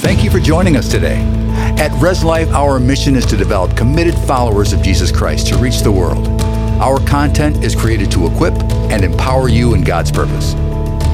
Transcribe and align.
Thank 0.00 0.24
you 0.24 0.30
for 0.30 0.40
joining 0.40 0.78
us 0.78 0.88
today. 0.88 1.18
At 1.78 1.92
Res 2.00 2.24
Life, 2.24 2.48
our 2.52 2.80
mission 2.80 3.16
is 3.16 3.26
to 3.26 3.36
develop 3.36 3.76
committed 3.76 4.14
followers 4.20 4.72
of 4.72 4.80
Jesus 4.80 5.12
Christ 5.12 5.48
to 5.48 5.58
reach 5.58 5.80
the 5.80 5.92
world. 5.92 6.26
Our 6.80 6.98
content 7.06 7.62
is 7.62 7.76
created 7.76 8.10
to 8.12 8.26
equip 8.26 8.54
and 8.90 9.04
empower 9.04 9.50
you 9.50 9.74
in 9.74 9.84
God's 9.84 10.10
purpose. 10.10 10.54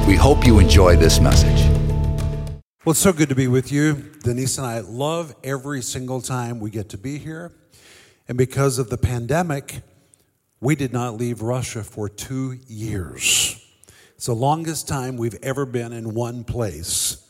We 0.07 0.15
hope 0.15 0.47
you 0.47 0.59
enjoy 0.59 0.95
this 0.95 1.19
message. 1.19 1.69
Well, 2.85 2.91
it's 2.91 3.01
so 3.01 3.11
good 3.11 3.27
to 3.27 3.35
be 3.35 3.49
with 3.49 3.73
you. 3.73 3.93
Denise 4.23 4.57
and 4.57 4.65
I 4.65 4.79
love 4.79 5.35
every 5.43 5.81
single 5.81 6.21
time 6.21 6.61
we 6.61 6.69
get 6.69 6.87
to 6.89 6.97
be 6.97 7.17
here. 7.17 7.51
And 8.29 8.37
because 8.37 8.79
of 8.79 8.89
the 8.89 8.97
pandemic, 8.97 9.81
we 10.61 10.77
did 10.77 10.93
not 10.93 11.15
leave 11.15 11.41
Russia 11.41 11.83
for 11.83 12.07
two 12.07 12.57
years. 12.67 13.61
It's 14.15 14.27
the 14.27 14.33
longest 14.33 14.87
time 14.87 15.17
we've 15.17 15.37
ever 15.43 15.65
been 15.65 15.91
in 15.91 16.13
one 16.13 16.45
place. 16.45 17.26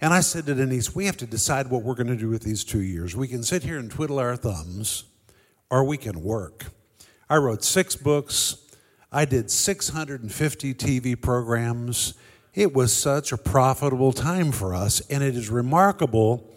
And 0.00 0.14
I 0.14 0.20
said 0.20 0.46
to 0.46 0.54
Denise, 0.54 0.94
we 0.94 1.06
have 1.06 1.16
to 1.16 1.26
decide 1.26 1.68
what 1.68 1.82
we're 1.82 1.94
going 1.94 2.06
to 2.06 2.16
do 2.16 2.28
with 2.28 2.42
these 2.42 2.62
two 2.62 2.82
years. 2.82 3.16
We 3.16 3.26
can 3.26 3.42
sit 3.42 3.64
here 3.64 3.78
and 3.78 3.90
twiddle 3.90 4.18
our 4.18 4.36
thumbs, 4.36 5.04
or 5.70 5.82
we 5.82 5.96
can 5.96 6.22
work. 6.22 6.66
I 7.28 7.36
wrote 7.36 7.64
six 7.64 7.96
books. 7.96 8.58
I 9.10 9.24
did 9.24 9.50
650 9.50 10.74
TV 10.74 11.20
programs. 11.20 12.14
It 12.54 12.74
was 12.74 12.92
such 12.92 13.32
a 13.32 13.36
profitable 13.36 14.12
time 14.12 14.52
for 14.52 14.74
us, 14.74 15.00
and 15.10 15.22
it 15.22 15.36
is 15.36 15.50
remarkable 15.50 16.48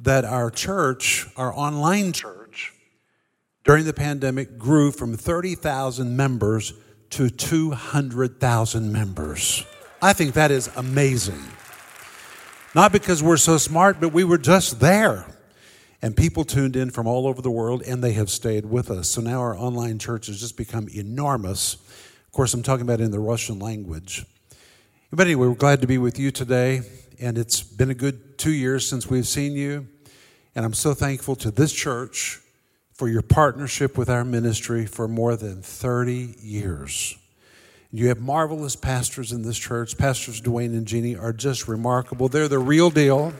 that 0.00 0.24
our 0.24 0.50
church, 0.50 1.26
our 1.36 1.52
online 1.54 2.12
church, 2.12 2.72
during 3.64 3.84
the 3.84 3.92
pandemic 3.92 4.56
grew 4.56 4.90
from 4.90 5.16
30,000 5.16 6.16
members 6.16 6.72
to 7.10 7.28
200,000 7.28 8.92
members. 8.92 9.64
I 10.00 10.12
think 10.12 10.34
that 10.34 10.50
is 10.50 10.70
amazing. 10.76 11.42
Not 12.74 12.92
because 12.92 13.22
we're 13.22 13.38
so 13.38 13.56
smart, 13.56 14.00
but 14.00 14.12
we 14.12 14.24
were 14.24 14.38
just 14.38 14.80
there. 14.80 15.26
And 16.00 16.16
people 16.16 16.44
tuned 16.44 16.76
in 16.76 16.90
from 16.90 17.06
all 17.06 17.26
over 17.26 17.42
the 17.42 17.50
world 17.50 17.82
and 17.82 18.04
they 18.04 18.12
have 18.12 18.30
stayed 18.30 18.66
with 18.66 18.90
us. 18.90 19.08
So 19.08 19.20
now 19.20 19.40
our 19.40 19.56
online 19.56 19.98
church 19.98 20.26
has 20.26 20.38
just 20.38 20.56
become 20.56 20.88
enormous. 20.94 21.74
Of 21.74 22.32
course, 22.32 22.54
I'm 22.54 22.62
talking 22.62 22.82
about 22.82 23.00
in 23.00 23.10
the 23.10 23.18
Russian 23.18 23.58
language. 23.58 24.24
But 25.10 25.26
anyway, 25.26 25.48
we're 25.48 25.54
glad 25.54 25.80
to 25.80 25.86
be 25.86 25.98
with 25.98 26.18
you 26.18 26.30
today. 26.30 26.82
And 27.20 27.36
it's 27.36 27.62
been 27.62 27.90
a 27.90 27.94
good 27.94 28.38
two 28.38 28.52
years 28.52 28.88
since 28.88 29.10
we've 29.10 29.26
seen 29.26 29.52
you. 29.54 29.88
And 30.54 30.64
I'm 30.64 30.74
so 30.74 30.94
thankful 30.94 31.34
to 31.36 31.50
this 31.50 31.72
church 31.72 32.40
for 32.92 33.08
your 33.08 33.22
partnership 33.22 33.98
with 33.98 34.08
our 34.08 34.24
ministry 34.24 34.86
for 34.86 35.08
more 35.08 35.34
than 35.34 35.62
30 35.62 36.36
years. 36.40 37.17
You 37.90 38.08
have 38.08 38.20
marvelous 38.20 38.76
pastors 38.76 39.32
in 39.32 39.40
this 39.40 39.56
church. 39.56 39.96
Pastors 39.96 40.42
Dwayne 40.42 40.76
and 40.76 40.86
Jeannie 40.86 41.16
are 41.16 41.32
just 41.32 41.66
remarkable. 41.66 42.28
They're 42.28 42.46
the 42.46 42.58
real 42.58 42.90
deal. 42.90 43.32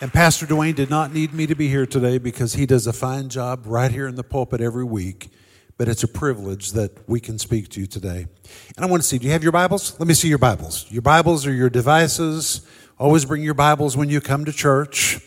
And 0.00 0.10
Pastor 0.10 0.46
Dwayne 0.46 0.74
did 0.74 0.88
not 0.88 1.12
need 1.12 1.34
me 1.34 1.46
to 1.46 1.54
be 1.54 1.68
here 1.68 1.84
today 1.84 2.16
because 2.16 2.54
he 2.54 2.64
does 2.64 2.86
a 2.86 2.94
fine 2.94 3.28
job 3.28 3.64
right 3.66 3.90
here 3.90 4.08
in 4.08 4.14
the 4.14 4.24
pulpit 4.24 4.62
every 4.62 4.84
week. 4.84 5.28
But 5.76 5.88
it's 5.88 6.02
a 6.02 6.08
privilege 6.08 6.72
that 6.72 7.06
we 7.06 7.20
can 7.20 7.38
speak 7.38 7.68
to 7.70 7.80
you 7.80 7.86
today. 7.86 8.26
And 8.74 8.86
I 8.86 8.86
want 8.86 9.02
to 9.02 9.06
see, 9.06 9.18
do 9.18 9.26
you 9.26 9.32
have 9.32 9.42
your 9.42 9.52
Bibles? 9.52 10.00
Let 10.00 10.08
me 10.08 10.14
see 10.14 10.28
your 10.28 10.38
Bibles. 10.38 10.90
Your 10.90 11.02
Bibles 11.02 11.46
are 11.46 11.52
your 11.52 11.68
devices. 11.68 12.66
Always 12.98 13.26
bring 13.26 13.42
your 13.42 13.52
Bibles 13.52 13.98
when 13.98 14.08
you 14.08 14.22
come 14.22 14.46
to 14.46 14.52
church. 14.52 15.20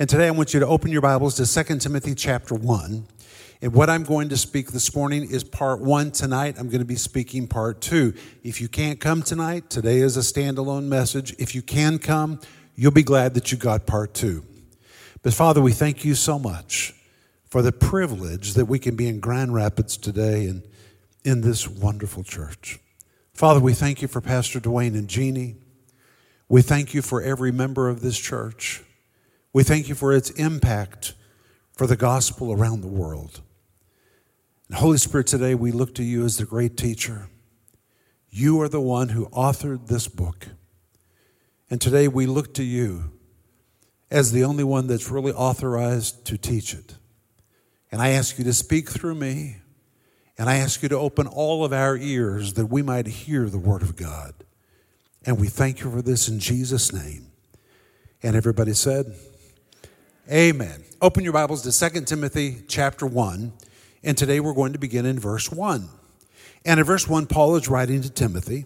And 0.00 0.08
today 0.08 0.26
I 0.26 0.32
want 0.32 0.52
you 0.52 0.58
to 0.58 0.66
open 0.66 0.90
your 0.90 1.00
Bibles 1.00 1.36
to 1.36 1.64
2 1.64 1.78
Timothy 1.78 2.16
chapter 2.16 2.56
1. 2.56 3.06
And 3.62 3.72
what 3.72 3.88
I'm 3.88 4.04
going 4.04 4.28
to 4.28 4.36
speak 4.36 4.72
this 4.72 4.94
morning 4.94 5.30
is 5.30 5.42
part 5.42 5.80
one 5.80 6.10
tonight. 6.10 6.56
I'm 6.58 6.68
going 6.68 6.80
to 6.80 6.86
be 6.86 6.96
speaking 6.96 7.46
part 7.46 7.80
two. 7.80 8.12
If 8.42 8.60
you 8.60 8.68
can't 8.68 9.00
come 9.00 9.22
tonight, 9.22 9.70
today 9.70 9.98
is 9.98 10.16
a 10.16 10.20
standalone 10.20 10.84
message. 10.84 11.34
If 11.38 11.54
you 11.54 11.62
can 11.62 11.98
come, 11.98 12.40
you'll 12.74 12.90
be 12.90 13.02
glad 13.02 13.32
that 13.34 13.50
you 13.50 13.56
got 13.56 13.86
part 13.86 14.12
two. 14.12 14.44
But 15.22 15.32
Father, 15.32 15.62
we 15.62 15.72
thank 15.72 16.04
you 16.04 16.14
so 16.14 16.38
much 16.38 16.94
for 17.48 17.62
the 17.62 17.72
privilege 17.72 18.54
that 18.54 18.66
we 18.66 18.78
can 18.78 18.94
be 18.94 19.08
in 19.08 19.20
Grand 19.20 19.54
Rapids 19.54 19.96
today 19.96 20.46
and 20.46 20.62
in 21.24 21.40
this 21.40 21.66
wonderful 21.66 22.24
church. 22.24 22.78
Father, 23.32 23.60
we 23.60 23.72
thank 23.72 24.02
you 24.02 24.08
for 24.08 24.20
Pastor 24.20 24.60
Dwayne 24.60 24.94
and 24.94 25.08
Jeannie. 25.08 25.56
We 26.48 26.60
thank 26.60 26.92
you 26.92 27.00
for 27.00 27.22
every 27.22 27.52
member 27.52 27.88
of 27.88 28.02
this 28.02 28.18
church. 28.18 28.82
We 29.52 29.62
thank 29.62 29.88
you 29.88 29.94
for 29.94 30.12
its 30.12 30.28
impact 30.30 31.14
for 31.72 31.86
the 31.86 31.96
gospel 31.96 32.52
around 32.52 32.82
the 32.82 32.88
world. 32.88 33.40
And 34.68 34.78
Holy 34.78 34.98
Spirit, 34.98 35.28
today 35.28 35.54
we 35.54 35.70
look 35.70 35.94
to 35.94 36.02
you 36.02 36.24
as 36.24 36.38
the 36.38 36.44
great 36.44 36.76
teacher. 36.76 37.28
You 38.30 38.60
are 38.62 38.68
the 38.68 38.80
one 38.80 39.10
who 39.10 39.26
authored 39.28 39.86
this 39.86 40.08
book. 40.08 40.48
And 41.70 41.80
today 41.80 42.08
we 42.08 42.26
look 42.26 42.52
to 42.54 42.64
you 42.64 43.12
as 44.10 44.32
the 44.32 44.44
only 44.44 44.64
one 44.64 44.86
that's 44.86 45.10
really 45.10 45.32
authorized 45.32 46.24
to 46.26 46.36
teach 46.36 46.74
it. 46.74 46.96
And 47.90 48.02
I 48.02 48.10
ask 48.10 48.38
you 48.38 48.44
to 48.44 48.52
speak 48.52 48.90
through 48.90 49.14
me, 49.14 49.56
and 50.36 50.48
I 50.48 50.56
ask 50.56 50.82
you 50.82 50.88
to 50.88 50.98
open 50.98 51.26
all 51.26 51.64
of 51.64 51.72
our 51.72 51.96
ears 51.96 52.54
that 52.54 52.66
we 52.66 52.82
might 52.82 53.06
hear 53.06 53.48
the 53.48 53.58
Word 53.58 53.82
of 53.82 53.96
God. 53.96 54.34
And 55.24 55.40
we 55.40 55.48
thank 55.48 55.80
you 55.80 55.90
for 55.90 56.02
this 56.02 56.28
in 56.28 56.38
Jesus' 56.38 56.92
name. 56.92 57.26
And 58.22 58.36
everybody 58.36 58.74
said, 58.74 59.14
Amen. 60.30 60.84
Open 61.00 61.22
your 61.22 61.32
Bibles 61.32 61.62
to 61.62 61.90
2 61.90 62.00
Timothy 62.02 62.62
chapter 62.68 63.06
1. 63.06 63.52
And 64.06 64.16
today 64.16 64.38
we're 64.38 64.54
going 64.54 64.72
to 64.72 64.78
begin 64.78 65.04
in 65.04 65.18
verse 65.18 65.50
1. 65.50 65.88
And 66.64 66.78
in 66.78 66.86
verse 66.86 67.08
1, 67.08 67.26
Paul 67.26 67.56
is 67.56 67.68
writing 67.68 68.02
to 68.02 68.08
Timothy. 68.08 68.64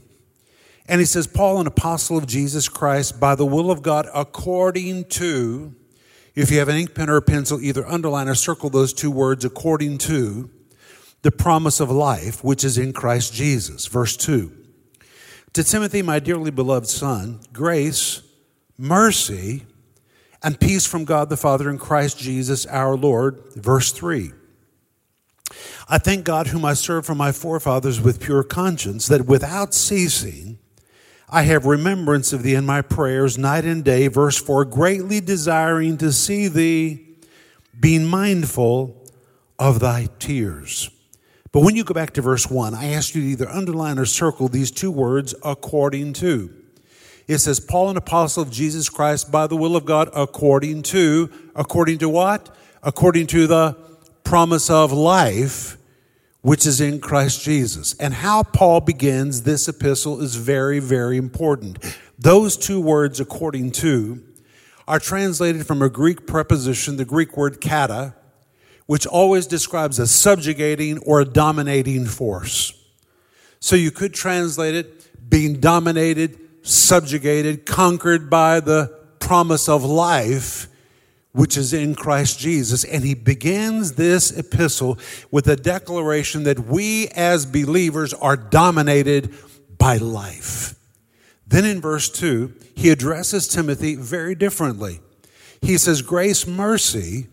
And 0.87 1.01
he 1.01 1.06
says, 1.06 1.27
Paul, 1.27 1.61
an 1.61 1.67
apostle 1.67 2.19
of 2.19 2.27
Jesus 2.27 2.69
Christ, 2.69 3.19
by 3.19 3.34
the 3.34 3.47
will 3.47 3.71
of 3.71 3.83
God, 3.83 4.06
according 4.15 5.06
to, 5.06 5.75
if 6.34 6.50
you 6.50 6.59
have 6.59 6.69
an 6.69 6.77
ink 6.77 6.95
pen 6.95 7.09
or 7.09 7.17
a 7.17 7.23
pencil, 7.23 7.59
either 7.59 7.87
underline 7.87 8.29
or 8.29 8.34
circle 8.34 8.69
those 8.69 8.93
two 8.93 9.11
words, 9.11 9.43
according 9.43 9.97
to 9.99 10.50
the 11.23 11.33
promise 11.33 11.81
of 11.81 11.91
life, 11.91 12.45
which 12.45 12.62
is 12.62 12.77
in 12.77 12.93
Christ 12.93 13.33
Jesus. 13.33 13.87
Verse 13.87 14.19
2. 14.19 14.53
To 15.55 15.65
Timothy, 15.65 16.03
my 16.03 16.19
dearly 16.19 16.50
beloved 16.50 16.87
son, 16.87 17.41
grace, 17.50 18.21
mercy, 18.77 19.65
and 20.43 20.61
peace 20.61 20.87
from 20.87 21.06
God 21.06 21.31
the 21.31 21.37
Father 21.39 21.71
and 21.71 21.81
Christ 21.81 22.19
Jesus 22.19 22.67
our 22.67 22.95
Lord. 22.95 23.43
Verse 23.56 23.91
3. 23.91 24.33
I 25.88 25.99
thank 25.99 26.25
God, 26.25 26.49
whom 26.49 26.65
I 26.65 26.75
serve 26.75 27.06
from 27.06 27.19
my 27.19 27.33
forefathers 27.33 28.00
with 28.00 28.21
pure 28.21 28.43
conscience, 28.43 29.09
that 29.09 29.27
without 29.27 29.75
ceasing 29.75 30.59
I 31.33 31.43
have 31.43 31.65
remembrance 31.65 32.33
of 32.33 32.43
thee 32.43 32.56
in 32.56 32.66
my 32.66 32.83
prayers 32.83 33.38
night 33.38 33.65
and 33.65 33.84
day. 33.84 34.09
Verse 34.09 34.37
4 34.37 34.65
greatly 34.65 35.21
desiring 35.21 35.97
to 35.99 36.12
see 36.12 36.49
thee, 36.49 37.06
being 37.78 38.05
mindful 38.05 39.06
of 39.59 39.78
thy 39.78 40.09
tears. 40.19 40.91
But 41.53 41.61
when 41.61 41.77
you 41.77 41.84
go 41.84 41.94
back 41.94 42.12
to 42.15 42.22
verse 42.22 42.50
1, 42.50 42.75
I 42.75 42.93
ask 42.93 43.15
you 43.15 43.22
to 43.22 43.27
either 43.28 43.49
underline 43.49 43.99
or 43.99 44.06
circle 44.06 44.49
these 44.49 44.71
two 44.71 44.91
words, 44.91 45.34
according 45.44 46.15
to. 46.15 46.53
It 47.28 47.38
says, 47.38 47.61
Paul, 47.61 47.91
an 47.91 47.97
apostle 47.97 48.43
of 48.43 48.50
Jesus 48.50 48.88
Christ, 48.88 49.31
by 49.31 49.47
the 49.47 49.56
will 49.56 49.77
of 49.77 49.84
God, 49.84 50.11
according 50.15 50.82
to, 50.84 51.31
according 51.55 51.99
to 51.99 52.09
what? 52.09 52.55
According 52.82 53.28
to 53.28 53.47
the 53.47 53.77
promise 54.31 54.71
of 54.71 54.93
life 54.93 55.77
which 56.41 56.65
is 56.65 56.81
in 56.81 57.01
Christ 57.01 57.43
Jesus. 57.43 57.95
And 57.95 58.15
how 58.15 58.45
Paul 58.45 58.81
begins 58.81 59.43
this 59.43 59.67
epistle 59.67 60.23
is 60.23 60.37
very, 60.37 60.79
very 60.79 61.17
important. 61.17 61.79
Those 62.17 62.57
two 62.57 62.81
words, 62.81 63.19
according 63.19 63.73
to, 63.73 64.23
are 64.87 65.01
translated 65.01 65.67
from 65.67 65.83
a 65.83 65.89
Greek 65.89 66.29
preposition, 66.29 66.97
the 66.97 67.05
Greek 67.05 67.37
word 67.37 67.61
kata, 67.61 68.15
which 68.87 69.05
always 69.05 69.49
describes 69.49 69.99
a 69.99 70.07
subjugating 70.07 70.99
or 70.99 71.21
a 71.21 71.25
dominating 71.25 72.07
force. 72.07 72.73
So 73.59 73.75
you 73.75 73.91
could 73.91 74.15
translate 74.15 74.77
it 74.77 75.29
being 75.29 75.59
dominated, 75.59 76.39
subjugated, 76.62 77.67
conquered 77.67 78.31
by 78.31 78.61
the 78.61 78.97
promise 79.19 79.69
of 79.69 79.83
life 79.83 80.69
which 81.32 81.56
is 81.56 81.73
in 81.73 81.94
Christ 81.94 82.38
Jesus. 82.38 82.85
And 82.85 83.05
he 83.05 83.15
begins 83.15 83.93
this 83.93 84.37
epistle 84.37 84.99
with 85.31 85.47
a 85.47 85.56
declaration 85.56 86.44
that 86.44 86.67
we 86.67 87.09
as 87.09 87.47
believers 87.47 88.12
are 88.15 88.37
dominated 88.37 89.32
by 89.79 89.97
life. 89.97 90.75
Then 91.47 91.65
in 91.65 91.81
verse 91.81 92.09
2, 92.11 92.55
he 92.75 92.91
addresses 92.91 93.49
Timothy 93.49 93.97
very 93.97 94.35
differently. 94.35 95.00
He 95.61 95.79
says, 95.79 96.03
Grace, 96.03 96.47
mercy, 96.47 97.27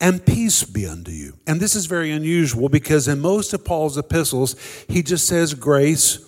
and 0.00 0.24
peace 0.24 0.64
be 0.64 0.86
unto 0.86 1.10
you. 1.10 1.34
And 1.46 1.60
this 1.60 1.74
is 1.74 1.86
very 1.86 2.10
unusual 2.10 2.68
because 2.68 3.08
in 3.08 3.20
most 3.20 3.52
of 3.52 3.64
Paul's 3.64 3.98
epistles, 3.98 4.54
he 4.88 5.02
just 5.02 5.26
says, 5.26 5.54
Grace 5.54 6.18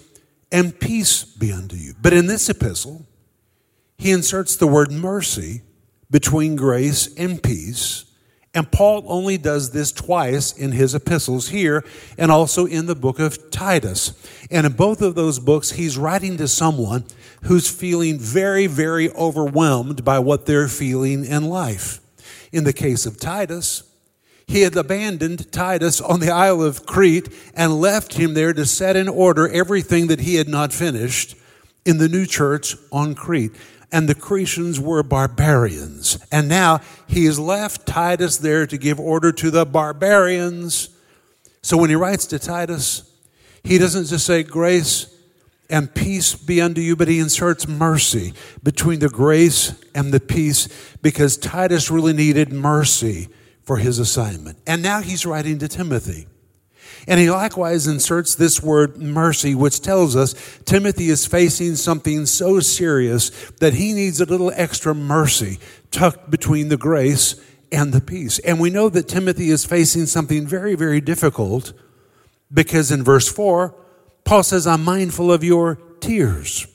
and 0.50 0.78
peace 0.78 1.24
be 1.24 1.52
unto 1.52 1.76
you. 1.76 1.94
But 2.00 2.12
in 2.12 2.26
this 2.26 2.48
epistle, 2.48 3.06
he 3.96 4.10
inserts 4.10 4.56
the 4.56 4.66
word 4.66 4.90
mercy 4.90 5.62
between 6.10 6.56
grace 6.56 7.14
and 7.16 7.42
peace, 7.42 8.04
And 8.52 8.70
Paul 8.72 9.04
only 9.06 9.38
does 9.38 9.70
this 9.70 9.92
twice 9.92 10.52
in 10.52 10.72
his 10.72 10.92
epistles 10.92 11.50
here 11.50 11.84
and 12.18 12.32
also 12.32 12.66
in 12.66 12.86
the 12.86 12.96
book 12.96 13.20
of 13.20 13.50
Titus. 13.52 14.12
And 14.50 14.66
in 14.66 14.72
both 14.72 15.02
of 15.02 15.14
those 15.14 15.38
books, 15.38 15.70
he's 15.70 15.96
writing 15.96 16.36
to 16.38 16.48
someone 16.48 17.04
who's 17.44 17.70
feeling 17.70 18.18
very, 18.18 18.66
very 18.66 19.08
overwhelmed 19.12 20.04
by 20.04 20.18
what 20.18 20.46
they're 20.46 20.66
feeling 20.66 21.24
in 21.24 21.44
life. 21.44 22.00
In 22.50 22.64
the 22.64 22.72
case 22.72 23.06
of 23.06 23.20
Titus, 23.20 23.84
he 24.48 24.62
had 24.62 24.76
abandoned 24.76 25.52
Titus 25.52 26.00
on 26.00 26.18
the 26.18 26.32
Isle 26.32 26.60
of 26.60 26.84
Crete 26.86 27.28
and 27.54 27.80
left 27.80 28.14
him 28.14 28.34
there 28.34 28.52
to 28.52 28.66
set 28.66 28.96
in 28.96 29.08
order 29.08 29.48
everything 29.48 30.08
that 30.08 30.20
he 30.20 30.34
had 30.34 30.48
not 30.48 30.72
finished 30.72 31.36
in 31.86 31.98
the 31.98 32.08
new 32.08 32.26
church 32.26 32.74
on 32.90 33.14
Crete 33.14 33.52
and 33.92 34.08
the 34.08 34.14
Cretans 34.14 34.78
were 34.78 35.02
barbarians. 35.02 36.18
And 36.30 36.48
now 36.48 36.80
he 37.06 37.24
has 37.26 37.38
left 37.38 37.86
Titus 37.86 38.36
there 38.36 38.66
to 38.66 38.78
give 38.78 39.00
order 39.00 39.32
to 39.32 39.50
the 39.50 39.66
barbarians. 39.66 40.90
So 41.62 41.76
when 41.76 41.90
he 41.90 41.96
writes 41.96 42.26
to 42.26 42.38
Titus, 42.38 43.10
he 43.64 43.78
doesn't 43.78 44.06
just 44.06 44.26
say 44.26 44.42
grace 44.42 45.14
and 45.68 45.94
peace 45.94 46.34
be 46.34 46.60
unto 46.60 46.80
you, 46.80 46.96
but 46.96 47.08
he 47.08 47.18
inserts 47.20 47.68
mercy 47.68 48.34
between 48.62 48.98
the 48.98 49.08
grace 49.08 49.74
and 49.94 50.12
the 50.12 50.20
peace 50.20 50.68
because 51.02 51.36
Titus 51.36 51.90
really 51.90 52.12
needed 52.12 52.52
mercy 52.52 53.28
for 53.62 53.76
his 53.76 53.98
assignment. 53.98 54.58
And 54.66 54.82
now 54.82 55.00
he's 55.00 55.24
writing 55.24 55.58
to 55.58 55.68
Timothy. 55.68 56.26
And 57.06 57.20
he 57.20 57.30
likewise 57.30 57.86
inserts 57.86 58.34
this 58.34 58.62
word 58.62 58.98
mercy, 58.98 59.54
which 59.54 59.80
tells 59.80 60.16
us 60.16 60.34
Timothy 60.64 61.08
is 61.08 61.26
facing 61.26 61.76
something 61.76 62.26
so 62.26 62.60
serious 62.60 63.30
that 63.60 63.74
he 63.74 63.92
needs 63.92 64.20
a 64.20 64.26
little 64.26 64.52
extra 64.54 64.94
mercy 64.94 65.58
tucked 65.90 66.30
between 66.30 66.68
the 66.68 66.76
grace 66.76 67.40
and 67.72 67.92
the 67.92 68.00
peace. 68.00 68.38
And 68.40 68.60
we 68.60 68.70
know 68.70 68.88
that 68.88 69.08
Timothy 69.08 69.50
is 69.50 69.64
facing 69.64 70.06
something 70.06 70.46
very, 70.46 70.74
very 70.74 71.00
difficult 71.00 71.72
because 72.52 72.90
in 72.90 73.04
verse 73.04 73.30
4, 73.30 73.74
Paul 74.24 74.42
says, 74.42 74.66
I'm 74.66 74.84
mindful 74.84 75.32
of 75.32 75.44
your 75.44 75.76
tears. 76.00 76.66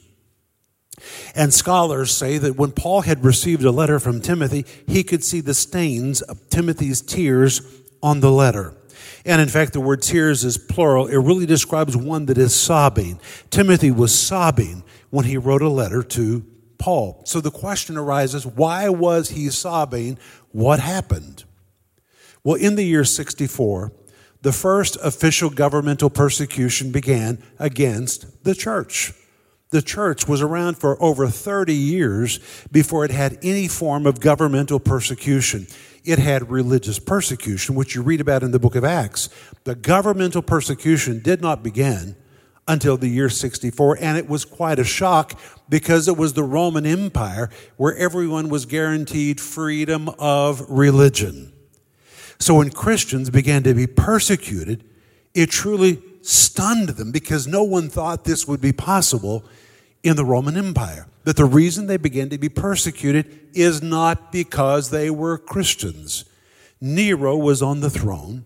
And 1.35 1.53
scholars 1.53 2.11
say 2.11 2.37
that 2.37 2.55
when 2.55 2.71
Paul 2.71 3.01
had 3.01 3.25
received 3.25 3.63
a 3.63 3.71
letter 3.71 3.99
from 3.99 4.21
Timothy, 4.21 4.65
he 4.87 5.03
could 5.03 5.23
see 5.23 5.41
the 5.41 5.53
stains 5.53 6.21
of 6.21 6.49
Timothy's 6.49 7.01
tears 7.01 7.61
on 8.01 8.21
the 8.21 8.31
letter. 8.31 8.73
And 9.25 9.41
in 9.41 9.47
fact, 9.47 9.73
the 9.73 9.81
word 9.81 10.01
tears 10.01 10.43
is 10.43 10.57
plural. 10.57 11.07
It 11.07 11.17
really 11.17 11.45
describes 11.45 11.95
one 11.95 12.25
that 12.27 12.37
is 12.37 12.55
sobbing. 12.55 13.19
Timothy 13.49 13.91
was 13.91 14.17
sobbing 14.17 14.83
when 15.09 15.25
he 15.25 15.37
wrote 15.37 15.61
a 15.61 15.69
letter 15.69 16.03
to 16.03 16.45
Paul. 16.77 17.21
So 17.25 17.41
the 17.41 17.51
question 17.51 17.97
arises 17.97 18.45
why 18.45 18.89
was 18.89 19.29
he 19.29 19.49
sobbing? 19.49 20.17
What 20.51 20.79
happened? 20.79 21.43
Well, 22.43 22.55
in 22.55 22.75
the 22.75 22.83
year 22.83 23.03
64, 23.03 23.91
the 24.41 24.51
first 24.51 24.97
official 25.01 25.49
governmental 25.49 26.09
persecution 26.11 26.91
began 26.91 27.41
against 27.57 28.43
the 28.43 28.53
church. 28.53 29.13
The 29.71 29.81
church 29.81 30.27
was 30.27 30.41
around 30.41 30.77
for 30.77 31.01
over 31.01 31.27
30 31.27 31.73
years 31.73 32.39
before 32.71 33.03
it 33.03 33.11
had 33.11 33.39
any 33.41 33.67
form 33.67 34.05
of 34.05 34.19
governmental 34.19 34.79
persecution 34.79 35.65
it 36.05 36.19
had 36.19 36.49
religious 36.49 36.99
persecution, 36.99 37.75
which 37.75 37.95
you 37.95 38.01
read 38.01 38.21
about 38.21 38.43
in 38.43 38.51
the 38.51 38.59
book 38.59 38.75
of 38.75 38.83
Acts. 38.83 39.29
The 39.63 39.75
governmental 39.75 40.41
persecution 40.41 41.19
did 41.21 41.41
not 41.41 41.63
begin 41.63 42.15
until 42.67 42.97
the 42.97 43.07
year 43.07 43.29
64, 43.29 43.97
and 44.01 44.17
it 44.17 44.27
was 44.27 44.45
quite 44.45 44.79
a 44.79 44.83
shock 44.83 45.39
because 45.69 46.07
it 46.07 46.17
was 46.17 46.33
the 46.33 46.43
Roman 46.43 46.85
Empire 46.85 47.49
where 47.77 47.95
everyone 47.95 48.49
was 48.49 48.65
guaranteed 48.65 49.39
freedom 49.39 50.09
of 50.19 50.63
religion. 50.69 51.53
So 52.39 52.55
when 52.55 52.69
Christians 52.69 53.29
began 53.29 53.63
to 53.63 53.73
be 53.73 53.87
persecuted, 53.87 54.83
it 55.33 55.49
truly 55.49 56.01
stunned 56.21 56.89
them 56.89 57.11
because 57.11 57.47
no 57.47 57.63
one 57.63 57.89
thought 57.89 58.23
this 58.23 58.47
would 58.47 58.61
be 58.61 58.73
possible 58.73 59.45
in 60.03 60.15
the 60.15 60.25
Roman 60.25 60.57
Empire 60.57 61.07
that 61.25 61.35
the 61.35 61.45
reason 61.45 61.87
they 61.87 61.97
began 61.97 62.29
to 62.29 62.37
be 62.37 62.49
persecuted 62.49 63.49
is 63.53 63.81
not 63.81 64.31
because 64.31 64.91
they 64.91 65.09
were 65.09 65.37
Christians. 65.37 66.23
Nero 66.79 67.35
was 67.35 67.61
on 67.63 67.79
the 67.79 67.89
throne, 67.89 68.45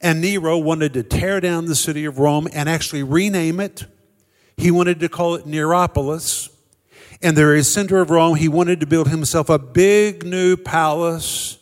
and 0.00 0.20
Nero 0.20 0.56
wanted 0.56 0.94
to 0.94 1.02
tear 1.02 1.40
down 1.40 1.66
the 1.66 1.74
city 1.74 2.06
of 2.06 2.18
Rome 2.18 2.48
and 2.54 2.68
actually 2.68 3.02
rename 3.02 3.60
it. 3.60 3.84
He 4.56 4.70
wanted 4.70 4.98
to 5.00 5.08
call 5.10 5.34
it 5.34 5.46
Neropolis. 5.46 6.48
And 7.22 7.36
the 7.36 7.42
very 7.42 7.62
center 7.62 8.00
of 8.00 8.08
Rome, 8.08 8.36
he 8.36 8.48
wanted 8.48 8.80
to 8.80 8.86
build 8.86 9.08
himself 9.08 9.50
a 9.50 9.58
big 9.58 10.24
new 10.24 10.56
palace, 10.56 11.58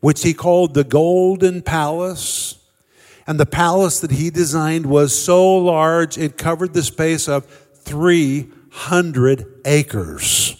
which 0.00 0.22
he 0.22 0.34
called 0.34 0.74
the 0.74 0.84
Golden 0.84 1.62
Palace. 1.62 2.58
And 3.26 3.40
the 3.40 3.46
palace 3.46 4.00
that 4.00 4.10
he 4.10 4.28
designed 4.28 4.84
was 4.84 5.18
so 5.18 5.56
large, 5.56 6.18
it 6.18 6.36
covered 6.36 6.74
the 6.74 6.82
space 6.82 7.26
of 7.26 7.46
three 7.46 8.50
hundred 8.78 9.60
acres. 9.64 10.54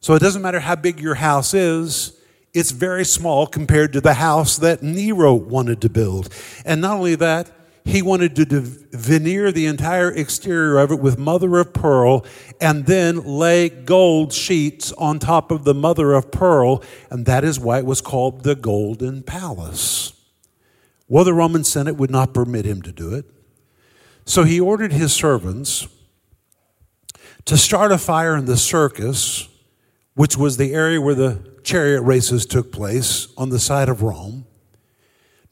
So 0.00 0.14
it 0.14 0.20
doesn't 0.20 0.40
matter 0.40 0.60
how 0.60 0.76
big 0.76 1.00
your 1.00 1.16
house 1.16 1.52
is, 1.52 2.18
it's 2.54 2.70
very 2.70 3.04
small 3.04 3.46
compared 3.46 3.92
to 3.92 4.00
the 4.00 4.14
house 4.14 4.56
that 4.56 4.82
Nero 4.82 5.34
wanted 5.34 5.82
to 5.82 5.90
build. 5.90 6.32
And 6.64 6.80
not 6.80 6.96
only 6.96 7.14
that, 7.16 7.50
he 7.84 8.00
wanted 8.00 8.34
to 8.36 8.46
veneer 8.62 9.52
the 9.52 9.66
entire 9.66 10.10
exterior 10.10 10.78
of 10.78 10.90
it 10.90 10.98
with 10.98 11.18
mother 11.18 11.58
of 11.58 11.74
pearl 11.74 12.24
and 12.60 12.86
then 12.86 13.22
lay 13.22 13.68
gold 13.68 14.32
sheets 14.32 14.90
on 14.92 15.18
top 15.18 15.50
of 15.50 15.64
the 15.64 15.74
mother 15.74 16.14
of 16.14 16.32
pearl, 16.32 16.82
and 17.10 17.26
that 17.26 17.44
is 17.44 17.60
why 17.60 17.78
it 17.78 17.86
was 17.86 18.00
called 18.00 18.42
the 18.44 18.54
Golden 18.54 19.22
Palace. 19.22 20.14
Well, 21.06 21.24
the 21.24 21.34
Roman 21.34 21.62
Senate 21.62 21.96
would 21.96 22.10
not 22.10 22.32
permit 22.32 22.64
him 22.64 22.80
to 22.82 22.92
do 22.92 23.14
it. 23.14 23.26
So 24.24 24.44
he 24.44 24.58
ordered 24.58 24.92
his 24.92 25.12
servants 25.12 25.86
to 27.46 27.56
start 27.56 27.92
a 27.92 27.98
fire 27.98 28.36
in 28.36 28.44
the 28.44 28.56
circus, 28.56 29.48
which 30.14 30.36
was 30.36 30.56
the 30.56 30.74
area 30.74 31.00
where 31.00 31.14
the 31.14 31.40
chariot 31.62 32.02
races 32.02 32.44
took 32.44 32.72
place 32.72 33.28
on 33.36 33.50
the 33.50 33.58
side 33.58 33.88
of 33.88 34.02
Rome. 34.02 34.46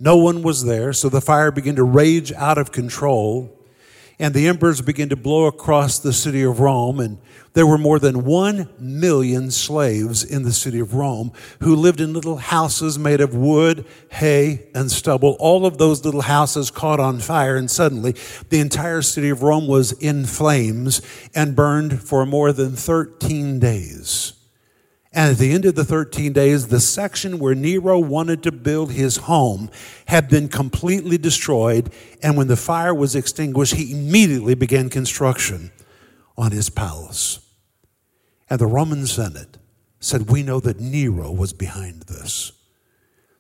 No 0.00 0.16
one 0.16 0.42
was 0.42 0.64
there, 0.64 0.92
so 0.92 1.08
the 1.08 1.20
fire 1.20 1.50
began 1.52 1.76
to 1.76 1.84
rage 1.84 2.32
out 2.32 2.58
of 2.58 2.72
control 2.72 3.53
and 4.18 4.32
the 4.32 4.46
embers 4.46 4.80
began 4.80 5.08
to 5.08 5.16
blow 5.16 5.46
across 5.46 5.98
the 5.98 6.12
city 6.12 6.42
of 6.42 6.60
Rome. 6.60 7.00
And 7.00 7.18
there 7.54 7.66
were 7.66 7.78
more 7.78 7.98
than 7.98 8.24
one 8.24 8.68
million 8.78 9.50
slaves 9.50 10.22
in 10.22 10.42
the 10.42 10.52
city 10.52 10.80
of 10.80 10.94
Rome 10.94 11.32
who 11.60 11.74
lived 11.74 12.00
in 12.00 12.12
little 12.12 12.36
houses 12.36 12.98
made 12.98 13.20
of 13.20 13.34
wood, 13.34 13.86
hay, 14.10 14.68
and 14.74 14.90
stubble. 14.90 15.36
All 15.40 15.66
of 15.66 15.78
those 15.78 16.04
little 16.04 16.22
houses 16.22 16.70
caught 16.70 17.00
on 17.00 17.20
fire, 17.20 17.56
and 17.56 17.70
suddenly 17.70 18.14
the 18.50 18.60
entire 18.60 19.02
city 19.02 19.30
of 19.30 19.42
Rome 19.42 19.66
was 19.66 19.92
in 19.92 20.26
flames 20.26 21.02
and 21.34 21.56
burned 21.56 22.00
for 22.00 22.24
more 22.24 22.52
than 22.52 22.76
13 22.76 23.58
days. 23.58 24.34
And 25.14 25.30
at 25.30 25.38
the 25.38 25.52
end 25.52 25.64
of 25.64 25.76
the 25.76 25.84
13 25.84 26.32
days, 26.32 26.66
the 26.66 26.80
section 26.80 27.38
where 27.38 27.54
Nero 27.54 28.00
wanted 28.00 28.42
to 28.42 28.50
build 28.52 28.90
his 28.90 29.18
home 29.18 29.70
had 30.06 30.28
been 30.28 30.48
completely 30.48 31.16
destroyed. 31.16 31.92
And 32.20 32.36
when 32.36 32.48
the 32.48 32.56
fire 32.56 32.92
was 32.92 33.14
extinguished, 33.14 33.74
he 33.74 33.92
immediately 33.92 34.56
began 34.56 34.90
construction 34.90 35.70
on 36.36 36.50
his 36.50 36.68
palace. 36.68 37.38
And 38.50 38.58
the 38.58 38.66
Roman 38.66 39.06
Senate 39.06 39.56
said, 40.00 40.30
We 40.30 40.42
know 40.42 40.58
that 40.58 40.80
Nero 40.80 41.30
was 41.30 41.52
behind 41.52 42.02
this. 42.02 42.50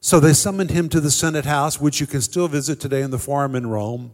So 0.00 0.20
they 0.20 0.32
summoned 0.32 0.70
him 0.70 0.88
to 0.90 1.00
the 1.00 1.10
Senate 1.10 1.44
house, 1.44 1.80
which 1.80 2.00
you 2.00 2.06
can 2.06 2.20
still 2.20 2.46
visit 2.46 2.78
today 2.78 3.02
in 3.02 3.10
the 3.10 3.18
Forum 3.18 3.56
in 3.56 3.66
Rome. 3.66 4.12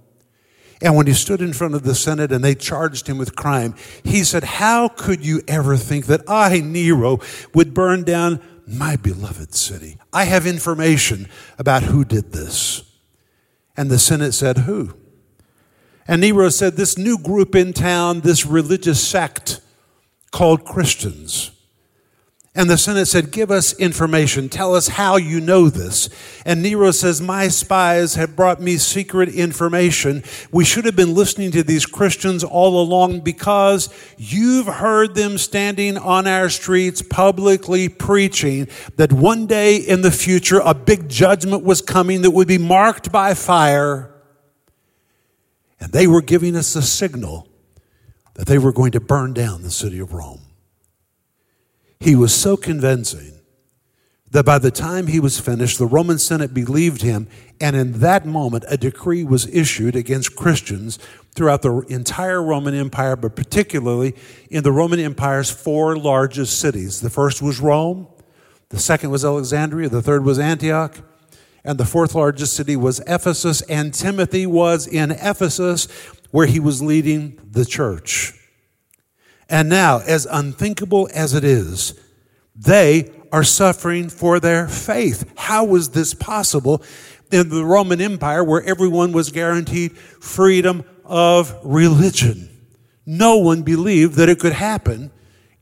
And 0.83 0.97
when 0.97 1.07
he 1.07 1.13
stood 1.13 1.43
in 1.43 1.53
front 1.53 1.75
of 1.75 1.83
the 1.83 1.95
Senate 1.95 2.33
and 2.33 2.43
they 2.43 2.55
charged 2.55 3.07
him 3.07 3.19
with 3.19 3.37
crime, 3.37 3.75
he 4.03 4.25
said, 4.25 4.45
How 4.45 4.89
could 4.89 5.25
you 5.25 5.43
ever 5.47 5.77
think 5.77 6.07
that 6.07 6.23
I, 6.29 6.61
Nero, 6.61 7.21
would 7.53 7.75
burn 7.75 8.03
down 8.03 8.41
my 8.67 8.97
beloved 8.97 9.55
city? 9.55 9.99
I 10.13 10.25
have 10.25 10.47
information 10.47 11.29
about 11.59 11.83
who 11.83 12.05
did 12.05 12.33
this. 12.33 12.83
And 13.77 13.91
the 13.91 13.99
Senate 13.99 14.33
said, 14.33 14.59
Who? 14.59 14.95
And 16.09 16.23
Nero 16.23 16.49
said, 16.49 16.77
This 16.77 16.97
new 16.97 17.19
group 17.19 17.55
in 17.55 17.75
town, 17.75 18.21
this 18.21 18.47
religious 18.47 19.07
sect 19.07 19.61
called 20.33 20.65
Christians. 20.65 21.51
And 22.61 22.69
the 22.69 22.77
Senate 22.77 23.07
said, 23.07 23.31
Give 23.31 23.51
us 23.51 23.73
information. 23.79 24.51
Tell 24.51 24.75
us 24.75 24.89
how 24.89 25.17
you 25.17 25.41
know 25.41 25.71
this. 25.71 26.11
And 26.45 26.63
Nero 26.63 26.91
says, 26.91 27.19
My 27.19 27.49
spies 27.49 28.17
have 28.17 28.37
brought 28.37 28.61
me 28.61 28.77
secret 28.77 29.31
information. 29.31 30.23
We 30.53 30.67
should 30.67 30.85
have 30.85 30.95
been 30.95 31.15
listening 31.15 31.53
to 31.53 31.63
these 31.63 31.87
Christians 31.87 32.45
all 32.45 32.83
along 32.83 33.21
because 33.21 33.89
you've 34.19 34.67
heard 34.67 35.15
them 35.15 35.39
standing 35.39 35.97
on 35.97 36.27
our 36.27 36.51
streets 36.51 37.01
publicly 37.01 37.89
preaching 37.89 38.69
that 38.97 39.11
one 39.11 39.47
day 39.47 39.77
in 39.77 40.03
the 40.03 40.11
future 40.11 40.61
a 40.63 40.75
big 40.75 41.09
judgment 41.09 41.65
was 41.65 41.81
coming 41.81 42.21
that 42.21 42.33
would 42.33 42.47
be 42.47 42.59
marked 42.59 43.11
by 43.11 43.33
fire. 43.33 44.13
And 45.81 45.93
they 45.93 46.07
were 46.07 46.21
giving 46.21 46.55
us 46.57 46.77
a 46.77 46.83
signal 46.83 47.49
that 48.35 48.47
they 48.47 48.59
were 48.59 48.75
going 48.75 48.93
to 48.93 49.01
burn 49.01 49.33
down 49.33 49.63
the 49.63 49.71
city 49.71 49.99
of 49.99 50.13
Rome. 50.13 50.50
He 52.01 52.17
was 52.17 52.35
so 52.35 52.57
convincing 52.57 53.35
that 54.31 54.45
by 54.45 54.59
the 54.59 54.71
time 54.71 55.09
he 55.09 55.21
was 55.21 55.39
finished, 55.39 55.79
the 55.79 55.87
Roman 55.87 56.19
Senate 56.19 56.55
believed 56.55 57.03
him, 57.03 57.29
and 57.61 57.77
in 57.77 58.01
that 58.01 58.25
moment, 58.25 58.65
a 58.69 58.77
decree 58.79 59.23
was 59.23 59.47
issued 59.49 59.95
against 59.95 60.35
Christians 60.35 60.99
throughout 61.35 61.63
the 61.63 61.81
entire 61.89 62.43
Roman 62.43 62.75
Empire, 62.75 63.17
but 63.17 63.37
particularly 63.37 64.15
in 64.51 64.63
the 64.63 64.73
Roman 64.73 65.01
Empire's 65.01 65.51
four 65.51 65.97
largest 65.97 66.59
cities. 66.59 67.01
The 67.01 67.11
first 67.11 67.43
was 67.43 67.61
Rome, 67.61 68.07
the 68.71 68.79
second 68.79 69.11
was 69.11 69.25
Alexandria, 69.25 69.89
the 69.89 70.03
third 70.03 70.25
was 70.25 70.39
Antioch, 70.39 70.97
and 71.65 71.77
the 71.77 71.85
fourth 71.85 72.15
largest 72.15 72.55
city 72.55 72.77
was 72.77 73.01
Ephesus, 73.07 73.61
and 73.63 73.93
Timothy 73.93 74.47
was 74.47 74.87
in 74.87 75.11
Ephesus 75.11 75.87
where 76.31 76.47
he 76.47 76.61
was 76.61 76.81
leading 76.81 77.39
the 77.45 77.65
church. 77.65 78.40
And 79.51 79.69
now, 79.69 79.99
as 79.99 80.27
unthinkable 80.31 81.09
as 81.13 81.35
it 81.35 81.43
is, 81.43 81.99
they 82.55 83.11
are 83.33 83.45
suffering 83.45 84.09
for 84.09 84.39
their 84.39 84.69
faith. 84.69 85.31
How 85.37 85.65
was 85.65 85.91
this 85.91 86.15
possible 86.15 86.83
in 87.33 87.49
the 87.49 87.65
Roman 87.65 88.01
Empire 88.01 88.45
where 88.45 88.63
everyone 88.63 89.13
was 89.13 89.33
guaranteed 89.33 89.97
freedom 89.97 90.85
of 91.05 91.55
religion? 91.65 92.49
No 93.05 93.39
one 93.39 93.63
believed 93.63 94.15
that 94.15 94.29
it 94.29 94.39
could 94.39 94.53
happen 94.53 95.11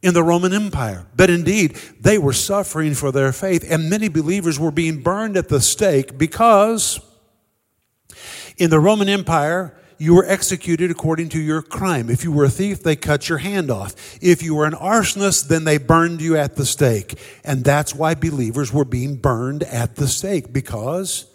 in 0.02 0.12
the 0.12 0.22
Roman 0.22 0.52
Empire. 0.52 1.06
But 1.16 1.30
indeed, 1.30 1.76
they 2.00 2.18
were 2.18 2.32
suffering 2.32 2.94
for 2.94 3.10
their 3.10 3.32
faith, 3.32 3.64
and 3.68 3.88
many 3.88 4.08
believers 4.08 4.58
were 4.58 4.70
being 4.70 5.02
burned 5.02 5.36
at 5.36 5.48
the 5.48 5.60
stake 5.60 6.18
because 6.18 7.00
in 8.58 8.70
the 8.70 8.80
Roman 8.80 9.08
Empire, 9.08 9.74
you 9.98 10.14
were 10.14 10.24
executed 10.24 10.90
according 10.90 11.28
to 11.30 11.40
your 11.40 11.60
crime. 11.60 12.08
If 12.08 12.24
you 12.24 12.32
were 12.32 12.44
a 12.44 12.50
thief, 12.50 12.82
they 12.82 12.96
cut 12.96 13.28
your 13.28 13.38
hand 13.38 13.70
off. 13.70 13.94
If 14.22 14.42
you 14.42 14.54
were 14.54 14.66
an 14.66 14.74
arsonist, 14.74 15.48
then 15.48 15.64
they 15.64 15.78
burned 15.78 16.20
you 16.20 16.36
at 16.36 16.56
the 16.56 16.64
stake. 16.64 17.18
And 17.44 17.64
that's 17.64 17.94
why 17.94 18.14
believers 18.14 18.72
were 18.72 18.84
being 18.84 19.16
burned 19.16 19.64
at 19.64 19.96
the 19.96 20.06
stake 20.06 20.52
because 20.52 21.26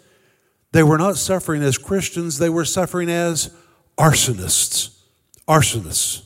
they 0.72 0.82
were 0.82 0.98
not 0.98 1.16
suffering 1.16 1.62
as 1.62 1.78
Christians, 1.78 2.38
they 2.38 2.50
were 2.50 2.64
suffering 2.64 3.10
as 3.10 3.54
arsonists. 3.96 4.98
Arsonists. 5.46 6.23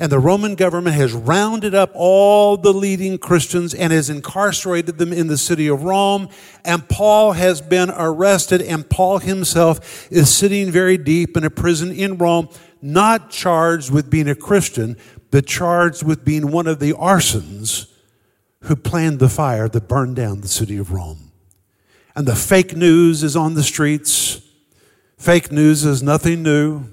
And 0.00 0.10
the 0.10 0.18
Roman 0.18 0.54
government 0.54 0.96
has 0.96 1.12
rounded 1.12 1.74
up 1.74 1.90
all 1.92 2.56
the 2.56 2.72
leading 2.72 3.18
Christians 3.18 3.74
and 3.74 3.92
has 3.92 4.08
incarcerated 4.08 4.96
them 4.96 5.12
in 5.12 5.26
the 5.26 5.36
city 5.36 5.68
of 5.68 5.82
Rome. 5.82 6.30
And 6.64 6.88
Paul 6.88 7.32
has 7.32 7.60
been 7.60 7.90
arrested, 7.90 8.62
and 8.62 8.88
Paul 8.88 9.18
himself 9.18 10.10
is 10.10 10.34
sitting 10.34 10.70
very 10.70 10.96
deep 10.96 11.36
in 11.36 11.44
a 11.44 11.50
prison 11.50 11.92
in 11.92 12.16
Rome, 12.16 12.48
not 12.80 13.28
charged 13.28 13.90
with 13.90 14.08
being 14.08 14.26
a 14.26 14.34
Christian, 14.34 14.96
but 15.30 15.44
charged 15.44 16.02
with 16.02 16.24
being 16.24 16.50
one 16.50 16.66
of 16.66 16.78
the 16.78 16.94
arsons 16.94 17.92
who 18.62 18.76
planned 18.76 19.18
the 19.18 19.28
fire 19.28 19.68
that 19.68 19.86
burned 19.86 20.16
down 20.16 20.40
the 20.40 20.48
city 20.48 20.78
of 20.78 20.92
Rome. 20.92 21.30
And 22.16 22.26
the 22.26 22.34
fake 22.34 22.74
news 22.74 23.22
is 23.22 23.36
on 23.36 23.52
the 23.52 23.62
streets. 23.62 24.40
Fake 25.18 25.52
news 25.52 25.84
is 25.84 26.02
nothing 26.02 26.42
new. 26.42 26.86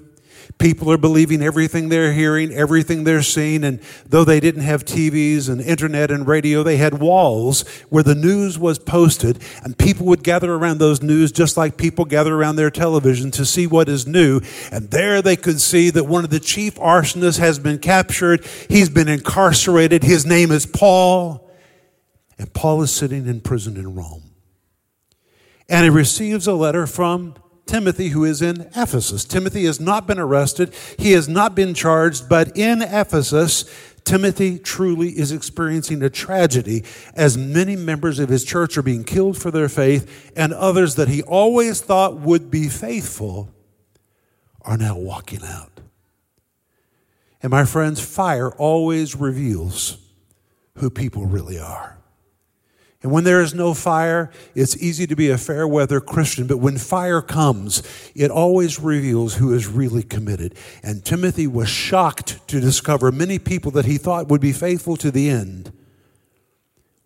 People 0.58 0.90
are 0.90 0.98
believing 0.98 1.40
everything 1.40 1.88
they're 1.88 2.12
hearing, 2.12 2.52
everything 2.52 3.04
they're 3.04 3.22
seeing. 3.22 3.62
And 3.62 3.80
though 4.04 4.24
they 4.24 4.40
didn't 4.40 4.62
have 4.62 4.84
TVs 4.84 5.48
and 5.48 5.60
internet 5.60 6.10
and 6.10 6.26
radio, 6.26 6.64
they 6.64 6.76
had 6.78 6.98
walls 6.98 7.62
where 7.90 8.02
the 8.02 8.16
news 8.16 8.58
was 8.58 8.80
posted. 8.80 9.38
And 9.62 9.78
people 9.78 10.06
would 10.06 10.24
gather 10.24 10.52
around 10.52 10.78
those 10.78 11.00
news 11.00 11.30
just 11.30 11.56
like 11.56 11.76
people 11.76 12.04
gather 12.04 12.34
around 12.34 12.56
their 12.56 12.70
television 12.70 13.30
to 13.32 13.44
see 13.44 13.68
what 13.68 13.88
is 13.88 14.06
new. 14.06 14.40
And 14.72 14.90
there 14.90 15.22
they 15.22 15.36
could 15.36 15.60
see 15.60 15.90
that 15.90 16.04
one 16.04 16.24
of 16.24 16.30
the 16.30 16.40
chief 16.40 16.74
arsonists 16.74 17.38
has 17.38 17.60
been 17.60 17.78
captured. 17.78 18.44
He's 18.68 18.88
been 18.88 19.08
incarcerated. 19.08 20.02
His 20.02 20.26
name 20.26 20.50
is 20.50 20.66
Paul. 20.66 21.48
And 22.36 22.52
Paul 22.52 22.82
is 22.82 22.90
sitting 22.90 23.26
in 23.26 23.40
prison 23.42 23.76
in 23.76 23.94
Rome. 23.94 24.22
And 25.68 25.84
he 25.84 25.90
receives 25.90 26.48
a 26.48 26.54
letter 26.54 26.86
from 26.86 27.34
Timothy, 27.68 28.08
who 28.08 28.24
is 28.24 28.42
in 28.42 28.62
Ephesus. 28.74 29.24
Timothy 29.24 29.66
has 29.66 29.78
not 29.78 30.06
been 30.06 30.18
arrested, 30.18 30.74
he 30.98 31.12
has 31.12 31.28
not 31.28 31.54
been 31.54 31.74
charged, 31.74 32.28
but 32.28 32.56
in 32.56 32.82
Ephesus, 32.82 33.64
Timothy 34.04 34.58
truly 34.58 35.10
is 35.10 35.32
experiencing 35.32 36.02
a 36.02 36.08
tragedy 36.08 36.82
as 37.14 37.36
many 37.36 37.76
members 37.76 38.18
of 38.18 38.30
his 38.30 38.42
church 38.42 38.78
are 38.78 38.82
being 38.82 39.04
killed 39.04 39.36
for 39.36 39.50
their 39.50 39.68
faith, 39.68 40.32
and 40.34 40.54
others 40.54 40.94
that 40.94 41.08
he 41.08 41.22
always 41.22 41.82
thought 41.82 42.18
would 42.18 42.50
be 42.50 42.68
faithful 42.68 43.50
are 44.62 44.78
now 44.78 44.96
walking 44.96 45.44
out. 45.44 45.80
And 47.42 47.50
my 47.50 47.66
friends, 47.66 48.00
fire 48.00 48.50
always 48.50 49.14
reveals 49.14 49.98
who 50.76 50.88
people 50.88 51.26
really 51.26 51.58
are. 51.58 51.97
And 53.02 53.12
when 53.12 53.22
there 53.22 53.40
is 53.40 53.54
no 53.54 53.74
fire, 53.74 54.30
it's 54.56 54.76
easy 54.76 55.06
to 55.06 55.14
be 55.14 55.30
a 55.30 55.38
fair 55.38 55.68
weather 55.68 56.00
Christian, 56.00 56.48
but 56.48 56.58
when 56.58 56.78
fire 56.78 57.22
comes, 57.22 57.82
it 58.14 58.30
always 58.30 58.80
reveals 58.80 59.36
who 59.36 59.54
is 59.54 59.68
really 59.68 60.02
committed. 60.02 60.56
And 60.82 61.04
Timothy 61.04 61.46
was 61.46 61.68
shocked 61.68 62.46
to 62.48 62.60
discover 62.60 63.12
many 63.12 63.38
people 63.38 63.70
that 63.72 63.84
he 63.84 63.98
thought 63.98 64.28
would 64.28 64.40
be 64.40 64.52
faithful 64.52 64.96
to 64.96 65.12
the 65.12 65.28
end 65.28 65.72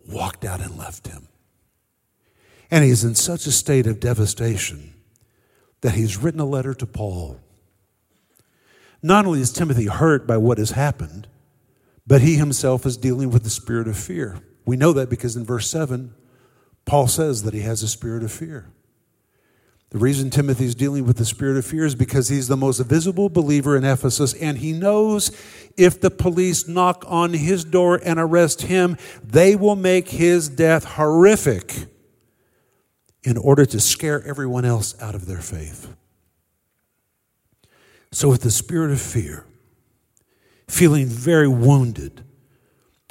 walked 0.05 0.43
out 0.43 0.59
and 0.59 0.77
left 0.77 1.07
him. 1.07 1.27
And 2.69 2.83
he's 2.83 3.03
in 3.03 3.15
such 3.15 3.45
a 3.45 3.51
state 3.51 3.87
of 3.87 3.99
devastation 3.99 4.93
that 5.81 5.93
he's 5.93 6.17
written 6.17 6.39
a 6.39 6.45
letter 6.45 6.73
to 6.73 6.85
Paul. 6.85 7.39
Not 9.01 9.25
only 9.25 9.41
is 9.41 9.51
Timothy 9.51 9.85
hurt 9.85 10.25
by 10.25 10.37
what 10.37 10.57
has 10.57 10.71
happened, 10.71 11.27
but 12.07 12.21
he 12.21 12.35
himself 12.35 12.85
is 12.85 12.97
dealing 12.97 13.29
with 13.29 13.43
the 13.43 13.49
spirit 13.49 13.87
of 13.87 13.97
fear. 13.97 14.39
We 14.65 14.77
know 14.77 14.93
that 14.93 15.09
because 15.09 15.35
in 15.35 15.43
verse 15.43 15.69
7, 15.69 16.13
Paul 16.85 17.07
says 17.07 17.43
that 17.43 17.53
he 17.53 17.61
has 17.61 17.83
a 17.83 17.87
spirit 17.87 18.23
of 18.23 18.31
fear. 18.31 18.71
The 19.93 19.99
reason 19.99 20.31
Timothy's 20.31 20.73
dealing 20.73 21.05
with 21.05 21.17
the 21.17 21.25
spirit 21.25 21.55
of 21.55 21.65
fear 21.65 21.85
is 21.85 21.93
because 21.93 22.27
he's 22.27 22.47
the 22.47 22.57
most 22.57 22.79
visible 22.79 23.29
believer 23.29 23.77
in 23.77 23.85
Ephesus, 23.85 24.33
and 24.33 24.57
he 24.57 24.73
knows 24.73 25.31
if 25.77 26.01
the 26.01 26.09
police 26.09 26.67
knock 26.67 27.05
on 27.07 27.33
his 27.33 27.63
door 27.63 28.01
and 28.03 28.19
arrest 28.19 28.63
him, 28.63 28.97
they 29.23 29.55
will 29.55 29.75
make 29.75 30.09
his 30.09 30.49
death 30.49 30.83
horrific 30.83 31.85
in 33.23 33.37
order 33.37 33.67
to 33.67 33.79
scare 33.79 34.23
everyone 34.23 34.65
else 34.65 34.99
out 34.99 35.13
of 35.13 35.27
their 35.27 35.41
faith. 35.41 35.95
So, 38.11 38.29
with 38.29 38.41
the 38.41 38.51
spirit 38.51 38.91
of 38.91 38.99
fear, 38.99 39.45
feeling 40.67 41.05
very 41.05 41.47
wounded, 41.47 42.23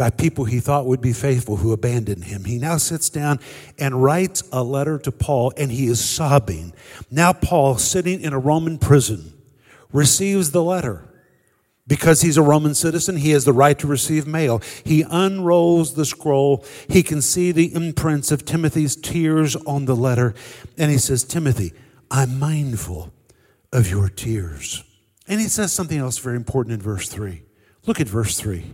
by 0.03 0.11
people 0.11 0.47
he 0.47 0.59
thought 0.59 0.85
would 0.85 1.01
be 1.01 1.13
faithful 1.13 1.59
who 1.59 1.73
abandoned 1.73 2.25
him. 2.25 2.43
He 2.43 2.59
now 2.59 2.77
sits 2.77 3.09
down 3.09 3.39
and 3.79 4.03
writes 4.03 4.43
a 4.51 4.61
letter 4.61 4.99
to 4.99 5.13
Paul, 5.13 5.53
and 5.57 5.71
he 5.71 5.87
is 5.87 6.05
sobbing. 6.05 6.73
Now, 7.09 7.33
Paul, 7.33 7.79
sitting 7.79 8.21
in 8.21 8.33
a 8.33 8.39
Roman 8.41 8.79
prison, 8.79 9.33
receives 9.93 10.51
the 10.51 10.65
letter. 10.65 11.09
Because 11.87 12.21
he's 12.21 12.37
a 12.37 12.43
Roman 12.43 12.75
citizen, 12.75 13.17
he 13.17 13.31
has 13.31 13.45
the 13.45 13.53
right 13.53 13.79
to 13.79 13.87
receive 13.87 14.27
mail. 14.27 14.61
He 14.85 15.05
unrolls 15.09 15.95
the 15.95 16.05
scroll. 16.05 16.65
He 16.89 17.05
can 17.05 17.23
see 17.23 17.53
the 17.53 17.73
imprints 17.73 18.33
of 18.33 18.45
Timothy's 18.45 18.97
tears 18.97 19.55
on 19.55 19.85
the 19.85 19.95
letter. 19.95 20.35
And 20.77 20.91
he 20.91 20.99
says, 20.99 21.23
Timothy, 21.23 21.75
I'm 22.11 22.41
mindful 22.41 23.13
of 23.73 23.89
your 23.89 24.09
tears. 24.09 24.83
And 25.29 25.41
he 25.41 25.47
says 25.47 25.73
something 25.73 25.99
else 25.99 26.19
very 26.19 26.35
important 26.35 26.75
in 26.75 26.81
verse 26.81 27.09
3. 27.09 27.45
Look 27.87 28.01
at 28.01 28.09
verse 28.09 28.37
3. 28.37 28.65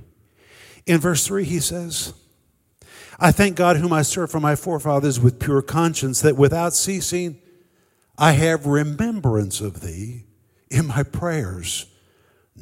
In 0.88 1.00
verse 1.00 1.26
3, 1.26 1.44
he 1.44 1.60
says, 1.60 2.14
I 3.20 3.30
thank 3.30 3.56
God 3.56 3.76
whom 3.76 3.92
I 3.92 4.00
serve 4.00 4.30
from 4.30 4.42
my 4.42 4.56
forefathers 4.56 5.20
with 5.20 5.38
pure 5.38 5.60
conscience, 5.60 6.22
that 6.22 6.36
without 6.36 6.72
ceasing 6.72 7.40
I 8.16 8.32
have 8.32 8.66
remembrance 8.66 9.60
of 9.60 9.82
thee 9.82 10.24
in 10.70 10.86
my 10.86 11.02
prayers 11.02 11.86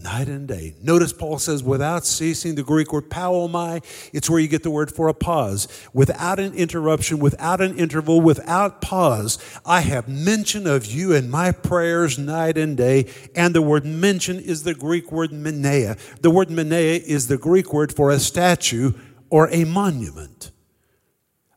night 0.03 0.29
and 0.29 0.47
day. 0.47 0.75
Notice 0.83 1.13
Paul 1.13 1.39
says, 1.39 1.63
without 1.63 2.07
ceasing, 2.07 2.55
the 2.55 2.63
Greek 2.63 2.93
word 2.93 3.09
paomai, 3.09 3.85
it's 4.13 4.31
where 4.31 4.41
you 4.41 4.49
get 4.49 4.63
the 4.63 4.71
word 4.71 4.91
for 4.91 5.09
a 5.09 5.15
pause. 5.15 5.69
Without 5.93 6.39
an 6.39 6.55
interruption, 6.55 7.19
without 7.19 7.61
an 7.61 7.79
interval, 7.79 8.21
without 8.21 8.81
pause, 8.81 9.39
I 9.65 9.81
have 9.81 10.09
mention 10.09 10.67
of 10.67 10.87
you 10.87 11.13
in 11.13 11.31
my 11.31 11.53
prayers 11.53 12.19
night 12.19 12.59
and 12.59 12.77
day. 12.77 13.07
And 13.35 13.55
the 13.55 13.63
word 13.63 13.85
mention 13.85 14.39
is 14.39 14.63
the 14.63 14.75
Greek 14.75 15.11
word 15.11 15.31
mneia. 15.31 15.99
The 16.21 16.31
word 16.31 16.49
mneia 16.49 17.01
is 17.01 17.29
the 17.29 17.39
Greek 17.39 17.73
word 17.73 17.95
for 17.95 18.11
a 18.11 18.19
statue 18.19 18.93
or 19.31 19.49
a 19.51 19.65
monument. 19.65 20.51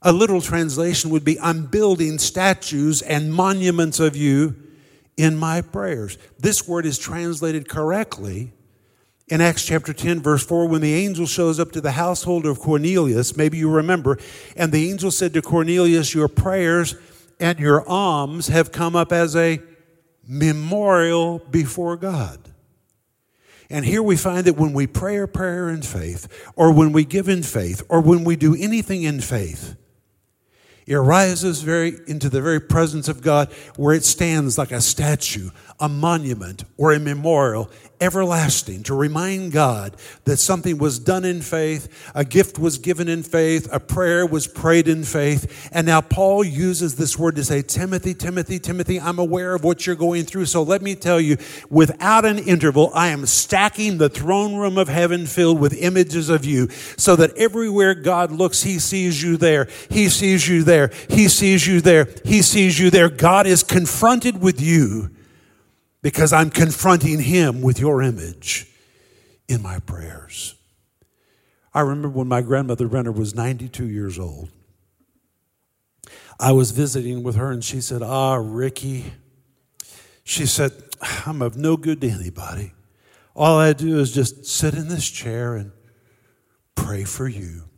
A 0.01 0.13
literal 0.13 0.41
translation 0.41 1.09
would 1.09 1.25
be, 1.25 1.39
I'm 1.39 1.65
building 1.65 2.19
statues 2.19 3.01
and 3.01 3.33
monuments 3.33 3.99
of 3.99 4.15
you 4.15 4.55
in 5.19 5.35
my 5.35 5.61
prayers. 5.61 6.17
This 6.39 6.65
word 6.65 6.85
is 6.85 6.97
translated 6.97 7.67
correctly 7.67 8.53
in 9.27 9.41
Acts 9.41 9.63
chapter 9.63 9.93
10, 9.93 10.21
verse 10.21 10.43
4, 10.43 10.67
when 10.67 10.81
the 10.81 10.95
angel 10.95 11.27
shows 11.27 11.59
up 11.59 11.71
to 11.73 11.81
the 11.81 11.91
household 11.91 12.47
of 12.47 12.59
Cornelius, 12.59 13.37
maybe 13.37 13.59
you 13.59 13.69
remember, 13.69 14.17
and 14.55 14.71
the 14.71 14.89
angel 14.89 15.11
said 15.11 15.33
to 15.33 15.41
Cornelius, 15.43 16.15
Your 16.15 16.27
prayers 16.27 16.95
and 17.39 17.59
your 17.59 17.87
alms 17.87 18.47
have 18.47 18.71
come 18.71 18.95
up 18.95 19.11
as 19.11 19.35
a 19.35 19.61
memorial 20.27 21.39
before 21.51 21.95
God. 21.95 22.39
And 23.69 23.85
here 23.85 24.01
we 24.01 24.15
find 24.15 24.45
that 24.45 24.57
when 24.57 24.73
we 24.73 24.87
pray 24.87 25.17
a 25.19 25.27
prayer 25.27 25.69
in 25.69 25.83
faith, 25.83 26.51
or 26.55 26.73
when 26.73 26.91
we 26.91 27.05
give 27.05 27.29
in 27.29 27.43
faith, 27.43 27.83
or 27.87 28.01
when 28.01 28.23
we 28.23 28.35
do 28.35 28.55
anything 28.55 29.03
in 29.03 29.21
faith, 29.21 29.75
it 30.89 30.97
rises 30.97 31.61
very 31.61 31.99
into 32.07 32.29
the 32.29 32.41
very 32.41 32.59
presence 32.59 33.07
of 33.07 33.21
God 33.21 33.53
where 33.75 33.93
it 33.93 34.03
stands 34.03 34.57
like 34.57 34.71
a 34.71 34.81
statue, 34.81 35.51
a 35.79 35.87
monument, 35.87 36.63
or 36.77 36.93
a 36.93 36.99
memorial, 36.99 37.69
everlasting, 38.01 38.83
to 38.83 38.93
remind 38.93 39.51
God 39.51 39.95
that 40.25 40.37
something 40.37 40.77
was 40.77 40.99
done 40.99 41.25
in 41.25 41.41
faith, 41.41 42.11
a 42.15 42.23
gift 42.23 42.57
was 42.57 42.77
given 42.77 43.07
in 43.07 43.23
faith, 43.23 43.67
a 43.71 43.79
prayer 43.79 44.25
was 44.25 44.47
prayed 44.47 44.87
in 44.87 45.03
faith. 45.03 45.69
And 45.71 45.87
now 45.87 46.01
Paul 46.01 46.43
uses 46.43 46.95
this 46.95 47.17
word 47.17 47.35
to 47.35 47.43
say, 47.43 47.61
Timothy, 47.61 48.13
Timothy, 48.13 48.59
Timothy, 48.59 48.99
I'm 48.99 49.19
aware 49.19 49.53
of 49.53 49.63
what 49.63 49.85
you're 49.85 49.95
going 49.95 50.23
through. 50.23 50.45
So 50.45 50.63
let 50.63 50.81
me 50.81 50.95
tell 50.95 51.19
you, 51.19 51.37
without 51.69 52.25
an 52.25 52.39
interval, 52.39 52.91
I 52.93 53.09
am 53.09 53.25
stacking 53.25 53.97
the 53.97 54.09
throne 54.09 54.55
room 54.55 54.77
of 54.77 54.87
heaven 54.87 55.25
filled 55.25 55.59
with 55.59 55.73
images 55.73 56.29
of 56.29 56.45
you 56.45 56.69
so 56.97 57.15
that 57.17 57.35
everywhere 57.37 57.95
God 57.95 58.31
looks, 58.31 58.63
he 58.63 58.79
sees 58.79 59.21
you 59.21 59.37
there. 59.37 59.67
He 59.89 60.09
sees 60.09 60.47
you 60.47 60.63
there. 60.63 60.91
He 61.09 61.27
sees 61.27 61.67
you 61.67 61.81
there. 61.81 62.07
He 62.23 62.41
sees 62.41 62.79
you 62.79 62.89
there. 62.89 63.09
God 63.09 63.45
is 63.47 63.63
confronted 63.63 64.41
with 64.41 64.61
you 64.61 65.11
because 66.01 66.33
I'm 66.33 66.49
confronting 66.49 67.19
him 67.19 67.61
with 67.61 67.79
your 67.79 68.01
image 68.01 68.67
in 69.47 69.61
my 69.61 69.79
prayers. 69.79 70.55
I 71.73 71.81
remember 71.81 72.09
when 72.09 72.27
my 72.27 72.41
grandmother 72.41 72.87
Renner 72.87 73.11
was 73.11 73.35
92 73.35 73.85
years 73.87 74.17
old. 74.17 74.49
I 76.39 76.51
was 76.53 76.71
visiting 76.71 77.21
with 77.21 77.35
her 77.35 77.51
and 77.51 77.63
she 77.63 77.81
said, 77.81 78.01
Ah, 78.01 78.35
Ricky, 78.35 79.13
she 80.23 80.45
said, 80.45 80.71
I'm 81.25 81.41
of 81.41 81.57
no 81.57 81.75
good 81.77 82.01
to 82.01 82.09
anybody. 82.09 82.73
All 83.35 83.57
I 83.57 83.73
do 83.73 83.99
is 83.99 84.13
just 84.13 84.45
sit 84.45 84.73
in 84.73 84.87
this 84.87 85.09
chair 85.09 85.55
and 85.55 85.71
pray 86.75 87.03
for 87.03 87.27
you. 87.27 87.68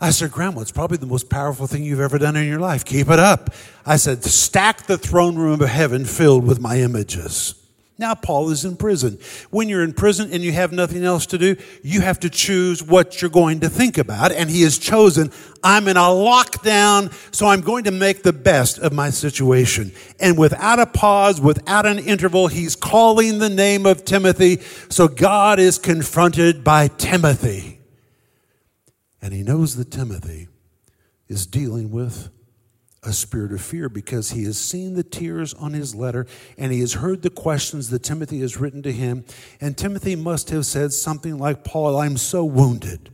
I 0.00 0.10
said, 0.10 0.32
Grandma, 0.32 0.62
it's 0.62 0.72
probably 0.72 0.96
the 0.96 1.06
most 1.06 1.28
powerful 1.28 1.66
thing 1.66 1.84
you've 1.84 2.00
ever 2.00 2.18
done 2.18 2.34
in 2.34 2.48
your 2.48 2.58
life. 2.58 2.84
Keep 2.84 3.10
it 3.10 3.18
up. 3.18 3.52
I 3.84 3.96
said, 3.96 4.24
stack 4.24 4.86
the 4.86 4.96
throne 4.96 5.36
room 5.36 5.60
of 5.60 5.68
heaven 5.68 6.06
filled 6.06 6.46
with 6.46 6.58
my 6.58 6.78
images. 6.78 7.54
Now, 7.98 8.14
Paul 8.14 8.48
is 8.48 8.64
in 8.64 8.76
prison. 8.76 9.18
When 9.50 9.68
you're 9.68 9.84
in 9.84 9.92
prison 9.92 10.30
and 10.32 10.42
you 10.42 10.52
have 10.52 10.72
nothing 10.72 11.04
else 11.04 11.26
to 11.26 11.36
do, 11.36 11.56
you 11.82 12.00
have 12.00 12.18
to 12.20 12.30
choose 12.30 12.82
what 12.82 13.20
you're 13.20 13.30
going 13.30 13.60
to 13.60 13.68
think 13.68 13.98
about. 13.98 14.32
And 14.32 14.48
he 14.48 14.62
has 14.62 14.78
chosen, 14.78 15.30
I'm 15.62 15.86
in 15.86 15.98
a 15.98 16.00
lockdown, 16.00 17.12
so 17.30 17.46
I'm 17.46 17.60
going 17.60 17.84
to 17.84 17.90
make 17.90 18.22
the 18.22 18.32
best 18.32 18.78
of 18.78 18.94
my 18.94 19.10
situation. 19.10 19.92
And 20.18 20.38
without 20.38 20.78
a 20.78 20.86
pause, 20.86 21.42
without 21.42 21.84
an 21.84 21.98
interval, 21.98 22.46
he's 22.46 22.74
calling 22.74 23.38
the 23.38 23.50
name 23.50 23.84
of 23.84 24.06
Timothy. 24.06 24.62
So 24.88 25.06
God 25.06 25.58
is 25.58 25.76
confronted 25.76 26.64
by 26.64 26.88
Timothy. 26.88 27.79
And 29.22 29.34
he 29.34 29.42
knows 29.42 29.76
that 29.76 29.90
Timothy 29.90 30.48
is 31.28 31.46
dealing 31.46 31.90
with 31.90 32.30
a 33.02 33.12
spirit 33.12 33.52
of 33.52 33.60
fear 33.60 33.88
because 33.88 34.30
he 34.30 34.44
has 34.44 34.58
seen 34.58 34.94
the 34.94 35.02
tears 35.02 35.54
on 35.54 35.72
his 35.72 35.94
letter 35.94 36.26
and 36.58 36.72
he 36.72 36.80
has 36.80 36.94
heard 36.94 37.22
the 37.22 37.30
questions 37.30 37.90
that 37.90 38.02
Timothy 38.02 38.40
has 38.40 38.58
written 38.58 38.82
to 38.82 38.92
him. 38.92 39.24
And 39.60 39.76
Timothy 39.76 40.16
must 40.16 40.50
have 40.50 40.66
said 40.66 40.92
something 40.92 41.38
like, 41.38 41.64
Paul, 41.64 41.96
I'm 41.96 42.16
so 42.16 42.44
wounded. 42.44 43.10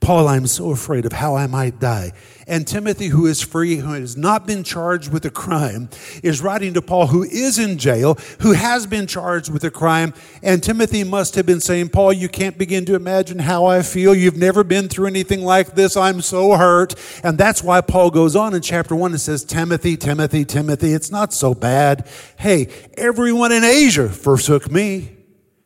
Paul, 0.00 0.28
I'm 0.28 0.46
so 0.46 0.70
afraid 0.70 1.04
of 1.04 1.12
how 1.12 1.36
I 1.36 1.46
might 1.46 1.80
die. 1.80 2.12
And 2.46 2.66
Timothy, 2.66 3.08
who 3.08 3.26
is 3.26 3.42
free, 3.42 3.76
who 3.76 3.92
has 3.92 4.16
not 4.16 4.46
been 4.46 4.64
charged 4.64 5.12
with 5.12 5.26
a 5.26 5.30
crime, 5.30 5.90
is 6.22 6.40
writing 6.40 6.72
to 6.74 6.80
Paul, 6.80 7.08
who 7.08 7.24
is 7.24 7.58
in 7.58 7.76
jail, 7.76 8.16
who 8.40 8.52
has 8.52 8.86
been 8.86 9.06
charged 9.06 9.52
with 9.52 9.64
a 9.64 9.70
crime. 9.70 10.14
And 10.42 10.62
Timothy 10.62 11.04
must 11.04 11.34
have 11.34 11.44
been 11.44 11.60
saying, 11.60 11.90
Paul, 11.90 12.14
you 12.14 12.28
can't 12.28 12.56
begin 12.56 12.86
to 12.86 12.94
imagine 12.94 13.40
how 13.40 13.66
I 13.66 13.82
feel. 13.82 14.14
You've 14.14 14.38
never 14.38 14.64
been 14.64 14.88
through 14.88 15.08
anything 15.08 15.42
like 15.42 15.74
this. 15.74 15.94
I'm 15.94 16.22
so 16.22 16.56
hurt. 16.56 16.94
And 17.22 17.36
that's 17.36 17.62
why 17.62 17.82
Paul 17.82 18.10
goes 18.10 18.34
on 18.34 18.54
in 18.54 18.62
chapter 18.62 18.96
one 18.96 19.10
and 19.10 19.20
says, 19.20 19.44
Timothy, 19.44 19.98
Timothy, 19.98 20.46
Timothy, 20.46 20.94
it's 20.94 21.10
not 21.10 21.34
so 21.34 21.54
bad. 21.54 22.08
Hey, 22.38 22.68
everyone 22.96 23.52
in 23.52 23.64
Asia 23.64 24.08
forsook 24.08 24.70
me. 24.70 25.16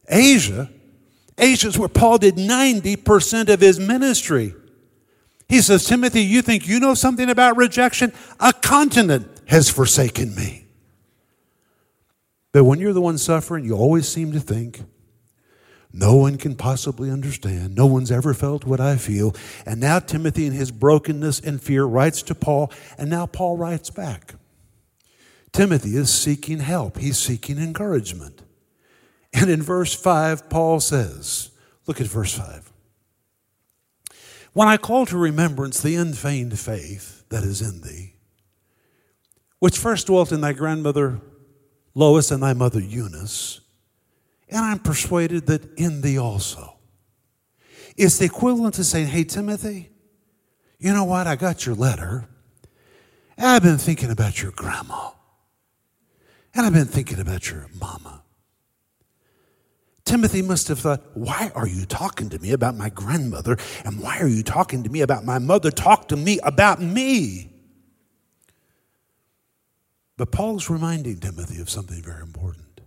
Asia? 0.08 0.68
Asia 1.38 1.68
is 1.68 1.78
where 1.78 1.88
Paul 1.88 2.18
did 2.18 2.36
90% 2.36 3.48
of 3.48 3.60
his 3.60 3.78
ministry. 3.78 4.54
He 5.48 5.60
says, 5.60 5.84
Timothy, 5.84 6.22
you 6.22 6.42
think 6.42 6.66
you 6.66 6.80
know 6.80 6.94
something 6.94 7.28
about 7.28 7.56
rejection? 7.56 8.12
A 8.40 8.52
continent 8.52 9.28
has 9.46 9.68
forsaken 9.68 10.34
me. 10.34 10.66
But 12.52 12.64
when 12.64 12.78
you're 12.78 12.92
the 12.92 13.00
one 13.00 13.18
suffering, 13.18 13.64
you 13.64 13.74
always 13.74 14.08
seem 14.08 14.32
to 14.32 14.40
think, 14.40 14.80
no 15.92 16.16
one 16.16 16.38
can 16.38 16.54
possibly 16.54 17.10
understand. 17.10 17.74
No 17.74 17.86
one's 17.86 18.10
ever 18.10 18.32
felt 18.32 18.64
what 18.64 18.80
I 18.80 18.96
feel. 18.96 19.34
And 19.66 19.78
now 19.80 19.98
Timothy, 19.98 20.46
in 20.46 20.52
his 20.52 20.70
brokenness 20.70 21.40
and 21.40 21.60
fear, 21.60 21.84
writes 21.84 22.22
to 22.22 22.34
Paul, 22.34 22.72
and 22.96 23.10
now 23.10 23.26
Paul 23.26 23.58
writes 23.58 23.90
back. 23.90 24.34
Timothy 25.52 25.96
is 25.96 26.12
seeking 26.12 26.60
help, 26.60 26.96
he's 26.98 27.18
seeking 27.18 27.58
encouragement. 27.58 28.41
And 29.32 29.50
in 29.50 29.62
verse 29.62 29.94
5, 29.94 30.50
Paul 30.50 30.80
says, 30.80 31.50
look 31.86 32.00
at 32.00 32.06
verse 32.06 32.34
5. 32.34 32.72
When 34.52 34.68
I 34.68 34.76
call 34.76 35.06
to 35.06 35.16
remembrance 35.16 35.80
the 35.80 35.96
unfeigned 35.96 36.58
faith 36.58 37.24
that 37.30 37.42
is 37.42 37.62
in 37.62 37.80
thee, 37.80 38.14
which 39.58 39.78
first 39.78 40.08
dwelt 40.08 40.32
in 40.32 40.40
thy 40.40 40.52
grandmother 40.52 41.20
Lois 41.94 42.30
and 42.30 42.42
thy 42.42 42.52
mother 42.52 42.80
Eunice, 42.80 43.60
and 44.48 44.58
I'm 44.58 44.78
persuaded 44.78 45.46
that 45.46 45.78
in 45.78 46.02
thee 46.02 46.18
also. 46.18 46.76
It's 47.96 48.18
the 48.18 48.26
equivalent 48.26 48.74
to 48.74 48.84
saying, 48.84 49.08
Hey, 49.08 49.24
Timothy, 49.24 49.90
you 50.78 50.92
know 50.92 51.04
what? 51.04 51.26
I 51.26 51.36
got 51.36 51.64
your 51.64 51.74
letter. 51.74 52.28
I've 53.38 53.62
been 53.62 53.78
thinking 53.78 54.10
about 54.10 54.42
your 54.42 54.52
grandma. 54.52 55.10
And 56.54 56.66
I've 56.66 56.72
been 56.72 56.86
thinking 56.86 57.18
about 57.18 57.50
your 57.50 57.66
mama. 57.80 58.21
Timothy 60.04 60.42
must 60.42 60.68
have 60.68 60.80
thought, 60.80 61.02
Why 61.14 61.50
are 61.54 61.66
you 61.66 61.84
talking 61.86 62.28
to 62.30 62.38
me 62.38 62.52
about 62.52 62.76
my 62.76 62.88
grandmother? 62.90 63.56
And 63.84 64.00
why 64.00 64.18
are 64.18 64.28
you 64.28 64.42
talking 64.42 64.82
to 64.82 64.90
me 64.90 65.00
about 65.00 65.24
my 65.24 65.38
mother? 65.38 65.70
Talk 65.70 66.08
to 66.08 66.16
me 66.16 66.38
about 66.42 66.80
me. 66.80 67.50
But 70.16 70.32
Paul's 70.32 70.68
reminding 70.68 71.18
Timothy 71.18 71.60
of 71.60 71.70
something 71.70 72.02
very 72.02 72.22
important. 72.22 72.80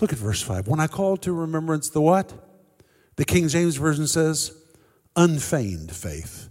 Look 0.00 0.12
at 0.12 0.18
verse 0.18 0.42
5. 0.42 0.68
When 0.68 0.80
I 0.80 0.86
call 0.86 1.16
to 1.18 1.32
remembrance 1.32 1.90
the 1.90 2.00
what? 2.00 2.32
The 3.16 3.24
King 3.24 3.48
James 3.48 3.76
Version 3.76 4.06
says, 4.06 4.52
unfeigned 5.16 5.94
faith. 5.94 6.48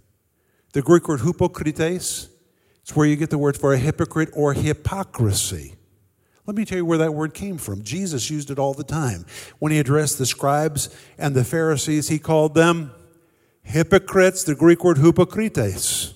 The 0.74 0.82
Greek 0.82 1.08
word 1.08 1.22
hypocrites, 1.22 2.28
it's 2.82 2.94
where 2.94 3.06
you 3.06 3.16
get 3.16 3.30
the 3.30 3.38
word 3.38 3.56
for 3.56 3.72
a 3.72 3.78
hypocrite 3.78 4.28
or 4.34 4.52
hypocrisy. 4.52 5.77
Let 6.48 6.56
me 6.56 6.64
tell 6.64 6.78
you 6.78 6.86
where 6.86 6.96
that 6.96 7.12
word 7.12 7.34
came 7.34 7.58
from. 7.58 7.82
Jesus 7.82 8.30
used 8.30 8.50
it 8.50 8.58
all 8.58 8.72
the 8.72 8.82
time. 8.82 9.26
When 9.58 9.70
he 9.70 9.78
addressed 9.78 10.16
the 10.16 10.24
scribes 10.24 10.88
and 11.18 11.34
the 11.34 11.44
Pharisees, 11.44 12.08
he 12.08 12.18
called 12.18 12.54
them 12.54 12.90
hypocrites, 13.62 14.44
the 14.44 14.54
Greek 14.54 14.82
word 14.82 14.96
hypocrites. 14.96 16.14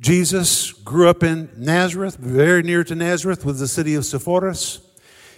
Jesus 0.00 0.72
grew 0.72 1.08
up 1.08 1.22
in 1.22 1.48
Nazareth, 1.56 2.16
very 2.16 2.64
near 2.64 2.82
to 2.82 2.96
Nazareth, 2.96 3.44
was 3.44 3.60
the 3.60 3.68
city 3.68 3.94
of 3.94 4.04
Sepphoris. 4.04 4.80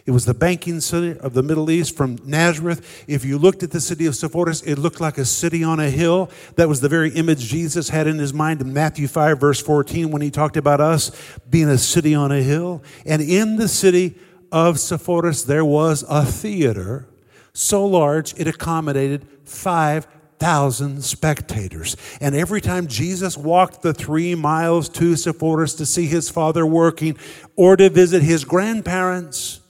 It 0.06 0.12
was 0.12 0.24
the 0.24 0.34
banking 0.34 0.80
city 0.80 1.18
of 1.18 1.34
the 1.34 1.42
Middle 1.42 1.68
East 1.68 1.96
from 1.96 2.18
Nazareth. 2.24 3.04
If 3.08 3.24
you 3.24 3.38
looked 3.38 3.64
at 3.64 3.72
the 3.72 3.80
city 3.80 4.06
of 4.06 4.14
Sepphoris, 4.14 4.62
it 4.62 4.78
looked 4.78 5.00
like 5.00 5.18
a 5.18 5.24
city 5.24 5.64
on 5.64 5.80
a 5.80 5.90
hill. 5.90 6.30
That 6.54 6.68
was 6.68 6.80
the 6.80 6.88
very 6.88 7.10
image 7.10 7.40
Jesus 7.40 7.88
had 7.88 8.06
in 8.06 8.18
his 8.18 8.32
mind 8.32 8.60
in 8.60 8.72
Matthew 8.72 9.08
5, 9.08 9.40
verse 9.40 9.60
14, 9.60 10.12
when 10.12 10.22
he 10.22 10.30
talked 10.30 10.56
about 10.56 10.80
us 10.80 11.10
being 11.50 11.68
a 11.68 11.76
city 11.76 12.14
on 12.14 12.30
a 12.30 12.40
hill. 12.40 12.84
And 13.04 13.20
in 13.20 13.56
the 13.56 13.66
city 13.66 14.14
of 14.52 14.78
Sepphoris, 14.78 15.44
there 15.44 15.64
was 15.64 16.04
a 16.08 16.24
theater 16.24 17.08
so 17.52 17.84
large 17.84 18.32
it 18.38 18.46
accommodated 18.46 19.26
five 19.44 20.06
thousand 20.38 21.02
spectators. 21.02 21.96
And 22.20 22.34
every 22.34 22.60
time 22.60 22.86
Jesus 22.86 23.36
walked 23.36 23.82
the 23.82 23.94
three 23.94 24.34
miles 24.34 24.88
to 24.90 25.16
Sepphoris 25.16 25.74
to 25.78 25.86
see 25.86 26.06
his 26.06 26.28
father 26.28 26.66
working 26.66 27.16
or 27.56 27.76
to 27.76 27.88
visit 27.88 28.22
his 28.22 28.44
grandparents, 28.44 29.60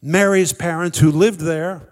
Mary's 0.00 0.52
parents 0.52 0.98
who 0.98 1.10
lived 1.10 1.40
there, 1.40 1.88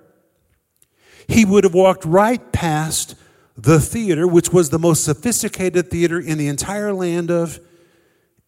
he 1.28 1.44
would 1.44 1.64
have 1.64 1.74
walked 1.74 2.04
right 2.04 2.52
past 2.52 3.16
the 3.56 3.80
theater, 3.80 4.26
which 4.26 4.52
was 4.52 4.70
the 4.70 4.78
most 4.78 5.04
sophisticated 5.04 5.90
theater 5.90 6.20
in 6.20 6.38
the 6.38 6.48
entire 6.48 6.92
land 6.92 7.30
of 7.30 7.58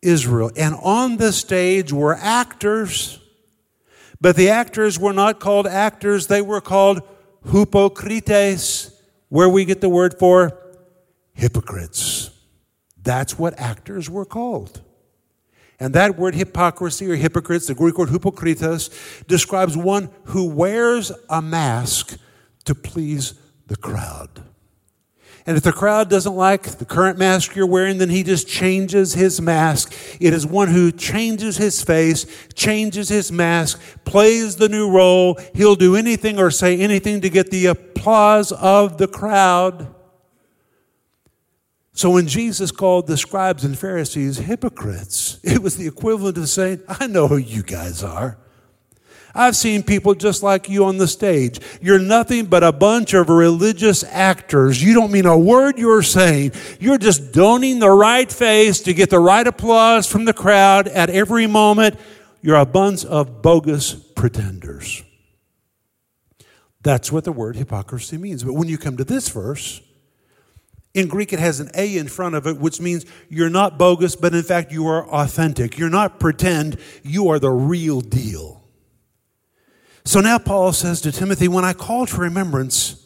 Israel. 0.02 0.50
And 0.56 0.74
on 0.82 1.16
the 1.16 1.32
stage 1.32 1.92
were 1.92 2.14
actors, 2.14 3.18
but 4.20 4.36
the 4.36 4.50
actors 4.50 4.98
were 4.98 5.12
not 5.12 5.40
called 5.40 5.66
actors, 5.66 6.26
they 6.26 6.42
were 6.42 6.60
called 6.60 7.00
hypocrites, 7.50 8.90
where 9.28 9.48
we 9.48 9.64
get 9.64 9.80
the 9.80 9.88
word 9.88 10.18
for 10.18 10.58
hypocrites. 11.32 12.30
That's 13.02 13.38
what 13.38 13.58
actors 13.58 14.10
were 14.10 14.24
called. 14.24 14.82
And 15.80 15.94
that 15.94 16.18
word 16.18 16.34
hypocrisy 16.34 17.10
or 17.10 17.14
hypocrites, 17.14 17.66
the 17.66 17.74
Greek 17.74 17.98
word 17.98 18.08
hypokritos, 18.08 19.26
describes 19.26 19.76
one 19.76 20.10
who 20.24 20.48
wears 20.48 21.12
a 21.28 21.40
mask 21.40 22.18
to 22.64 22.74
please 22.74 23.34
the 23.68 23.76
crowd. 23.76 24.42
And 25.46 25.56
if 25.56 25.62
the 25.62 25.72
crowd 25.72 26.10
doesn't 26.10 26.34
like 26.34 26.64
the 26.64 26.84
current 26.84 27.18
mask 27.18 27.56
you're 27.56 27.66
wearing, 27.66 27.96
then 27.96 28.10
he 28.10 28.22
just 28.22 28.46
changes 28.46 29.14
his 29.14 29.40
mask. 29.40 29.94
It 30.20 30.34
is 30.34 30.46
one 30.46 30.68
who 30.68 30.92
changes 30.92 31.56
his 31.56 31.82
face, 31.82 32.26
changes 32.52 33.08
his 33.08 33.32
mask, 33.32 33.80
plays 34.04 34.56
the 34.56 34.68
new 34.68 34.90
role. 34.90 35.38
He'll 35.54 35.74
do 35.74 35.96
anything 35.96 36.38
or 36.38 36.50
say 36.50 36.78
anything 36.78 37.22
to 37.22 37.30
get 37.30 37.50
the 37.50 37.64
applause 37.64 38.52
of 38.52 38.98
the 38.98 39.08
crowd. 39.08 39.94
So 41.98 42.10
when 42.10 42.28
Jesus 42.28 42.70
called 42.70 43.08
the 43.08 43.16
scribes 43.16 43.64
and 43.64 43.76
Pharisees 43.76 44.38
hypocrites, 44.38 45.40
it 45.42 45.60
was 45.60 45.76
the 45.76 45.88
equivalent 45.88 46.38
of 46.38 46.48
saying, 46.48 46.80
I 46.86 47.08
know 47.08 47.26
who 47.26 47.38
you 47.38 47.64
guys 47.64 48.04
are. 48.04 48.38
I've 49.34 49.56
seen 49.56 49.82
people 49.82 50.14
just 50.14 50.44
like 50.44 50.68
you 50.68 50.84
on 50.84 50.98
the 50.98 51.08
stage. 51.08 51.58
You're 51.82 51.98
nothing 51.98 52.46
but 52.46 52.62
a 52.62 52.70
bunch 52.70 53.14
of 53.14 53.28
religious 53.28 54.04
actors. 54.04 54.80
You 54.80 54.94
don't 54.94 55.10
mean 55.10 55.26
a 55.26 55.36
word 55.36 55.76
you're 55.76 56.04
saying. 56.04 56.52
You're 56.78 56.98
just 56.98 57.32
donning 57.32 57.80
the 57.80 57.90
right 57.90 58.30
face 58.30 58.78
to 58.82 58.94
get 58.94 59.10
the 59.10 59.18
right 59.18 59.46
applause 59.46 60.06
from 60.06 60.24
the 60.24 60.32
crowd 60.32 60.86
at 60.86 61.10
every 61.10 61.48
moment. 61.48 61.98
You're 62.42 62.58
a 62.58 62.64
bunch 62.64 63.06
of 63.06 63.42
bogus 63.42 63.94
pretenders. 63.94 65.02
That's 66.82 67.10
what 67.10 67.24
the 67.24 67.32
word 67.32 67.56
hypocrisy 67.56 68.18
means. 68.18 68.44
But 68.44 68.54
when 68.54 68.68
you 68.68 68.78
come 68.78 68.96
to 68.98 69.04
this 69.04 69.28
verse, 69.30 69.80
in 70.98 71.08
Greek, 71.08 71.32
it 71.32 71.38
has 71.38 71.60
an 71.60 71.70
A 71.74 71.96
in 71.96 72.08
front 72.08 72.34
of 72.34 72.46
it, 72.46 72.58
which 72.58 72.80
means 72.80 73.06
you're 73.28 73.48
not 73.48 73.78
bogus, 73.78 74.16
but 74.16 74.34
in 74.34 74.42
fact, 74.42 74.72
you 74.72 74.86
are 74.88 75.08
authentic. 75.08 75.78
You're 75.78 75.88
not 75.88 76.18
pretend, 76.18 76.78
you 77.02 77.28
are 77.28 77.38
the 77.38 77.50
real 77.50 78.00
deal. 78.00 78.64
So 80.04 80.20
now 80.20 80.38
Paul 80.38 80.72
says 80.72 81.00
to 81.02 81.12
Timothy, 81.12 81.48
When 81.48 81.64
I 81.64 81.72
call 81.72 82.06
to 82.06 82.16
remembrance 82.16 83.04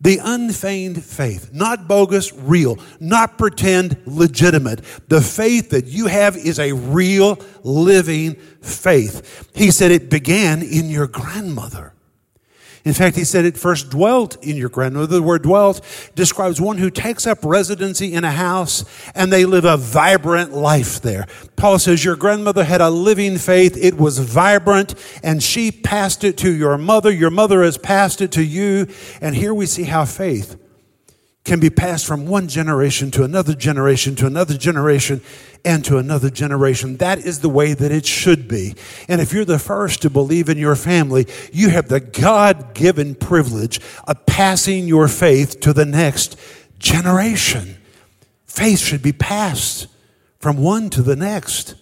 the 0.00 0.18
unfeigned 0.22 1.02
faith, 1.04 1.52
not 1.52 1.86
bogus, 1.86 2.32
real, 2.32 2.78
not 2.98 3.38
pretend, 3.38 3.96
legitimate. 4.04 4.82
The 5.08 5.20
faith 5.20 5.70
that 5.70 5.86
you 5.86 6.06
have 6.06 6.36
is 6.36 6.58
a 6.58 6.72
real, 6.72 7.38
living 7.62 8.34
faith. 8.60 9.48
He 9.54 9.70
said 9.70 9.92
it 9.92 10.10
began 10.10 10.60
in 10.60 10.90
your 10.90 11.06
grandmother. 11.06 11.94
In 12.84 12.94
fact, 12.94 13.16
he 13.16 13.24
said 13.24 13.44
it 13.44 13.56
first 13.56 13.90
dwelt 13.90 14.42
in 14.44 14.56
your 14.56 14.68
grandmother. 14.68 15.06
The 15.06 15.22
word 15.22 15.42
dwelt 15.42 15.80
describes 16.14 16.60
one 16.60 16.78
who 16.78 16.90
takes 16.90 17.26
up 17.26 17.38
residency 17.44 18.12
in 18.12 18.24
a 18.24 18.32
house 18.32 18.84
and 19.14 19.32
they 19.32 19.44
live 19.44 19.64
a 19.64 19.76
vibrant 19.76 20.52
life 20.52 21.00
there. 21.00 21.26
Paul 21.54 21.78
says 21.78 22.04
your 22.04 22.16
grandmother 22.16 22.64
had 22.64 22.80
a 22.80 22.90
living 22.90 23.38
faith. 23.38 23.76
It 23.76 23.96
was 23.98 24.18
vibrant 24.18 24.94
and 25.22 25.42
she 25.42 25.70
passed 25.70 26.24
it 26.24 26.36
to 26.38 26.52
your 26.52 26.76
mother. 26.76 27.10
Your 27.10 27.30
mother 27.30 27.62
has 27.62 27.78
passed 27.78 28.20
it 28.20 28.32
to 28.32 28.42
you. 28.42 28.88
And 29.20 29.36
here 29.36 29.54
we 29.54 29.66
see 29.66 29.84
how 29.84 30.04
faith 30.04 30.56
can 31.44 31.58
be 31.58 31.70
passed 31.70 32.06
from 32.06 32.26
one 32.26 32.46
generation 32.46 33.10
to 33.10 33.24
another 33.24 33.54
generation 33.54 34.14
to 34.14 34.26
another 34.26 34.56
generation 34.56 35.20
and 35.64 35.84
to 35.84 35.98
another 35.98 36.30
generation. 36.30 36.96
That 36.98 37.18
is 37.18 37.40
the 37.40 37.48
way 37.48 37.74
that 37.74 37.90
it 37.90 38.06
should 38.06 38.46
be. 38.46 38.74
And 39.08 39.20
if 39.20 39.32
you're 39.32 39.44
the 39.44 39.58
first 39.58 40.02
to 40.02 40.10
believe 40.10 40.48
in 40.48 40.58
your 40.58 40.76
family, 40.76 41.26
you 41.52 41.70
have 41.70 41.88
the 41.88 42.00
God 42.00 42.74
given 42.74 43.14
privilege 43.14 43.80
of 44.06 44.24
passing 44.26 44.86
your 44.86 45.08
faith 45.08 45.60
to 45.60 45.72
the 45.72 45.84
next 45.84 46.38
generation. 46.78 47.76
Faith 48.46 48.78
should 48.78 49.02
be 49.02 49.12
passed 49.12 49.88
from 50.38 50.56
one 50.56 50.90
to 50.90 51.02
the 51.02 51.16
next. 51.16 51.74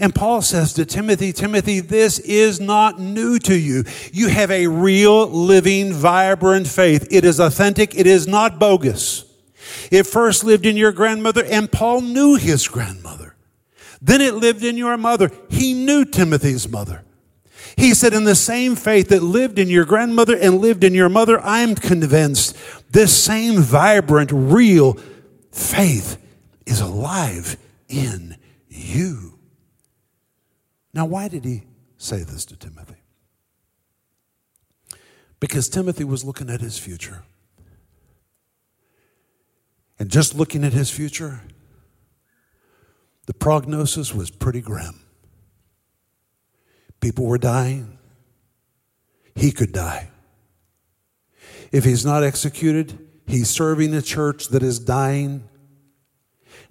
And 0.00 0.14
Paul 0.14 0.40
says 0.40 0.72
to 0.72 0.86
Timothy, 0.86 1.30
Timothy, 1.30 1.80
this 1.80 2.18
is 2.20 2.58
not 2.58 2.98
new 2.98 3.38
to 3.40 3.54
you. 3.54 3.84
You 4.12 4.28
have 4.28 4.50
a 4.50 4.66
real, 4.66 5.28
living, 5.28 5.92
vibrant 5.92 6.66
faith. 6.66 7.06
It 7.10 7.26
is 7.26 7.38
authentic. 7.38 7.94
It 7.94 8.06
is 8.06 8.26
not 8.26 8.58
bogus. 8.58 9.26
It 9.90 10.04
first 10.04 10.42
lived 10.42 10.64
in 10.64 10.78
your 10.78 10.92
grandmother, 10.92 11.44
and 11.44 11.70
Paul 11.70 12.00
knew 12.00 12.36
his 12.36 12.66
grandmother. 12.66 13.36
Then 14.00 14.22
it 14.22 14.34
lived 14.34 14.64
in 14.64 14.78
your 14.78 14.96
mother. 14.96 15.30
He 15.50 15.74
knew 15.74 16.06
Timothy's 16.06 16.66
mother. 16.66 17.04
He 17.76 17.92
said, 17.92 18.14
In 18.14 18.24
the 18.24 18.34
same 18.34 18.76
faith 18.76 19.10
that 19.10 19.22
lived 19.22 19.58
in 19.58 19.68
your 19.68 19.84
grandmother 19.84 20.36
and 20.36 20.60
lived 20.60 20.82
in 20.82 20.94
your 20.94 21.10
mother, 21.10 21.38
I'm 21.40 21.74
convinced 21.74 22.56
this 22.90 23.22
same 23.22 23.60
vibrant, 23.60 24.30
real 24.32 24.94
faith 25.52 26.16
is 26.64 26.80
alive 26.80 27.58
in 27.88 28.36
you. 28.68 29.39
Now, 30.92 31.06
why 31.06 31.28
did 31.28 31.44
he 31.44 31.62
say 31.96 32.22
this 32.22 32.44
to 32.46 32.56
Timothy? 32.56 32.96
Because 35.38 35.68
Timothy 35.68 36.04
was 36.04 36.24
looking 36.24 36.50
at 36.50 36.60
his 36.60 36.78
future. 36.78 37.22
And 39.98 40.10
just 40.10 40.34
looking 40.34 40.64
at 40.64 40.72
his 40.72 40.90
future, 40.90 41.42
the 43.26 43.34
prognosis 43.34 44.14
was 44.14 44.30
pretty 44.30 44.60
grim. 44.60 45.00
People 47.00 47.26
were 47.26 47.38
dying. 47.38 47.98
He 49.34 49.52
could 49.52 49.72
die. 49.72 50.10
If 51.70 51.84
he's 51.84 52.04
not 52.04 52.24
executed, 52.24 52.98
he's 53.26 53.48
serving 53.48 53.94
a 53.94 54.02
church 54.02 54.48
that 54.48 54.62
is 54.62 54.78
dying 54.78 55.48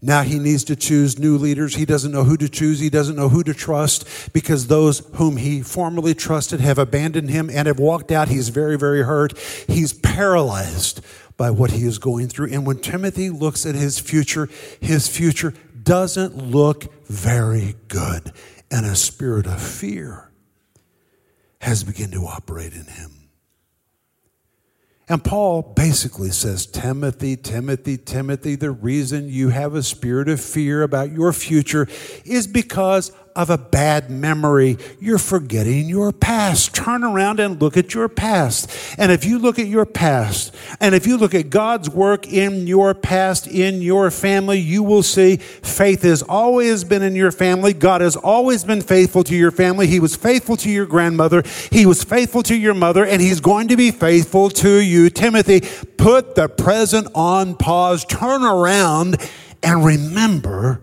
now 0.02 0.22
he 0.22 0.40
needs 0.40 0.64
to 0.66 0.76
choose 0.76 1.20
new 1.20 1.38
leaders. 1.38 1.76
He 1.76 1.86
doesn't 1.86 2.12
know 2.12 2.24
who 2.24 2.38
to 2.38 2.48
choose. 2.48 2.80
He 2.80 2.90
doesn't 2.90 3.18
know 3.18 3.28
who 3.28 3.44
to 3.44 3.54
trust 3.54 4.32
because 4.32 4.68
those 4.68 5.00
whom 5.16 5.38
he 5.38 5.62
formerly 5.62 6.14
trusted 6.14 6.62
have 6.62 6.78
abandoned 6.78 7.30
him 7.30 7.50
and 7.50 7.68
have 7.68 7.80
walked 7.80 8.12
out. 8.12 8.30
He's 8.30 8.50
very, 8.50 8.78
very 8.78 9.04
hurt. 9.04 9.38
He's 9.68 9.92
paralyzed 9.92 11.02
by 11.36 11.52
what 11.52 11.72
he 11.72 11.84
is 11.84 11.98
going 11.98 12.30
through. 12.30 12.54
And 12.54 12.66
when 12.66 12.80
Timothy 12.80 13.30
looks 13.30 13.66
at 13.66 13.76
his 13.76 14.00
future, 14.00 14.48
his 14.80 15.08
future 15.08 15.54
doesn't 15.84 16.38
look 16.38 16.86
very 17.06 17.76
good. 17.90 18.32
And 18.72 18.86
a 18.86 18.96
spirit 18.96 19.48
of 19.48 19.62
fear 19.62 20.32
has 21.60 21.84
begun 21.84 22.12
to 22.12 22.26
operate 22.26 22.74
in 22.74 22.86
him. 22.86 23.19
And 25.10 25.24
Paul 25.24 25.74
basically 25.76 26.30
says, 26.30 26.68
Timothy, 26.68 27.36
Timothy, 27.36 27.98
Timothy, 27.98 28.56
the 28.56 28.70
reason 28.70 29.28
you 29.28 29.50
have 29.50 29.74
a 29.74 29.82
spirit 29.82 30.30
of 30.30 30.40
fear 30.40 30.84
about 30.84 31.12
your 31.12 31.34
future 31.34 31.88
is 32.26 32.46
because 32.46 33.12
of 33.40 33.50
a 33.50 33.58
bad 33.58 34.10
memory. 34.10 34.78
You're 35.00 35.18
forgetting 35.18 35.88
your 35.88 36.12
past. 36.12 36.76
Turn 36.76 37.06
around 37.06 37.40
and 37.40 37.62
look 37.62 37.78
at 37.78 37.94
your 37.94 38.10
past. 38.10 38.70
And 38.98 39.14
if 39.14 39.24
you 39.24 39.40
look 39.40 39.58
at 39.58 39.68
your 39.68 39.86
past, 39.86 40.54
and 40.82 40.94
if 40.94 41.08
you 41.08 41.16
look 41.16 41.34
at 41.34 41.50
God's 41.50 41.90
work 41.90 42.28
in 42.28 42.68
your 42.68 42.94
past, 42.94 43.48
in 43.48 43.82
your 43.82 44.12
family, 44.12 44.60
you 44.60 44.84
will 44.84 45.04
see 45.04 45.38
faith 45.38 46.02
has 46.02 46.22
always 46.22 46.84
been 46.84 47.02
in 47.02 47.16
your 47.16 47.32
family. 47.32 47.72
God 47.72 48.02
has 48.02 48.18
always 48.18 48.66
been 48.66 48.82
faithful 48.82 49.24
to 49.24 49.36
your 49.36 49.52
family. 49.52 49.88
He 49.88 50.02
was 50.02 50.18
faithful 50.18 50.58
to 50.58 50.70
your 50.70 50.86
grandmother. 50.86 51.42
He 51.72 51.86
was 51.86 52.04
faithful 52.04 52.44
to 52.44 52.56
your 52.56 52.74
mother, 52.74 53.06
and 53.06 53.22
He's 53.22 53.40
going 53.40 53.70
to 53.70 53.78
be 53.78 53.92
faithful 53.92 54.50
to 54.50 54.82
you. 54.82 55.10
Timothy, 55.10 55.62
put 55.96 56.36
the 56.36 56.50
present 56.50 57.08
on 57.16 57.56
pause, 57.56 58.04
turn 58.04 58.44
around, 58.44 59.18
and 59.64 59.86
remember 59.86 60.82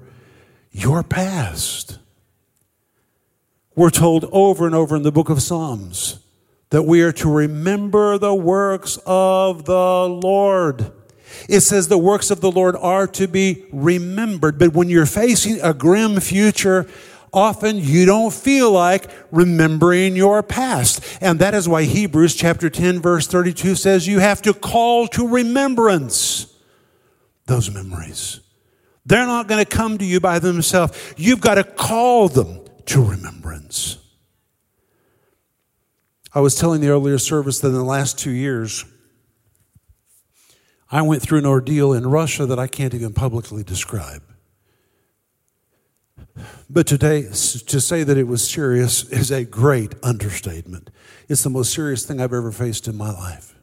your 0.73 1.03
past. 1.03 1.99
We're 3.77 3.91
told 3.91 4.25
over 4.33 4.65
and 4.65 4.75
over 4.75 4.97
in 4.97 5.03
the 5.03 5.13
book 5.13 5.29
of 5.29 5.43
Psalms 5.43 6.19
that 6.71 6.85
we 6.85 7.03
are 7.03 7.13
to 7.13 7.31
remember 7.31 8.17
the 8.17 8.35
works 8.35 8.99
of 9.05 9.67
the 9.67 10.09
Lord. 10.09 10.93
It 11.47 11.61
says 11.61 11.87
the 11.87 11.99
works 11.99 12.31
of 12.31 12.41
the 12.41 12.51
Lord 12.51 12.75
are 12.75 13.07
to 13.09 13.29
be 13.29 13.67
remembered. 13.71 14.59
But 14.59 14.73
when 14.73 14.89
you're 14.89 15.05
facing 15.05 15.61
a 15.61 15.75
grim 15.75 16.21
future, 16.21 16.89
often 17.35 17.77
you 17.77 18.07
don't 18.07 18.33
feel 18.33 18.73
like 18.73 19.11
remembering 19.31 20.17
your 20.17 20.43
past. 20.43 21.05
And 21.21 21.39
that 21.41 21.53
is 21.53 21.69
why 21.69 21.83
Hebrews 21.83 22.35
chapter 22.35 22.71
10 22.71 23.03
verse 23.03 23.27
32 23.27 23.75
says 23.75 24.07
you 24.07 24.21
have 24.21 24.41
to 24.43 24.55
call 24.55 25.07
to 25.09 25.29
remembrance 25.29 26.47
those 27.45 27.71
memories. 27.71 28.41
They're 29.05 29.27
not 29.27 29.49
going 29.49 29.63
to 29.63 29.71
come 29.71 29.99
to 29.99 30.05
you 30.05 30.19
by 30.19 30.39
themselves. 30.39 31.15
You've 31.19 31.43
got 31.43 31.57
to 31.57 31.65
call 31.65 32.29
them 32.29 32.66
to 32.87 33.05
remembrance. 33.05 33.99
I 36.33 36.41
was 36.41 36.55
telling 36.55 36.81
the 36.81 36.89
earlier 36.89 37.19
service 37.19 37.61
that 37.61 37.69
in 37.69 37.75
the 37.75 37.83
last 37.83 38.19
two 38.19 38.31
years, 38.31 38.85
I 40.91 41.03
went 41.03 41.23
through 41.23 41.39
an 41.39 41.47
ordeal 41.47 41.93
in 41.93 42.07
Russia 42.07 42.47
that 42.47 42.59
I 42.59 42.67
can't 42.67 42.95
even 42.95 43.13
publicly 43.13 43.65
describe. 43.65 44.23
But 46.69 46.87
today, 46.87 47.23
to 47.23 47.81
say 47.81 48.03
that 48.05 48.17
it 48.17 48.29
was 48.29 48.49
serious 48.49 49.05
is 49.11 49.31
a 49.31 49.45
great 49.45 49.95
understatement. 50.03 50.91
It's 51.29 51.43
the 51.43 51.51
most 51.51 51.73
serious 51.73 52.05
thing 52.05 52.21
I've 52.21 52.33
ever 52.33 52.53
faced 52.53 52.87
in 52.87 52.97
my 52.97 53.11
life. 53.11 53.56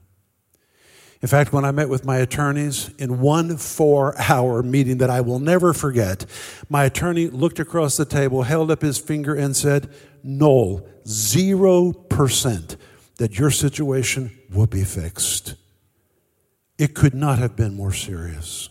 In 1.24 1.30
fact, 1.30 1.54
when 1.54 1.64
I 1.64 1.72
met 1.72 1.88
with 1.88 2.04
my 2.04 2.18
attorneys 2.18 2.90
in 3.00 3.22
one 3.22 3.56
four 3.56 4.14
hour 4.20 4.62
meeting 4.62 4.98
that 4.98 5.10
I 5.10 5.22
will 5.22 5.40
never 5.40 5.72
forget, 5.72 6.26
my 6.68 6.84
attorney 6.84 7.30
looked 7.30 7.60
across 7.60 7.96
the 7.96 8.04
table, 8.04 8.44
held 8.44 8.70
up 8.70 8.82
his 8.82 8.98
finger, 8.98 9.34
and 9.34 9.56
said, 9.56 9.90
Noel, 10.22 10.86
0% 11.06 12.76
that 13.18 13.40
your 13.40 13.52
situation 13.52 14.38
will 14.52 14.68
be 14.68 14.84
fixed. 14.84 15.56
It 16.78 16.94
could 16.94 17.14
not 17.14 17.40
have 17.40 17.56
been 17.56 17.74
more 17.74 17.94
serious. 17.94 18.70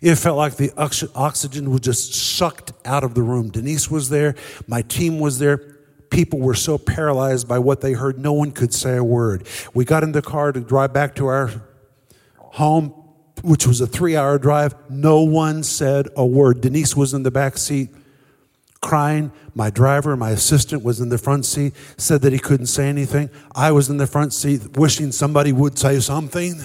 It 0.00 0.14
felt 0.14 0.38
like 0.38 0.56
the 0.56 0.72
oxygen 1.14 1.70
was 1.70 1.82
just 1.82 2.14
sucked 2.14 2.72
out 2.86 3.04
of 3.04 3.14
the 3.14 3.22
room. 3.22 3.50
Denise 3.50 3.90
was 3.90 4.08
there, 4.08 4.34
my 4.66 4.80
team 4.80 5.20
was 5.20 5.38
there. 5.38 5.76
People 6.10 6.40
were 6.40 6.54
so 6.54 6.76
paralyzed 6.76 7.48
by 7.48 7.58
what 7.58 7.80
they 7.80 7.92
heard, 7.92 8.18
no 8.18 8.32
one 8.32 8.50
could 8.50 8.74
say 8.74 8.96
a 8.96 9.04
word. 9.04 9.46
We 9.72 9.84
got 9.84 10.02
in 10.02 10.12
the 10.12 10.22
car 10.22 10.52
to 10.52 10.60
drive 10.60 10.92
back 10.92 11.14
to 11.16 11.26
our 11.26 11.50
home, 12.36 12.88
which 13.42 13.66
was 13.66 13.80
a 13.80 13.86
three 13.86 14.16
hour 14.16 14.38
drive. 14.38 14.74
No 14.90 15.22
one 15.22 15.62
said 15.62 16.08
a 16.16 16.26
word. 16.26 16.60
Denise 16.60 16.96
was 16.96 17.14
in 17.14 17.22
the 17.22 17.30
back 17.30 17.56
seat 17.56 17.90
crying. 18.80 19.30
My 19.54 19.70
driver, 19.70 20.16
my 20.16 20.30
assistant, 20.30 20.82
was 20.82 21.00
in 21.00 21.10
the 21.10 21.18
front 21.18 21.44
seat, 21.46 21.74
said 21.96 22.22
that 22.22 22.32
he 22.32 22.38
couldn't 22.38 22.66
say 22.66 22.88
anything. 22.88 23.30
I 23.54 23.72
was 23.72 23.90
in 23.90 23.98
the 23.98 24.06
front 24.06 24.32
seat 24.32 24.76
wishing 24.76 25.12
somebody 25.12 25.52
would 25.52 25.78
say 25.78 26.00
something, 26.00 26.60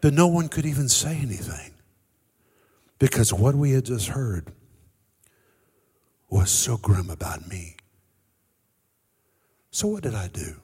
but 0.00 0.12
no 0.12 0.26
one 0.26 0.48
could 0.48 0.66
even 0.66 0.88
say 0.88 1.16
anything 1.16 1.72
because 2.98 3.32
what 3.32 3.54
we 3.54 3.72
had 3.72 3.84
just 3.84 4.08
heard 4.08 4.52
was 6.28 6.50
so 6.50 6.76
grim 6.76 7.10
about 7.10 7.48
me. 7.48 7.75
So, 9.76 9.88
what 9.88 10.04
did 10.04 10.14
I 10.14 10.28
do? 10.28 10.54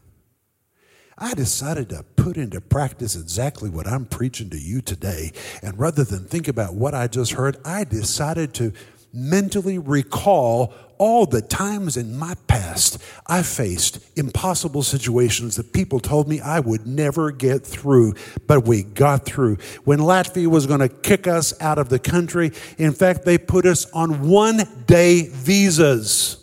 I 1.18 1.34
decided 1.34 1.90
to 1.90 2.02
put 2.16 2.38
into 2.38 2.62
practice 2.62 3.14
exactly 3.14 3.68
what 3.68 3.86
I'm 3.86 4.06
preaching 4.06 4.48
to 4.48 4.58
you 4.58 4.80
today. 4.80 5.32
And 5.62 5.78
rather 5.78 6.02
than 6.02 6.24
think 6.24 6.48
about 6.48 6.72
what 6.72 6.94
I 6.94 7.08
just 7.08 7.32
heard, 7.32 7.58
I 7.62 7.84
decided 7.84 8.54
to 8.54 8.72
mentally 9.12 9.76
recall 9.76 10.72
all 10.96 11.26
the 11.26 11.42
times 11.42 11.98
in 11.98 12.16
my 12.16 12.36
past 12.46 12.96
I 13.26 13.42
faced 13.42 13.98
impossible 14.16 14.82
situations 14.82 15.56
that 15.56 15.74
people 15.74 16.00
told 16.00 16.26
me 16.26 16.40
I 16.40 16.60
would 16.60 16.86
never 16.86 17.32
get 17.32 17.66
through, 17.66 18.14
but 18.46 18.64
we 18.64 18.82
got 18.82 19.26
through. 19.26 19.58
When 19.84 19.98
Latvia 19.98 20.46
was 20.46 20.66
going 20.66 20.80
to 20.80 20.88
kick 20.88 21.26
us 21.26 21.52
out 21.60 21.76
of 21.76 21.90
the 21.90 21.98
country, 21.98 22.52
in 22.78 22.94
fact, 22.94 23.26
they 23.26 23.36
put 23.36 23.66
us 23.66 23.84
on 23.92 24.26
one 24.26 24.62
day 24.86 25.28
visas. 25.28 26.41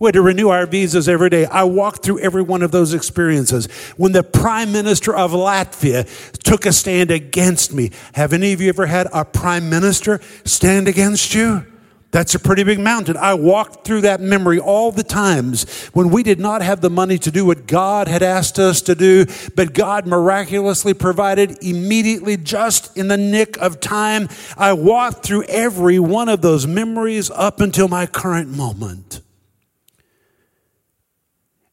We 0.00 0.06
had 0.06 0.14
to 0.14 0.22
renew 0.22 0.48
our 0.48 0.64
visas 0.64 1.10
every 1.10 1.28
day. 1.28 1.44
I 1.44 1.64
walked 1.64 2.02
through 2.02 2.20
every 2.20 2.40
one 2.40 2.62
of 2.62 2.70
those 2.70 2.94
experiences. 2.94 3.66
When 3.98 4.12
the 4.12 4.22
prime 4.22 4.72
minister 4.72 5.14
of 5.14 5.32
Latvia 5.32 6.08
took 6.42 6.64
a 6.64 6.72
stand 6.72 7.10
against 7.10 7.74
me, 7.74 7.90
have 8.14 8.32
any 8.32 8.54
of 8.54 8.62
you 8.62 8.70
ever 8.70 8.86
had 8.86 9.08
a 9.12 9.26
prime 9.26 9.68
minister 9.68 10.18
stand 10.42 10.88
against 10.88 11.34
you? 11.34 11.66
That's 12.12 12.34
a 12.34 12.38
pretty 12.38 12.64
big 12.64 12.80
mountain. 12.80 13.18
I 13.18 13.34
walked 13.34 13.84
through 13.84 14.00
that 14.00 14.22
memory 14.22 14.58
all 14.58 14.90
the 14.90 15.04
times 15.04 15.68
when 15.92 16.08
we 16.08 16.22
did 16.22 16.40
not 16.40 16.62
have 16.62 16.80
the 16.80 16.88
money 16.88 17.18
to 17.18 17.30
do 17.30 17.44
what 17.44 17.66
God 17.66 18.08
had 18.08 18.22
asked 18.22 18.58
us 18.58 18.80
to 18.82 18.94
do, 18.94 19.26
but 19.54 19.74
God 19.74 20.06
miraculously 20.06 20.94
provided 20.94 21.62
immediately, 21.62 22.38
just 22.38 22.96
in 22.96 23.08
the 23.08 23.18
nick 23.18 23.58
of 23.58 23.80
time. 23.80 24.30
I 24.56 24.72
walked 24.72 25.24
through 25.24 25.44
every 25.44 25.98
one 25.98 26.30
of 26.30 26.40
those 26.40 26.66
memories 26.66 27.30
up 27.30 27.60
until 27.60 27.86
my 27.86 28.06
current 28.06 28.48
moment. 28.48 29.20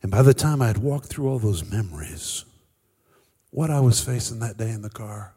And 0.07 0.11
by 0.13 0.21
the 0.21 0.33
time 0.33 0.61
I 0.61 0.67
had 0.67 0.77
walked 0.77 1.07
through 1.07 1.27
all 1.27 1.37
those 1.37 1.69
memories, 1.69 2.45
what 3.49 3.69
I 3.69 3.81
was 3.81 4.01
facing 4.01 4.39
that 4.39 4.55
day 4.55 4.69
in 4.69 4.81
the 4.81 4.89
car, 4.89 5.33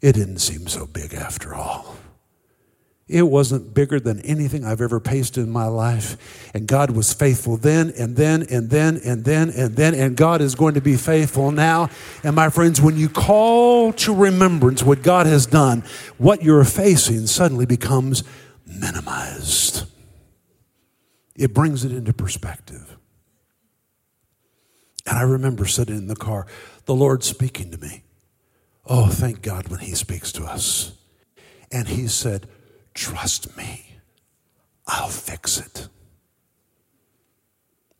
it 0.00 0.14
didn't 0.14 0.38
seem 0.38 0.66
so 0.68 0.86
big 0.86 1.12
after 1.12 1.54
all. 1.54 1.98
It 3.06 3.24
wasn't 3.24 3.74
bigger 3.74 4.00
than 4.00 4.20
anything 4.20 4.64
I've 4.64 4.80
ever 4.80 5.00
faced 5.00 5.36
in 5.36 5.50
my 5.50 5.66
life. 5.66 6.48
And 6.54 6.66
God 6.66 6.92
was 6.92 7.12
faithful 7.12 7.58
then 7.58 7.92
and 7.98 8.16
then 8.16 8.46
and 8.50 8.70
then 8.70 8.98
and 9.04 9.22
then 9.22 9.50
and 9.50 9.76
then. 9.76 9.94
And 9.94 10.16
God 10.16 10.40
is 10.40 10.54
going 10.54 10.72
to 10.72 10.80
be 10.80 10.96
faithful 10.96 11.50
now. 11.50 11.90
And 12.24 12.34
my 12.34 12.48
friends, 12.48 12.80
when 12.80 12.96
you 12.96 13.10
call 13.10 13.92
to 13.92 14.14
remembrance 14.14 14.82
what 14.82 15.02
God 15.02 15.26
has 15.26 15.44
done, 15.44 15.84
what 16.16 16.42
you're 16.42 16.64
facing 16.64 17.26
suddenly 17.26 17.66
becomes 17.66 18.24
minimized. 18.64 19.86
It 21.34 21.52
brings 21.52 21.84
it 21.84 21.92
into 21.92 22.14
perspective. 22.14 22.96
And 25.06 25.16
I 25.16 25.22
remember 25.22 25.66
sitting 25.66 25.96
in 25.96 26.08
the 26.08 26.16
car, 26.16 26.46
the 26.84 26.94
Lord 26.94 27.22
speaking 27.22 27.70
to 27.70 27.78
me. 27.78 28.02
Oh, 28.86 29.06
thank 29.06 29.42
God 29.42 29.68
when 29.68 29.80
He 29.80 29.94
speaks 29.94 30.32
to 30.32 30.44
us. 30.44 30.92
And 31.70 31.88
He 31.88 32.08
said, 32.08 32.48
Trust 32.94 33.56
me, 33.56 33.98
I'll 34.86 35.08
fix 35.08 35.58
it. 35.58 35.88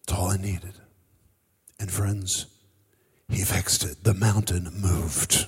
It's 0.02 0.12
all 0.12 0.28
I 0.28 0.36
needed. 0.36 0.74
And 1.78 1.90
friends, 1.90 2.46
he 3.28 3.42
fixed 3.42 3.84
it. 3.84 4.04
The 4.04 4.14
mountain 4.14 4.70
moved. 4.72 5.46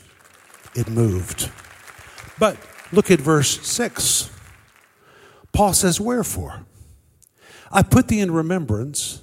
It 0.75 0.89
moved. 0.89 1.51
But 2.39 2.57
look 2.93 3.11
at 3.11 3.21
verse 3.21 3.67
6. 3.67 4.31
Paul 5.53 5.73
says, 5.73 6.01
Wherefore? 6.01 6.67
I 7.71 7.83
put 7.83 8.09
thee 8.09 8.21
in 8.21 8.31
remembrance 8.31 9.23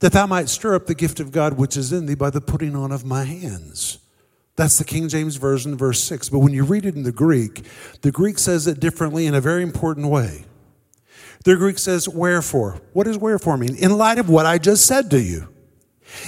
that 0.00 0.12
thou 0.12 0.26
might 0.26 0.48
stir 0.48 0.74
up 0.74 0.86
the 0.86 0.94
gift 0.94 1.20
of 1.20 1.32
God 1.32 1.54
which 1.54 1.76
is 1.76 1.92
in 1.92 2.06
thee 2.06 2.14
by 2.14 2.30
the 2.30 2.40
putting 2.40 2.74
on 2.76 2.92
of 2.92 3.04
my 3.04 3.24
hands. 3.24 3.98
That's 4.56 4.78
the 4.78 4.84
King 4.84 5.08
James 5.08 5.36
Version, 5.36 5.76
verse 5.76 6.02
6. 6.04 6.28
But 6.28 6.38
when 6.38 6.52
you 6.52 6.64
read 6.64 6.86
it 6.86 6.94
in 6.94 7.02
the 7.02 7.12
Greek, 7.12 7.64
the 8.02 8.12
Greek 8.12 8.38
says 8.38 8.66
it 8.66 8.78
differently 8.78 9.26
in 9.26 9.34
a 9.34 9.40
very 9.40 9.62
important 9.62 10.08
way. 10.08 10.44
The 11.44 11.56
Greek 11.56 11.78
says, 11.78 12.08
wherefore. 12.08 12.80
What 12.92 13.04
does 13.04 13.18
wherefore 13.18 13.58
mean? 13.58 13.76
In 13.76 13.98
light 13.98 14.18
of 14.18 14.28
what 14.28 14.46
I 14.46 14.58
just 14.58 14.86
said 14.86 15.10
to 15.10 15.20
you. 15.20 15.48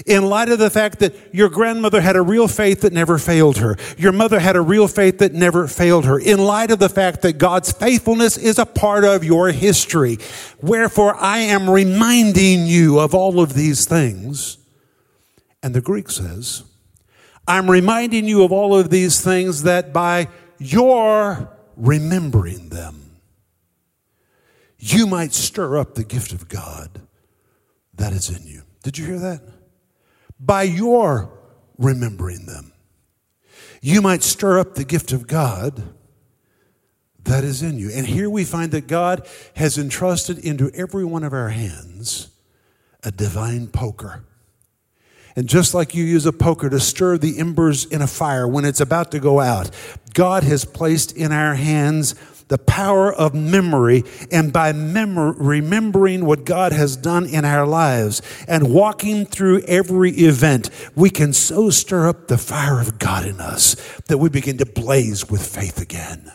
In 0.07 0.29
light 0.29 0.49
of 0.49 0.59
the 0.59 0.70
fact 0.70 0.99
that 1.01 1.14
your 1.33 1.49
grandmother 1.49 2.01
had 2.01 2.16
a 2.16 2.22
real 2.22 2.49
faith 2.49 2.83
that 2.83 2.92
never 2.92 3.18
failed 3.18 3.59
her, 3.59 3.77
your 3.96 4.12
mother 4.12 4.38
had 4.38 4.57
a 4.57 4.61
real 4.61 4.88
faith 4.88 5.18
that 5.18 5.33
never 5.33 5.68
failed 5.68 6.05
her, 6.05 6.18
in 6.18 6.38
light 6.38 6.70
of 6.70 6.79
the 6.79 6.88
fact 6.88 7.22
that 7.22 7.38
God's 7.38 7.72
faithfulness 7.72 8.37
is 8.37 8.59
a 8.59 8.66
part 8.66 9.05
of 9.05 9.25
your 9.25 9.51
history. 9.51 10.18
Wherefore, 10.61 11.16
I 11.16 11.38
am 11.38 11.68
reminding 11.68 12.66
you 12.66 12.99
of 12.99 13.14
all 13.14 13.40
of 13.40 13.55
these 13.55 13.87
things. 13.87 14.59
And 15.62 15.75
the 15.75 15.81
Greek 15.81 16.11
says, 16.11 16.62
I'm 17.49 17.70
reminding 17.70 18.27
you 18.27 18.42
of 18.42 18.53
all 18.53 18.77
of 18.77 18.90
these 18.90 19.20
things 19.20 19.62
that 19.62 19.92
by 19.92 20.29
your 20.59 21.57
remembering 21.77 22.70
them, 22.70 23.03
you 24.79 25.07
might 25.07 25.33
stir 25.33 25.79
up 25.79 25.94
the 25.94 26.05
gift 26.05 26.33
of 26.33 26.49
God 26.49 27.01
that 27.94 28.12
is 28.12 28.31
in 28.31 28.46
you. 28.46 28.62
Did 28.83 28.99
you 28.99 29.07
hear 29.07 29.18
that? 29.18 29.40
By 30.38 30.64
your 30.64 31.31
remembering 31.79 32.46
them, 32.46 32.72
you 33.81 34.03
might 34.03 34.22
stir 34.22 34.59
up 34.59 34.75
the 34.75 34.85
gift 34.85 35.12
of 35.12 35.27
God 35.27 35.83
that 37.27 37.44
is 37.44 37.62
in 37.62 37.79
you. 37.79 37.90
And 37.92 38.07
here 38.07 38.31
we 38.31 38.44
find 38.44 38.72
that 38.72 38.87
God 38.87 39.27
has 39.57 39.79
entrusted 39.79 40.38
into 40.38 40.70
every 40.75 41.05
one 41.05 41.25
of 41.25 41.33
our 41.33 41.51
hands 41.51 42.31
a 43.03 43.11
divine 43.11 43.68
poker. 43.68 44.25
And 45.37 45.49
just 45.49 45.75
like 45.75 45.94
you 45.94 46.03
use 46.03 46.25
a 46.25 46.33
poker 46.33 46.70
to 46.70 46.81
stir 46.81 47.18
the 47.18 47.38
embers 47.38 47.85
in 47.85 48.01
a 48.01 48.07
fire 48.07 48.49
when 48.49 48.64
it's 48.64 48.81
about 48.81 49.11
to 49.12 49.20
go 49.20 49.38
out, 49.38 49.70
God 50.14 50.42
has 50.44 50.64
placed 50.64 51.14
in 51.14 51.31
our 51.31 51.55
hands 51.55 52.14
the 52.48 52.59
power 52.59 53.12
of 53.12 53.35
memory. 53.35 54.04
And 54.30 54.52
by 54.52 54.72
mem- 54.72 55.37
remembering 55.38 56.24
what 56.24 56.44
God 56.44 56.72
has 56.72 56.96
done 56.96 57.26
in 57.26 57.44
our 57.44 57.66
lives 57.66 58.22
and 58.46 58.72
walking 58.72 59.26
through 59.26 59.62
every 59.62 60.12
event, 60.12 60.70
we 60.94 61.11
can 61.11 61.32
so 61.32 61.70
stir 61.70 62.09
up 62.09 62.28
the 62.28 62.38
fire 62.38 62.80
of 62.80 62.98
God 62.98 63.26
in 63.26 63.40
us 63.40 63.74
that 64.09 64.18
we 64.18 64.28
begin 64.28 64.59
to 64.59 64.66
blaze 64.66 65.28
with 65.28 65.46
faith 65.46 65.80
again. 65.80 66.32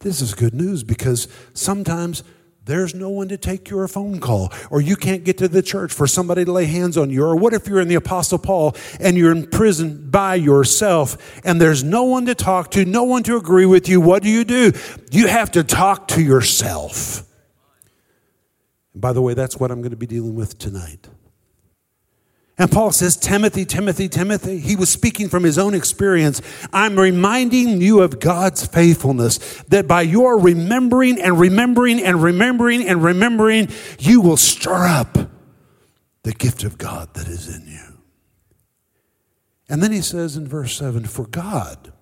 This 0.00 0.20
is 0.20 0.34
good 0.34 0.54
news 0.54 0.84
because 0.84 1.28
sometimes 1.52 2.22
there's 2.66 2.94
no 2.96 3.08
one 3.10 3.28
to 3.28 3.38
take 3.38 3.70
your 3.70 3.86
phone 3.86 4.20
call, 4.20 4.52
or 4.70 4.80
you 4.80 4.96
can't 4.96 5.22
get 5.22 5.38
to 5.38 5.46
the 5.46 5.62
church 5.62 5.92
for 5.92 6.06
somebody 6.08 6.44
to 6.44 6.50
lay 6.52 6.66
hands 6.66 6.98
on 6.98 7.10
you. 7.10 7.24
Or 7.24 7.36
what 7.36 7.54
if 7.54 7.68
you're 7.68 7.80
in 7.80 7.86
the 7.86 7.94
Apostle 7.94 8.38
Paul 8.38 8.76
and 8.98 9.16
you're 9.16 9.30
in 9.30 9.46
prison 9.46 10.10
by 10.10 10.34
yourself 10.34 11.16
and 11.44 11.60
there's 11.60 11.84
no 11.84 12.02
one 12.04 12.26
to 12.26 12.34
talk 12.34 12.72
to, 12.72 12.84
no 12.84 13.04
one 13.04 13.22
to 13.22 13.36
agree 13.36 13.66
with 13.66 13.88
you? 13.88 14.00
What 14.00 14.24
do 14.24 14.28
you 14.28 14.44
do? 14.44 14.72
You 15.12 15.28
have 15.28 15.52
to 15.52 15.62
talk 15.62 16.08
to 16.08 16.22
yourself. 16.22 17.22
And 18.92 19.00
by 19.00 19.12
the 19.12 19.22
way, 19.22 19.34
that's 19.34 19.56
what 19.56 19.70
I'm 19.70 19.80
going 19.80 19.92
to 19.92 19.96
be 19.96 20.06
dealing 20.06 20.34
with 20.34 20.58
tonight. 20.58 21.08
And 22.58 22.72
Paul 22.72 22.90
says, 22.90 23.16
Timothy, 23.16 23.66
Timothy, 23.66 24.08
Timothy. 24.08 24.58
He 24.58 24.76
was 24.76 24.88
speaking 24.88 25.28
from 25.28 25.42
his 25.42 25.58
own 25.58 25.74
experience. 25.74 26.40
I'm 26.72 26.98
reminding 26.98 27.82
you 27.82 28.00
of 28.00 28.18
God's 28.18 28.66
faithfulness, 28.66 29.62
that 29.68 29.86
by 29.86 30.02
your 30.02 30.38
remembering 30.38 31.20
and 31.20 31.38
remembering 31.38 32.02
and 32.02 32.22
remembering 32.22 32.86
and 32.88 33.04
remembering, 33.04 33.68
you 33.98 34.22
will 34.22 34.38
stir 34.38 34.86
up 34.86 35.18
the 36.22 36.32
gift 36.32 36.64
of 36.64 36.78
God 36.78 37.12
that 37.14 37.28
is 37.28 37.54
in 37.54 37.66
you. 37.66 38.00
And 39.68 39.82
then 39.82 39.92
he 39.92 40.00
says 40.00 40.36
in 40.36 40.48
verse 40.48 40.76
7 40.78 41.04
For 41.04 41.26
God 41.26 41.92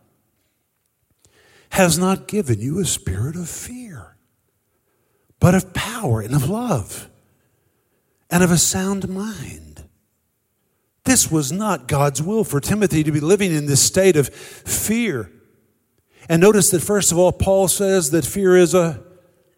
has 1.71 1.99
not 1.99 2.29
given 2.29 2.61
you 2.61 2.79
a 2.79 2.85
spirit 2.85 3.35
of 3.35 3.49
fear, 3.49 4.17
but 5.40 5.57
of 5.57 5.75
power 5.75 6.21
and 6.21 6.33
of 6.33 6.49
love 6.49 7.11
and 8.31 8.45
of 8.45 8.53
a 8.53 8.59
sound 8.59 9.09
mind. 9.09 9.74
This 11.05 11.31
was 11.31 11.53
not 11.53 11.87
God's 11.87 12.23
will 12.23 12.45
for 12.45 12.61
Timothy 12.61 13.05
to 13.05 13.12
be 13.12 13.21
living 13.21 13.55
in 13.55 13.67
this 13.67 13.83
state 13.83 14.17
of 14.17 14.29
fear. 14.29 15.31
And 16.29 16.40
notice 16.40 16.71
that, 16.71 16.81
first 16.81 17.12
of 17.12 17.19
all, 17.19 17.33
Paul 17.33 17.69
says 17.69 18.11
that 18.11 18.25
fear 18.25 18.57
is 18.57 18.75
a 18.75 19.03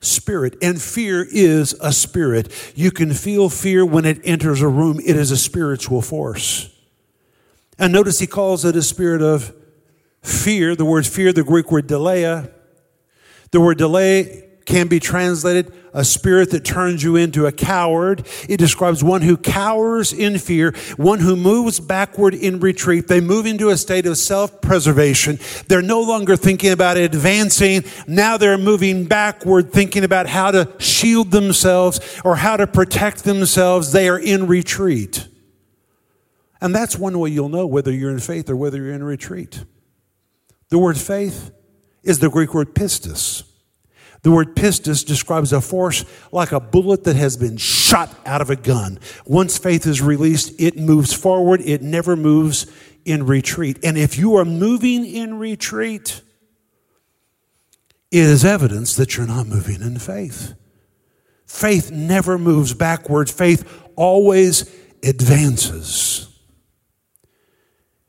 spirit, 0.01 0.57
and 0.61 0.83
fear 0.83 1.25
is 1.31 1.75
a 1.81 1.93
spirit. 1.93 2.53
You 2.75 2.91
can 2.91 3.13
feel 3.13 3.49
fear 3.49 3.87
when 3.87 4.05
it 4.05 4.21
enters 4.25 4.61
a 4.61 4.69
room, 4.69 5.01
it 5.05 5.17
is 5.17 5.31
a 5.31 5.37
spiritual 5.37 6.03
force. 6.03 6.69
And 7.79 7.93
notice 7.93 8.19
he 8.19 8.27
calls 8.27 8.65
it 8.65 8.75
a 8.75 8.83
spirit 8.83 9.23
of 9.23 9.55
fear. 10.23 10.75
The 10.75 10.85
word 10.85 11.07
fear, 11.07 11.33
the 11.33 11.45
Greek 11.45 11.71
word 11.71 11.87
deilia. 11.87 12.53
The 13.53 13.61
word 13.61 13.79
delay 13.79 14.46
can 14.67 14.89
be 14.89 15.01
translated 15.01 15.73
a 15.97 16.05
spirit 16.05 16.51
that 16.51 16.63
turns 16.63 17.03
you 17.03 17.17
into 17.17 17.47
a 17.47 17.53
coward. 17.53 18.27
It 18.51 18.59
describes 18.59 19.03
one 19.03 19.23
who 19.23 19.39
cowers 19.39 20.13
in 20.13 20.39
fear, 20.39 20.75
one 20.97 21.21
who 21.21 21.37
moves 21.37 21.81
backward 21.81 22.35
in 22.35 22.61
retreat. 22.61 23.09
They 23.09 23.21
move 23.23 23.47
into 23.47 23.71
a 23.71 23.79
state 23.79 24.05
of 24.05 24.19
self 24.19 24.61
preservation. 24.61 25.39
They're 25.69 25.81
no 25.81 26.03
longer 26.03 26.37
thinking 26.37 26.71
about 26.71 26.99
advancing. 26.99 27.85
Now 28.07 28.37
they're 28.37 28.59
moving 28.59 29.07
backward, 29.07 29.73
thinking 29.73 30.05
about 30.05 30.27
how 30.27 30.51
to 30.51 30.71
shield 30.79 31.31
themselves 31.31 32.21
or 32.25 32.37
how 32.37 32.59
to 32.59 32.67
protect 32.67 33.25
themselves. 33.25 33.93
They 33.93 34.09
are 34.09 34.19
in 34.19 34.47
retreat. 34.47 35.27
And 36.61 36.75
that's 36.75 36.99
one 36.99 37.19
way 37.19 37.31
you'll 37.31 37.49
know 37.49 37.67
whether 37.67 37.93
you're 37.93 38.11
in 38.11 38.19
faith 38.19 38.51
or 38.51 38.57
whether 38.57 38.77
you're 38.77 38.93
in 38.93 39.05
retreat. 39.05 39.65
The 40.69 40.79
word 40.79 40.99
faith 40.99 41.53
is 42.03 42.19
the 42.19 42.29
Greek 42.29 42.53
word 42.53 42.75
pistis. 42.75 43.45
The 44.23 44.31
word 44.31 44.57
pistis 44.57 45.07
describes 45.07 45.53
a 45.53 45.61
force 45.61 46.05
like 46.33 46.53
a 46.53 46.61
bullet 46.61 47.05
that 47.05 47.17
has 47.17 47.37
been 47.37 47.57
shot 47.57 48.15
out 48.27 48.41
of 48.41 48.51
a 48.51 48.57
gun. 48.57 48.99
Once 49.25 49.59
faith 49.59 49.87
is 49.87 50.03
released, 50.03 50.53
it 50.61 50.79
moves 50.79 51.13
forward, 51.13 51.61
it 51.61 51.83
never 51.83 52.17
moves 52.17 52.67
in 53.05 53.27
retreat. 53.27 53.79
And 53.85 53.97
if 53.97 54.19
you 54.19 54.37
are 54.37 54.45
moving 54.45 55.07
in 55.07 55.39
retreat, 55.39 56.21
it 58.11 58.25
is 58.25 58.45
evidence 58.45 58.97
that 58.97 59.17
you're 59.17 59.27
not 59.27 59.47
moving 59.47 59.81
in 59.81 59.99
faith. 59.99 60.55
Faith 61.47 61.91
never 61.91 62.39
moves 62.39 62.75
backward, 62.75 63.31
faith 63.31 63.83
always 63.95 64.71
advances. 65.03 66.26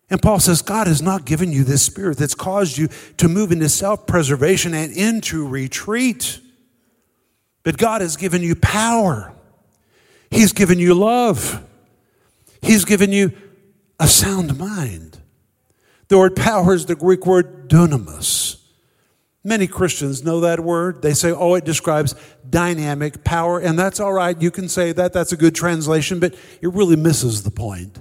And 0.10 0.22
Paul 0.22 0.40
says, 0.40 0.62
God 0.62 0.88
has 0.88 1.02
not 1.02 1.26
given 1.26 1.52
you 1.52 1.64
this 1.64 1.84
spirit 1.84 2.18
that's 2.18 2.36
caused 2.36 2.78
you 2.78 2.88
to 3.18 3.28
move 3.28 3.52
into 3.52 3.68
self 3.68 4.08
preservation 4.08 4.74
and 4.74 4.96
into 4.96 5.46
retreat. 5.48 6.40
But 7.64 7.78
God 7.78 8.02
has 8.02 8.16
given 8.16 8.42
you 8.42 8.56
power, 8.56 9.34
He's 10.32 10.54
given 10.54 10.80
you 10.80 10.94
love, 10.94 11.64
He's 12.62 12.86
given 12.86 13.12
you 13.12 13.34
a 14.00 14.08
sound 14.08 14.58
mind. 14.58 15.20
The 16.08 16.18
word 16.18 16.38
power 16.38 16.74
is 16.74 16.86
the 16.86 16.96
Greek 16.96 17.26
word 17.26 17.70
dunamis. 17.70 18.62
Many 19.44 19.68
Christians 19.68 20.24
know 20.24 20.42
that 20.42 20.60
word. 20.60 21.02
They 21.02 21.14
say, 21.14 21.32
oh, 21.32 21.56
it 21.56 21.66
describes 21.66 22.16
dynamic 22.50 23.24
power, 23.24 23.60
and 23.60 23.78
that's 23.78 24.00
all 24.00 24.14
right. 24.14 24.42
You 24.42 24.52
can 24.52 24.68
say 24.70 24.92
that. 24.94 25.14
That's 25.14 25.32
a 25.32 25.38
good 25.38 25.56
translation, 25.56 26.20
but 26.20 26.34
it 26.62 26.68
really 26.74 26.96
misses 26.96 27.44
the 27.44 27.52
point. 27.52 28.00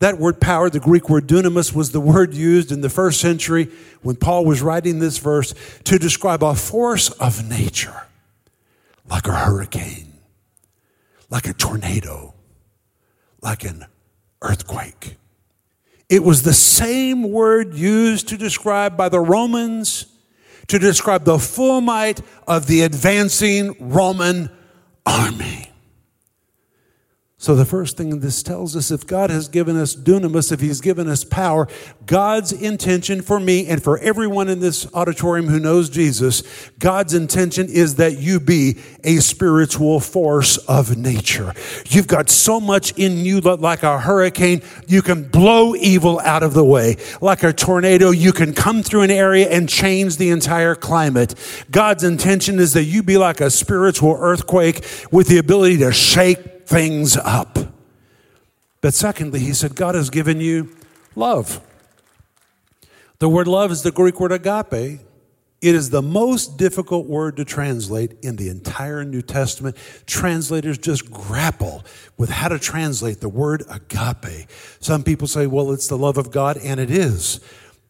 That 0.00 0.18
word 0.18 0.40
power, 0.40 0.70
the 0.70 0.78
Greek 0.78 1.08
word 1.08 1.26
dunamis, 1.26 1.74
was 1.74 1.90
the 1.90 2.00
word 2.00 2.32
used 2.32 2.70
in 2.70 2.82
the 2.82 2.90
first 2.90 3.20
century 3.20 3.68
when 4.02 4.16
Paul 4.16 4.44
was 4.44 4.62
writing 4.62 5.00
this 5.00 5.18
verse 5.18 5.54
to 5.84 5.98
describe 5.98 6.42
a 6.42 6.54
force 6.54 7.10
of 7.10 7.48
nature, 7.48 8.06
like 9.10 9.26
a 9.26 9.34
hurricane, 9.34 10.12
like 11.30 11.48
a 11.48 11.52
tornado, 11.52 12.34
like 13.42 13.64
an 13.64 13.86
earthquake. 14.40 15.16
It 16.08 16.22
was 16.22 16.42
the 16.42 16.54
same 16.54 17.30
word 17.30 17.74
used 17.74 18.28
to 18.28 18.38
describe 18.38 18.96
by 18.96 19.08
the 19.08 19.20
Romans 19.20 20.06
to 20.68 20.78
describe 20.78 21.24
the 21.24 21.38
full 21.38 21.80
might 21.80 22.20
of 22.46 22.66
the 22.66 22.82
advancing 22.82 23.74
Roman 23.80 24.50
army. 25.04 25.70
So, 27.40 27.54
the 27.54 27.64
first 27.64 27.96
thing 27.96 28.18
this 28.18 28.42
tells 28.42 28.74
us 28.74 28.90
if 28.90 29.06
God 29.06 29.30
has 29.30 29.46
given 29.46 29.76
us 29.76 29.94
dunamis, 29.94 30.50
if 30.50 30.58
He's 30.58 30.80
given 30.80 31.06
us 31.06 31.22
power, 31.22 31.68
God's 32.04 32.50
intention 32.50 33.22
for 33.22 33.38
me 33.38 33.68
and 33.68 33.80
for 33.80 33.96
everyone 34.00 34.48
in 34.48 34.58
this 34.58 34.92
auditorium 34.92 35.46
who 35.46 35.60
knows 35.60 35.88
Jesus, 35.88 36.42
God's 36.80 37.14
intention 37.14 37.68
is 37.68 37.94
that 37.94 38.18
you 38.18 38.40
be 38.40 38.78
a 39.04 39.18
spiritual 39.18 40.00
force 40.00 40.56
of 40.56 40.96
nature. 40.96 41.54
You've 41.86 42.08
got 42.08 42.28
so 42.28 42.58
much 42.58 42.98
in 42.98 43.18
you 43.18 43.40
like 43.40 43.84
a 43.84 44.00
hurricane, 44.00 44.60
you 44.88 45.00
can 45.00 45.22
blow 45.22 45.76
evil 45.76 46.18
out 46.18 46.42
of 46.42 46.54
the 46.54 46.64
way. 46.64 46.96
Like 47.20 47.44
a 47.44 47.52
tornado, 47.52 48.10
you 48.10 48.32
can 48.32 48.52
come 48.52 48.82
through 48.82 49.02
an 49.02 49.12
area 49.12 49.48
and 49.48 49.68
change 49.68 50.16
the 50.16 50.30
entire 50.30 50.74
climate. 50.74 51.36
God's 51.70 52.02
intention 52.02 52.58
is 52.58 52.72
that 52.72 52.84
you 52.84 53.04
be 53.04 53.16
like 53.16 53.40
a 53.40 53.48
spiritual 53.48 54.16
earthquake 54.18 54.84
with 55.12 55.28
the 55.28 55.38
ability 55.38 55.76
to 55.78 55.92
shake 55.92 56.57
things 56.68 57.16
up. 57.16 57.58
But 58.82 58.92
secondly, 58.94 59.40
he 59.40 59.54
said, 59.54 59.74
God 59.74 59.94
has 59.94 60.10
given 60.10 60.40
you 60.40 60.76
love. 61.16 61.60
The 63.18 63.28
word 63.28 63.48
love 63.48 63.72
is 63.72 63.82
the 63.82 63.90
Greek 63.90 64.20
word 64.20 64.32
agape. 64.32 65.00
It 65.60 65.74
is 65.74 65.90
the 65.90 66.02
most 66.02 66.56
difficult 66.56 67.06
word 67.06 67.38
to 67.38 67.44
translate 67.44 68.12
in 68.22 68.36
the 68.36 68.48
entire 68.48 69.02
New 69.02 69.22
Testament. 69.22 69.76
Translators 70.06 70.78
just 70.78 71.10
grapple 71.10 71.84
with 72.16 72.30
how 72.30 72.48
to 72.48 72.58
translate 72.58 73.20
the 73.20 73.28
word 73.28 73.64
agape. 73.68 74.48
Some 74.78 75.02
people 75.02 75.26
say, 75.26 75.48
well, 75.48 75.72
it's 75.72 75.88
the 75.88 75.98
love 75.98 76.16
of 76.16 76.30
God, 76.30 76.58
and 76.58 76.78
it 76.78 76.90
is. 76.90 77.40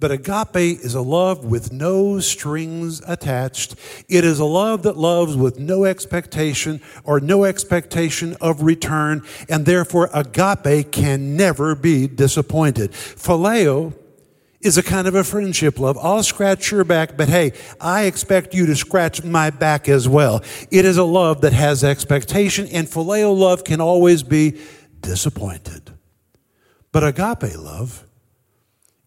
But 0.01 0.13
agape 0.13 0.79
is 0.85 0.95
a 0.95 1.01
love 1.01 1.45
with 1.45 1.73
no 1.73 2.21
strings 2.21 3.03
attached. 3.07 3.75
It 4.09 4.25
is 4.25 4.39
a 4.39 4.45
love 4.45 4.85
that 4.85 4.97
loves 4.97 5.37
with 5.37 5.59
no 5.59 5.85
expectation 5.85 6.81
or 7.03 7.19
no 7.19 7.45
expectation 7.45 8.37
of 8.41 8.63
return, 8.63 9.23
and 9.49 9.67
therefore 9.67 10.09
agape 10.15 10.93
can 10.93 11.37
never 11.37 11.75
be 11.75 12.07
disappointed. 12.07 12.93
Phileo 12.93 13.93
is 14.61 14.79
a 14.79 14.83
kind 14.83 15.09
of 15.09 15.15
a 15.15 15.25
friendship 15.25 15.79
love. 15.79 15.99
I'll 16.01 16.23
scratch 16.23 16.71
your 16.71 16.85
back, 16.85 17.17
but 17.17 17.29
hey, 17.29 17.53
I 17.81 18.05
expect 18.05 18.55
you 18.55 18.67
to 18.67 18.77
scratch 18.77 19.25
my 19.25 19.51
back 19.51 19.89
as 19.89 20.09
well. 20.09 20.43
It 20.71 20.85
is 20.85 20.97
a 20.97 21.05
love 21.05 21.41
that 21.41 21.53
has 21.53 21.83
expectation, 21.83 22.69
and 22.69 22.87
phileo 22.87 23.37
love 23.37 23.65
can 23.65 23.81
always 23.81 24.23
be 24.23 24.61
disappointed. 25.01 25.93
But 26.91 27.05
agape 27.05 27.57
love, 27.57 28.05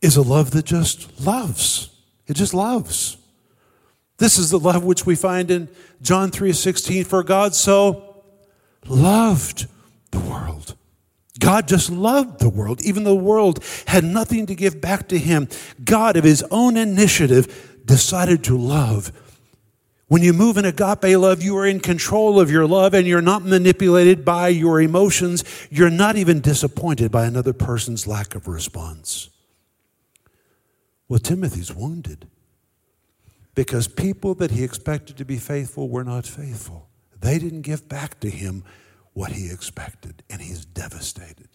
is 0.02 0.18
a 0.18 0.22
love 0.22 0.52
that 0.52 0.66
just 0.66 1.22
loves. 1.22 1.90
It 2.28 2.36
just 2.36 2.54
loves. 2.54 3.18
This 4.18 4.38
is 4.38 4.50
the 4.50 4.60
love 4.60 4.84
which 4.84 5.06
we 5.06 5.16
find 5.16 5.50
in 5.50 5.68
John 6.02 6.32
3:16 6.32 7.06
for 7.06 7.24
God 7.24 7.56
so 7.56 8.24
loved 8.88 9.68
the 10.12 10.20
world. 10.20 10.76
God 11.40 11.68
just 11.68 11.90
loved 11.90 12.40
the 12.40 12.50
world 12.50 12.82
even 12.82 13.04
the 13.04 13.16
world 13.16 13.64
had 13.88 14.04
nothing 14.04 14.46
to 14.46 14.56
give 14.56 14.80
back 14.80 15.08
to 15.10 15.18
him. 15.18 15.48
God 15.84 16.18
of 16.18 16.24
his 16.24 16.44
own 16.52 16.78
initiative 16.78 17.82
decided 17.86 18.44
to 18.44 18.58
love. 18.58 19.12
When 20.08 20.22
you 20.22 20.34
move 20.34 20.58
in 20.58 20.66
agape 20.66 21.18
love, 21.18 21.42
you 21.42 21.58
are 21.58 21.66
in 21.66 21.80
control 21.80 22.40
of 22.40 22.52
your 22.52 22.68
love 22.68 22.94
and 22.94 23.08
you're 23.08 23.22
not 23.22 23.44
manipulated 23.44 24.26
by 24.26 24.50
your 24.50 24.82
emotions. 24.82 25.44
You're 25.70 25.90
not 25.90 26.18
even 26.18 26.42
disappointed 26.42 27.12
by 27.12 27.26
another 27.26 27.54
person's 27.54 28.06
lack 28.06 28.36
of 28.36 28.48
response. 28.48 29.30
Well, 31.12 31.20
Timothy's 31.20 31.76
wounded 31.76 32.30
because 33.54 33.90
people 33.90 34.34
that 34.36 34.52
he 34.52 34.64
expected 34.64 35.18
to 35.18 35.26
be 35.26 35.36
faithful 35.36 35.90
were 35.90 36.06
not 36.06 36.26
faithful. 36.26 36.88
They 37.20 37.38
didn't 37.38 37.64
give 37.64 37.90
back 37.90 38.22
to 38.22 38.30
him 38.30 38.64
what 39.12 39.34
he 39.34 39.52
expected, 39.52 40.24
and 40.30 40.42
he's 40.42 40.64
devastated 40.64 41.50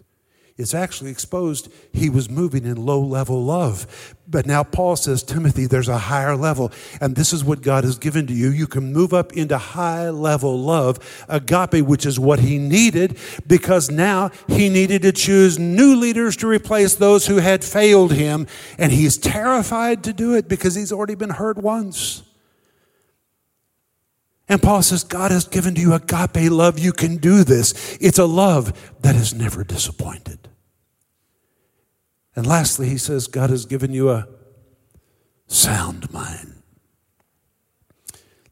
it's 0.58 0.72
actually 0.74 1.10
exposed 1.10 1.70
he 1.92 2.08
was 2.08 2.30
moving 2.30 2.64
in 2.64 2.86
low 2.86 3.00
level 3.00 3.44
love. 3.44 4.14
But 4.26 4.46
now 4.46 4.64
Paul 4.64 4.96
says, 4.96 5.22
Timothy, 5.22 5.66
there's 5.66 5.88
a 5.88 5.98
higher 5.98 6.34
level. 6.34 6.72
And 7.00 7.14
this 7.14 7.34
is 7.34 7.44
what 7.44 7.60
God 7.60 7.84
has 7.84 7.98
given 7.98 8.26
to 8.26 8.32
you. 8.32 8.48
You 8.48 8.66
can 8.66 8.92
move 8.92 9.12
up 9.12 9.34
into 9.34 9.58
high 9.58 10.08
level 10.08 10.58
love, 10.58 10.98
agape, 11.28 11.84
which 11.84 12.06
is 12.06 12.18
what 12.18 12.40
he 12.40 12.58
needed, 12.58 13.18
because 13.46 13.90
now 13.90 14.30
he 14.48 14.70
needed 14.70 15.02
to 15.02 15.12
choose 15.12 15.58
new 15.58 15.94
leaders 15.94 16.36
to 16.38 16.48
replace 16.48 16.94
those 16.94 17.26
who 17.26 17.36
had 17.36 17.62
failed 17.62 18.12
him. 18.12 18.46
And 18.78 18.92
he's 18.92 19.18
terrified 19.18 20.02
to 20.04 20.12
do 20.14 20.34
it 20.34 20.48
because 20.48 20.74
he's 20.74 20.90
already 20.90 21.14
been 21.16 21.30
hurt 21.30 21.58
once. 21.58 22.22
And 24.56 24.62
Paul 24.62 24.80
says, 24.80 25.04
God 25.04 25.32
has 25.32 25.44
given 25.44 25.74
to 25.74 25.80
you 25.82 25.92
agape 25.92 26.50
love. 26.50 26.78
You 26.78 26.94
can 26.94 27.18
do 27.18 27.44
this. 27.44 27.98
It's 28.00 28.18
a 28.18 28.24
love 28.24 28.94
that 29.02 29.14
is 29.14 29.34
never 29.34 29.64
disappointed. 29.64 30.48
And 32.34 32.46
lastly, 32.46 32.88
he 32.88 32.96
says, 32.96 33.26
God 33.26 33.50
has 33.50 33.66
given 33.66 33.92
you 33.92 34.08
a 34.08 34.26
sound 35.46 36.10
mind. 36.10 36.62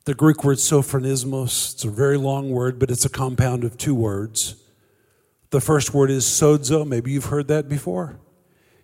The 0.04 0.12
Greek 0.12 0.44
word 0.44 0.58
sophronismos, 0.58 1.72
it's 1.72 1.84
a 1.86 1.88
very 1.88 2.18
long 2.18 2.50
word, 2.50 2.78
but 2.78 2.90
it's 2.90 3.06
a 3.06 3.08
compound 3.08 3.64
of 3.64 3.78
two 3.78 3.94
words. 3.94 4.56
The 5.48 5.60
first 5.62 5.94
word 5.94 6.10
is 6.10 6.26
sozo. 6.26 6.86
Maybe 6.86 7.12
you've 7.12 7.24
heard 7.24 7.48
that 7.48 7.66
before. 7.66 8.20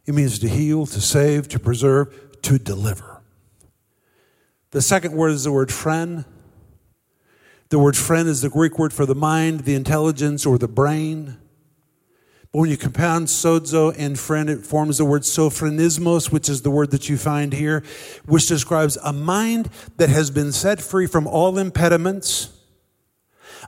It 0.07 0.15
means 0.15 0.39
to 0.39 0.49
heal, 0.49 0.87
to 0.87 1.01
save, 1.03 1.49
to 1.49 1.59
preserve, 1.59 2.41
to 2.41 2.59
deliver. 2.59 3.21
The 4.71 4.81
second 4.81 5.13
word 5.13 5.33
is 5.33 5.45
the 5.45 5.53
word 5.53 5.69
phren. 5.69 6.25
The 7.71 7.79
word 7.79 7.95
phren 7.95 8.27
is 8.27 8.41
the 8.41 8.49
Greek 8.49 8.81
word 8.81 8.93
for 8.93 9.07
the 9.07 9.15
mind, 9.15 9.61
the 9.61 9.77
intelligence, 9.77 10.45
or 10.45 10.59
the 10.59 10.67
brain. 10.67 11.37
But 12.53 12.59
when 12.59 12.71
you 12.71 12.77
compound 12.77 13.29
sozo 13.29 13.95
and 13.97 14.17
phren, 14.17 14.49
it 14.49 14.67
forms 14.67 14.99
the 14.99 15.05
word 15.05 15.23
sophronismos, 15.23 16.33
which 16.33 16.49
is 16.49 16.63
the 16.63 16.71
word 16.71 16.91
that 16.91 17.09
you 17.09 17.17
find 17.17 17.53
here, 17.53 17.85
which 18.27 18.49
describes 18.49 18.99
a 19.05 19.13
mind 19.13 19.71
that 19.99 20.09
has 20.09 20.33
been 20.33 20.51
set 20.51 20.83
free 20.83 21.07
from 21.07 21.29
all 21.29 21.59
impediments, 21.59 22.49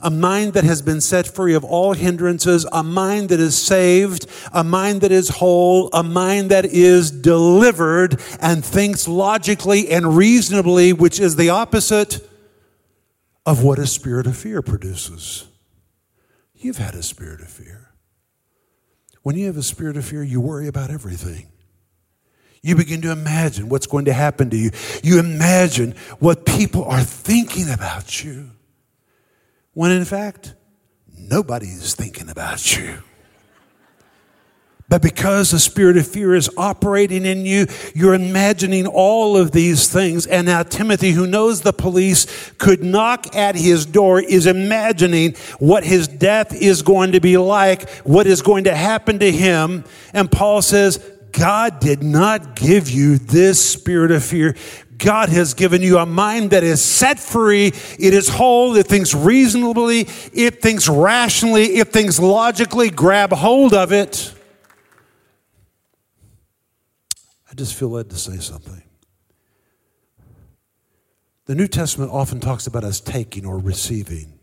a 0.00 0.10
mind 0.10 0.54
that 0.54 0.64
has 0.64 0.82
been 0.82 1.00
set 1.00 1.28
free 1.28 1.54
of 1.54 1.62
all 1.62 1.92
hindrances, 1.92 2.66
a 2.72 2.82
mind 2.82 3.28
that 3.28 3.38
is 3.38 3.56
saved, 3.56 4.26
a 4.52 4.64
mind 4.64 5.02
that 5.02 5.12
is 5.12 5.28
whole, 5.28 5.88
a 5.92 6.02
mind 6.02 6.50
that 6.50 6.64
is 6.64 7.12
delivered 7.12 8.20
and 8.40 8.64
thinks 8.64 9.06
logically 9.06 9.92
and 9.92 10.16
reasonably, 10.16 10.92
which 10.92 11.20
is 11.20 11.36
the 11.36 11.50
opposite 11.50 12.28
of 13.44 13.62
what 13.62 13.78
a 13.78 13.86
spirit 13.86 14.26
of 14.26 14.36
fear 14.36 14.62
produces. 14.62 15.46
You've 16.54 16.78
had 16.78 16.94
a 16.94 17.02
spirit 17.02 17.40
of 17.40 17.48
fear. 17.48 17.90
When 19.22 19.36
you 19.36 19.46
have 19.46 19.56
a 19.56 19.62
spirit 19.62 19.96
of 19.96 20.04
fear, 20.04 20.22
you 20.22 20.40
worry 20.40 20.68
about 20.68 20.90
everything. 20.90 21.48
You 22.62 22.76
begin 22.76 23.02
to 23.02 23.10
imagine 23.10 23.68
what's 23.68 23.86
going 23.86 24.04
to 24.04 24.12
happen 24.12 24.50
to 24.50 24.56
you. 24.56 24.70
You 25.02 25.18
imagine 25.18 25.96
what 26.20 26.46
people 26.46 26.84
are 26.84 27.02
thinking 27.02 27.68
about 27.68 28.22
you. 28.22 28.50
When 29.72 29.90
in 29.90 30.04
fact, 30.04 30.54
nobody 31.18 31.66
is 31.66 31.94
thinking 31.94 32.28
about 32.28 32.76
you. 32.76 33.02
But 34.92 35.00
because 35.00 35.52
the 35.52 35.58
spirit 35.58 35.96
of 35.96 36.06
fear 36.06 36.34
is 36.34 36.50
operating 36.54 37.24
in 37.24 37.46
you, 37.46 37.66
you're 37.94 38.12
imagining 38.12 38.86
all 38.86 39.38
of 39.38 39.52
these 39.52 39.88
things. 39.90 40.26
And 40.26 40.44
now 40.44 40.64
Timothy, 40.64 41.12
who 41.12 41.26
knows 41.26 41.62
the 41.62 41.72
police 41.72 42.52
could 42.58 42.84
knock 42.84 43.34
at 43.34 43.54
his 43.54 43.86
door, 43.86 44.20
is 44.20 44.44
imagining 44.46 45.32
what 45.58 45.82
his 45.82 46.08
death 46.08 46.54
is 46.54 46.82
going 46.82 47.12
to 47.12 47.20
be 47.20 47.38
like, 47.38 47.88
what 48.00 48.26
is 48.26 48.42
going 48.42 48.64
to 48.64 48.74
happen 48.74 49.18
to 49.20 49.32
him. 49.32 49.84
And 50.12 50.30
Paul 50.30 50.60
says, 50.60 50.98
God 51.30 51.80
did 51.80 52.02
not 52.02 52.54
give 52.54 52.90
you 52.90 53.16
this 53.16 53.66
spirit 53.66 54.10
of 54.10 54.22
fear. 54.22 54.54
God 54.98 55.30
has 55.30 55.54
given 55.54 55.80
you 55.80 55.96
a 55.96 56.04
mind 56.04 56.50
that 56.50 56.64
is 56.64 56.84
set 56.84 57.18
free. 57.18 57.68
It 57.98 58.12
is 58.12 58.28
whole. 58.28 58.76
It 58.76 58.88
thinks 58.88 59.14
reasonably. 59.14 60.00
It 60.34 60.60
thinks 60.60 60.86
rationally. 60.86 61.76
It 61.76 61.94
thinks 61.94 62.18
logically. 62.20 62.90
Grab 62.90 63.32
hold 63.32 63.72
of 63.72 63.90
it. 63.90 64.34
I 67.52 67.54
just 67.54 67.74
feel 67.74 67.90
led 67.90 68.08
to 68.08 68.16
say 68.16 68.38
something. 68.38 68.82
The 71.44 71.54
New 71.54 71.66
Testament 71.66 72.10
often 72.10 72.40
talks 72.40 72.66
about 72.66 72.82
us 72.82 72.98
taking 72.98 73.44
or 73.44 73.58
receiving. 73.58 74.38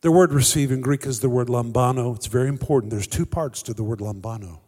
The 0.00 0.10
word 0.10 0.32
receive 0.32 0.72
in 0.72 0.80
Greek 0.80 1.06
is 1.06 1.20
the 1.20 1.28
word 1.28 1.46
lambano. 1.46 2.16
It's 2.16 2.26
very 2.26 2.48
important. 2.48 2.90
There's 2.90 3.06
two 3.06 3.24
parts 3.24 3.62
to 3.62 3.74
the 3.74 3.84
word 3.84 4.00
lambano. 4.00 4.58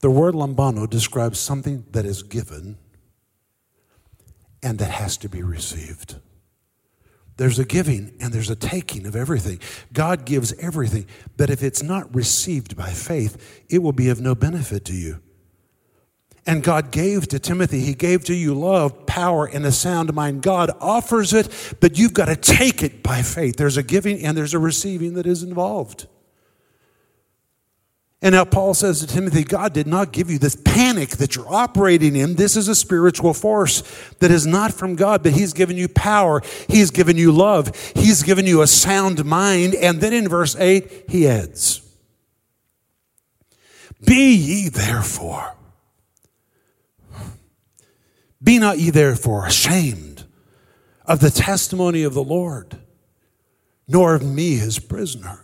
The 0.00 0.10
word 0.10 0.34
lambano 0.34 0.88
describes 0.88 1.38
something 1.38 1.86
that 1.92 2.04
is 2.04 2.22
given 2.22 2.76
and 4.62 4.78
that 4.78 4.90
has 4.90 5.16
to 5.18 5.30
be 5.30 5.42
received. 5.42 6.16
There's 7.38 7.58
a 7.58 7.64
giving 7.64 8.14
and 8.20 8.34
there's 8.34 8.50
a 8.50 8.56
taking 8.56 9.06
of 9.06 9.16
everything. 9.16 9.60
God 9.94 10.26
gives 10.26 10.52
everything, 10.54 11.06
but 11.38 11.48
if 11.48 11.62
it's 11.62 11.82
not 11.82 12.14
received 12.14 12.76
by 12.76 12.90
faith, 12.90 13.64
it 13.70 13.78
will 13.78 13.92
be 13.92 14.10
of 14.10 14.20
no 14.20 14.34
benefit 14.34 14.84
to 14.86 14.92
you. 14.92 15.20
And 16.46 16.62
God 16.62 16.90
gave 16.90 17.26
to 17.28 17.38
Timothy, 17.38 17.80
He 17.80 17.94
gave 17.94 18.24
to 18.24 18.34
you 18.34 18.54
love, 18.54 19.06
power, 19.06 19.46
and 19.46 19.64
a 19.64 19.72
sound 19.72 20.12
mind. 20.12 20.42
God 20.42 20.70
offers 20.80 21.32
it, 21.32 21.76
but 21.80 21.98
you've 21.98 22.12
got 22.12 22.26
to 22.26 22.36
take 22.36 22.82
it 22.82 23.02
by 23.02 23.22
faith. 23.22 23.56
There's 23.56 23.78
a 23.78 23.82
giving 23.82 24.24
and 24.24 24.36
there's 24.36 24.52
a 24.54 24.58
receiving 24.58 25.14
that 25.14 25.26
is 25.26 25.42
involved. 25.42 26.06
And 28.20 28.34
now 28.34 28.44
Paul 28.46 28.72
says 28.72 29.00
to 29.00 29.06
Timothy, 29.06 29.44
God 29.44 29.74
did 29.74 29.86
not 29.86 30.12
give 30.12 30.30
you 30.30 30.38
this 30.38 30.56
panic 30.56 31.10
that 31.18 31.36
you're 31.36 31.52
operating 31.52 32.16
in. 32.16 32.36
This 32.36 32.56
is 32.56 32.68
a 32.68 32.74
spiritual 32.74 33.34
force 33.34 33.82
that 34.20 34.30
is 34.30 34.46
not 34.46 34.72
from 34.72 34.96
God, 34.96 35.22
but 35.22 35.32
He's 35.32 35.52
given 35.52 35.76
you 35.76 35.88
power. 35.88 36.42
He's 36.68 36.90
given 36.90 37.18
you 37.18 37.32
love. 37.32 37.74
He's 37.94 38.22
given 38.22 38.46
you 38.46 38.62
a 38.62 38.66
sound 38.66 39.24
mind. 39.24 39.74
And 39.74 40.00
then 40.00 40.14
in 40.14 40.28
verse 40.28 40.56
8, 40.56 41.04
He 41.08 41.28
adds, 41.28 41.82
Be 44.06 44.34
ye 44.34 44.68
therefore 44.70 45.54
be 48.44 48.58
not 48.58 48.78
ye 48.78 48.90
therefore 48.90 49.46
ashamed 49.46 50.24
of 51.06 51.20
the 51.20 51.30
testimony 51.30 52.02
of 52.02 52.14
the 52.14 52.22
Lord, 52.22 52.78
nor 53.88 54.14
of 54.14 54.22
me 54.22 54.56
his 54.56 54.78
prisoner. 54.78 55.40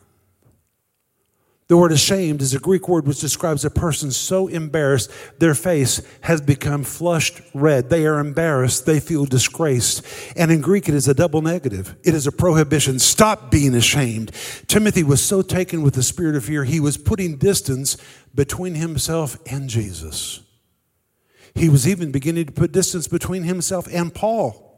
The 1.70 1.76
word 1.76 1.92
ashamed 1.92 2.42
is 2.42 2.52
a 2.52 2.58
Greek 2.58 2.88
word 2.88 3.06
which 3.06 3.20
describes 3.20 3.64
a 3.64 3.70
person 3.70 4.10
so 4.10 4.48
embarrassed 4.48 5.08
their 5.38 5.54
face 5.54 6.02
has 6.22 6.40
become 6.40 6.82
flushed 6.82 7.40
red. 7.54 7.90
They 7.90 8.06
are 8.06 8.18
embarrassed. 8.18 8.86
They 8.86 8.98
feel 8.98 9.24
disgraced. 9.24 10.04
And 10.34 10.50
in 10.50 10.62
Greek, 10.62 10.88
it 10.88 10.96
is 10.96 11.06
a 11.06 11.14
double 11.14 11.42
negative. 11.42 11.94
It 12.02 12.12
is 12.12 12.26
a 12.26 12.32
prohibition. 12.32 12.98
Stop 12.98 13.52
being 13.52 13.76
ashamed. 13.76 14.32
Timothy 14.66 15.04
was 15.04 15.24
so 15.24 15.42
taken 15.42 15.82
with 15.82 15.94
the 15.94 16.02
spirit 16.02 16.34
of 16.34 16.44
fear, 16.44 16.64
he 16.64 16.80
was 16.80 16.96
putting 16.96 17.36
distance 17.36 17.96
between 18.34 18.74
himself 18.74 19.38
and 19.46 19.70
Jesus. 19.70 20.40
He 21.54 21.68
was 21.68 21.86
even 21.88 22.12
beginning 22.12 22.46
to 22.46 22.52
put 22.52 22.72
distance 22.72 23.08
between 23.08 23.42
himself 23.42 23.88
and 23.92 24.14
Paul 24.14 24.70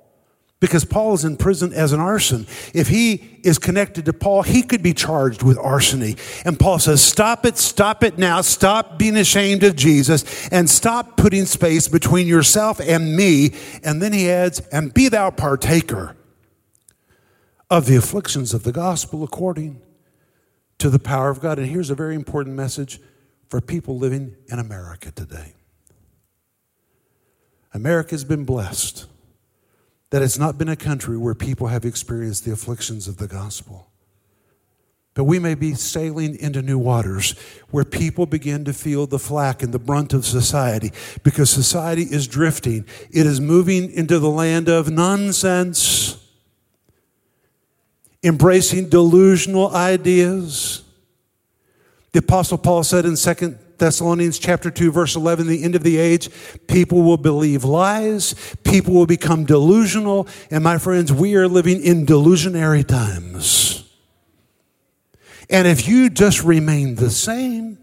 because 0.62 0.84
Paul 0.84 1.12
is 1.14 1.24
in 1.24 1.36
prison 1.36 1.72
as 1.72 1.92
an 1.92 1.98
arson. 1.98 2.46
If 2.72 2.86
he 2.86 3.40
is 3.42 3.58
connected 3.58 4.04
to 4.04 4.12
Paul, 4.12 4.42
he 4.42 4.62
could 4.62 4.80
be 4.80 4.94
charged 4.94 5.42
with 5.42 5.58
arson. 5.58 6.14
And 6.44 6.56
Paul 6.56 6.78
says, 6.78 7.02
Stop 7.02 7.44
it, 7.44 7.58
stop 7.58 8.04
it 8.04 8.16
now, 8.16 8.42
stop 8.42 8.96
being 8.96 9.16
ashamed 9.16 9.64
of 9.64 9.74
Jesus, 9.74 10.48
and 10.50 10.70
stop 10.70 11.16
putting 11.16 11.46
space 11.46 11.88
between 11.88 12.28
yourself 12.28 12.80
and 12.80 13.16
me. 13.16 13.54
And 13.82 14.00
then 14.00 14.12
he 14.12 14.30
adds, 14.30 14.60
And 14.70 14.94
be 14.94 15.08
thou 15.08 15.30
partaker 15.30 16.16
of 17.68 17.86
the 17.86 17.96
afflictions 17.96 18.54
of 18.54 18.62
the 18.62 18.70
gospel 18.70 19.24
according 19.24 19.82
to 20.78 20.90
the 20.90 21.00
power 21.00 21.28
of 21.28 21.40
God. 21.40 21.58
And 21.58 21.66
here's 21.66 21.90
a 21.90 21.96
very 21.96 22.14
important 22.14 22.54
message 22.54 23.00
for 23.48 23.60
people 23.60 23.98
living 23.98 24.36
in 24.46 24.60
America 24.60 25.10
today. 25.10 25.54
America's 27.74 28.24
been 28.24 28.44
blessed 28.44 29.06
that 30.10 30.20
it's 30.20 30.38
not 30.38 30.58
been 30.58 30.68
a 30.68 30.76
country 30.76 31.16
where 31.16 31.34
people 31.34 31.68
have 31.68 31.86
experienced 31.86 32.44
the 32.44 32.52
afflictions 32.52 33.08
of 33.08 33.16
the 33.16 33.26
gospel. 33.26 33.88
But 35.14 35.24
we 35.24 35.38
may 35.38 35.54
be 35.54 35.74
sailing 35.74 36.38
into 36.38 36.62
new 36.62 36.78
waters 36.78 37.32
where 37.70 37.84
people 37.84 38.26
begin 38.26 38.64
to 38.66 38.72
feel 38.72 39.06
the 39.06 39.18
flack 39.18 39.62
and 39.62 39.72
the 39.72 39.78
brunt 39.78 40.12
of 40.12 40.24
society 40.24 40.92
because 41.22 41.50
society 41.50 42.02
is 42.02 42.26
drifting. 42.26 42.86
It 43.10 43.26
is 43.26 43.40
moving 43.40 43.90
into 43.90 44.18
the 44.18 44.30
land 44.30 44.68
of 44.68 44.90
nonsense, 44.90 46.16
embracing 48.22 48.90
delusional 48.90 49.74
ideas. 49.74 50.82
The 52.12 52.20
Apostle 52.20 52.58
Paul 52.58 52.82
said 52.82 53.04
in 53.04 53.16
2 53.16 53.58
Thessalonians 53.82 54.38
chapter 54.38 54.70
2 54.70 54.92
verse 54.92 55.16
11 55.16 55.48
the 55.48 55.64
end 55.64 55.74
of 55.74 55.82
the 55.82 55.96
age 55.96 56.30
people 56.68 57.02
will 57.02 57.16
believe 57.16 57.64
lies. 57.64 58.32
People 58.62 58.94
will 58.94 59.06
become 59.06 59.44
delusional. 59.44 60.28
And 60.52 60.62
my 60.62 60.78
friends 60.78 61.12
we 61.12 61.34
are 61.34 61.48
living 61.48 61.82
in 61.82 62.06
delusionary 62.06 62.86
times. 62.86 63.90
And 65.50 65.66
if 65.66 65.88
you 65.88 66.10
just 66.10 66.44
remain 66.44 66.94
the 66.94 67.10
same 67.10 67.76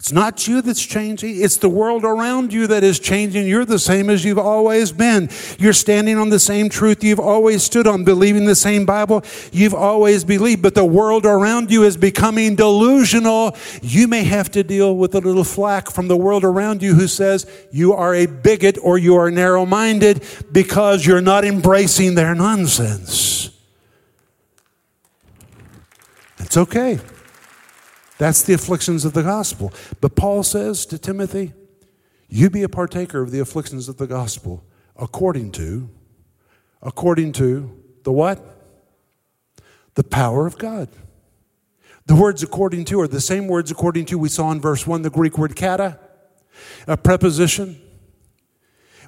it's 0.00 0.12
not 0.12 0.46
you 0.46 0.62
that's 0.62 0.86
changing. 0.86 1.42
It's 1.42 1.56
the 1.56 1.68
world 1.68 2.04
around 2.04 2.52
you 2.52 2.68
that 2.68 2.84
is 2.84 3.00
changing. 3.00 3.48
You're 3.48 3.64
the 3.64 3.80
same 3.80 4.08
as 4.08 4.24
you've 4.24 4.38
always 4.38 4.92
been. 4.92 5.28
You're 5.58 5.72
standing 5.72 6.16
on 6.18 6.28
the 6.28 6.38
same 6.38 6.68
truth 6.68 7.02
you've 7.02 7.18
always 7.18 7.64
stood 7.64 7.88
on, 7.88 8.04
believing 8.04 8.44
the 8.44 8.54
same 8.54 8.86
Bible 8.86 9.24
you've 9.50 9.74
always 9.74 10.22
believed. 10.22 10.62
But 10.62 10.76
the 10.76 10.84
world 10.84 11.26
around 11.26 11.72
you 11.72 11.82
is 11.82 11.96
becoming 11.96 12.54
delusional. 12.54 13.56
You 13.82 14.06
may 14.06 14.22
have 14.22 14.52
to 14.52 14.62
deal 14.62 14.96
with 14.96 15.16
a 15.16 15.20
little 15.20 15.42
flack 15.42 15.90
from 15.90 16.06
the 16.06 16.16
world 16.16 16.44
around 16.44 16.80
you 16.80 16.94
who 16.94 17.08
says 17.08 17.50
you 17.72 17.92
are 17.92 18.14
a 18.14 18.26
bigot 18.26 18.78
or 18.80 18.98
you 18.98 19.16
are 19.16 19.32
narrow 19.32 19.66
minded 19.66 20.24
because 20.52 21.04
you're 21.04 21.20
not 21.20 21.44
embracing 21.44 22.14
their 22.14 22.36
nonsense. 22.36 23.50
It's 26.38 26.56
okay. 26.56 27.00
That's 28.18 28.42
the 28.42 28.52
afflictions 28.52 29.04
of 29.04 29.12
the 29.12 29.22
gospel. 29.22 29.72
But 30.00 30.16
Paul 30.16 30.42
says 30.42 30.84
to 30.86 30.98
Timothy, 30.98 31.54
You 32.28 32.50
be 32.50 32.62
a 32.62 32.68
partaker 32.68 33.22
of 33.22 33.30
the 33.30 33.38
afflictions 33.38 33.88
of 33.88 33.96
the 33.96 34.06
gospel 34.06 34.64
according 34.96 35.52
to, 35.52 35.88
according 36.82 37.32
to 37.32 37.82
the 38.02 38.12
what? 38.12 38.44
The 39.94 40.04
power 40.04 40.46
of 40.46 40.58
God. 40.58 40.88
The 42.06 42.16
words 42.16 42.42
according 42.42 42.86
to 42.86 43.00
are 43.00 43.08
the 43.08 43.20
same 43.20 43.46
words 43.48 43.70
according 43.70 44.06
to 44.06 44.18
we 44.18 44.28
saw 44.28 44.50
in 44.50 44.60
verse 44.60 44.86
1, 44.86 45.02
the 45.02 45.10
Greek 45.10 45.38
word 45.38 45.54
kata, 45.54 45.98
a 46.86 46.96
preposition 46.96 47.80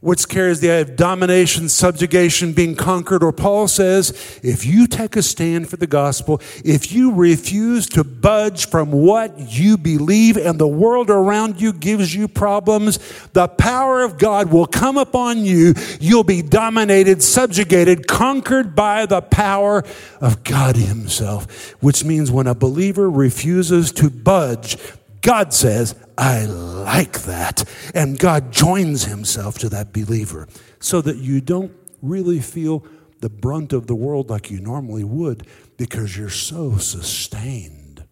which 0.01 0.29
carries 0.29 0.61
the 0.61 0.71
idea 0.71 0.93
of 0.93 0.97
domination, 0.97 1.69
subjugation, 1.69 2.53
being 2.53 2.75
conquered. 2.75 3.23
Or 3.23 3.33
Paul 3.33 3.69
says, 3.69 4.41
if 4.43 4.65
you 4.65 4.87
take 4.87 5.17
a 5.17 5.23
stand 5.23 5.69
for 5.69 5.77
the 5.77 5.87
gospel, 5.87 6.41
if 6.65 6.93
you 6.93 7.13
refuse 7.13 7.89
to 7.91 8.05
budge 8.05 8.67
from 8.69 8.93
what 8.93 9.53
you 9.53 9.77
believe 9.77 10.37
and 10.37 10.59
the 10.59 10.69
world 10.69 11.11
around 11.11 11.61
you 11.61 11.73
gives 11.73 12.15
you 12.15 12.29
problems, 12.29 12.99
the 13.33 13.49
power 13.49 14.03
of 14.03 14.19
God 14.19 14.51
will 14.51 14.67
come 14.67 14.97
upon 14.97 15.45
you. 15.45 15.75
You'll 16.01 16.25
be 16.25 16.43
dominated, 16.43 17.23
subjugated, 17.23 18.07
conquered 18.07 18.75
by 18.75 19.07
the 19.07 19.21
power 19.21 19.85
of 20.21 20.45
God 20.45 20.77
Himself, 20.77 21.73
which 21.83 22.05
means 22.05 22.31
when 22.31 22.47
a 22.47 22.55
believer 22.55 23.11
refuses 23.11 23.93
to 23.93 24.11
budge, 24.11 24.77
God 25.21 25.53
says, 25.53 25.95
I 26.17 26.45
like 26.47 27.23
that. 27.23 27.65
And 27.95 28.19
God 28.19 28.53
joins 28.53 29.05
himself 29.05 29.59
to 29.59 29.69
that 29.71 29.93
believer 29.93 30.49
so 30.79 31.01
that 31.03 31.19
you 31.19 31.41
don't 31.41 31.73
really 32.03 32.41
feel 32.41 32.85
the 33.21 33.29
brunt 33.29 33.73
of 33.73 33.87
the 33.87 33.95
world 33.95 34.31
like 34.31 34.51
you 34.51 34.61
normally 34.61 35.05
would 35.05 35.47
because 35.77 36.17
you're 36.17 36.31
so 36.31 36.79
sustained 36.79 38.05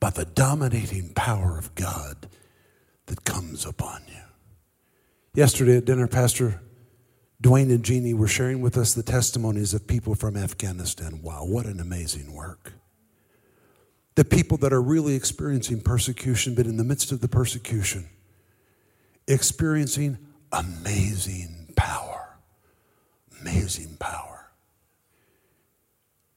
by 0.00 0.10
the 0.10 0.24
dominating 0.24 1.12
power 1.14 1.56
of 1.56 1.72
God 1.76 2.28
that 3.06 3.24
comes 3.24 3.64
upon 3.64 4.02
you. 4.08 4.14
Yesterday 5.34 5.76
at 5.76 5.84
dinner, 5.84 6.08
Pastor 6.08 6.60
Dwayne 7.40 7.70
and 7.72 7.84
Jeannie 7.84 8.14
were 8.14 8.28
sharing 8.28 8.60
with 8.60 8.76
us 8.76 8.94
the 8.94 9.02
testimonies 9.02 9.74
of 9.74 9.86
people 9.86 10.14
from 10.16 10.36
Afghanistan. 10.36 11.20
Wow, 11.22 11.44
what 11.44 11.66
an 11.66 11.80
amazing 11.80 12.32
work 12.32 12.72
the 14.14 14.24
people 14.24 14.58
that 14.58 14.72
are 14.72 14.82
really 14.82 15.14
experiencing 15.14 15.80
persecution, 15.80 16.54
but 16.54 16.66
in 16.66 16.76
the 16.76 16.84
midst 16.84 17.12
of 17.12 17.20
the 17.20 17.28
persecution, 17.28 18.08
experiencing 19.26 20.18
amazing 20.52 21.72
power. 21.76 22.36
Amazing 23.40 23.96
power. 23.98 24.50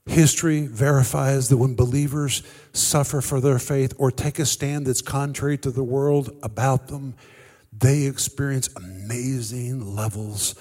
History 0.08 0.68
verifies 0.68 1.50
that 1.50 1.58
when 1.58 1.76
believers 1.76 2.44
suffer 2.74 3.22
for 3.22 3.42
their 3.42 3.60
faith 3.60 3.94
or 3.98 4.12
take 4.12 4.40
a 4.40 4.46
stand 4.46 4.86
that's 4.86 5.02
contrary 5.02 5.58
to 5.58 5.72
the 5.72 5.84
world 5.84 6.30
about 6.44 6.88
them, 6.88 7.16
they 7.78 8.04
experience 8.04 8.70
amazing 8.76 9.96
levels 9.96 10.56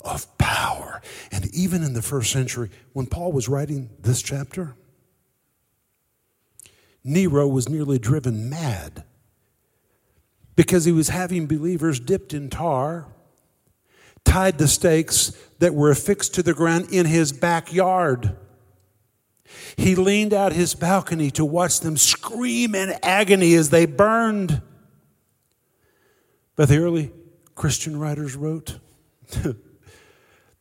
of 0.00 0.26
power. 0.38 1.02
And 1.30 1.54
even 1.54 1.82
in 1.82 1.92
the 1.92 2.02
first 2.02 2.32
century, 2.32 2.70
when 2.92 3.06
Paul 3.06 3.32
was 3.32 3.48
writing 3.48 3.90
this 4.00 4.22
chapter, 4.22 4.74
Nero 7.06 7.46
was 7.46 7.68
nearly 7.68 8.00
driven 8.00 8.50
mad 8.50 9.04
because 10.56 10.84
he 10.84 10.90
was 10.90 11.08
having 11.08 11.46
believers 11.46 12.00
dipped 12.00 12.34
in 12.34 12.50
tar, 12.50 13.06
tied 14.24 14.58
to 14.58 14.66
stakes 14.66 15.30
that 15.60 15.72
were 15.72 15.90
affixed 15.90 16.34
to 16.34 16.42
the 16.42 16.52
ground 16.52 16.88
in 16.90 17.06
his 17.06 17.30
backyard. 17.32 18.36
He 19.76 19.94
leaned 19.94 20.34
out 20.34 20.52
his 20.52 20.74
balcony 20.74 21.30
to 21.32 21.44
watch 21.44 21.78
them 21.78 21.96
scream 21.96 22.74
in 22.74 22.94
agony 23.04 23.54
as 23.54 23.70
they 23.70 23.86
burned. 23.86 24.60
But 26.56 26.68
the 26.68 26.78
early 26.78 27.12
Christian 27.54 28.00
writers 28.00 28.34
wrote 28.34 28.80
that 29.42 29.56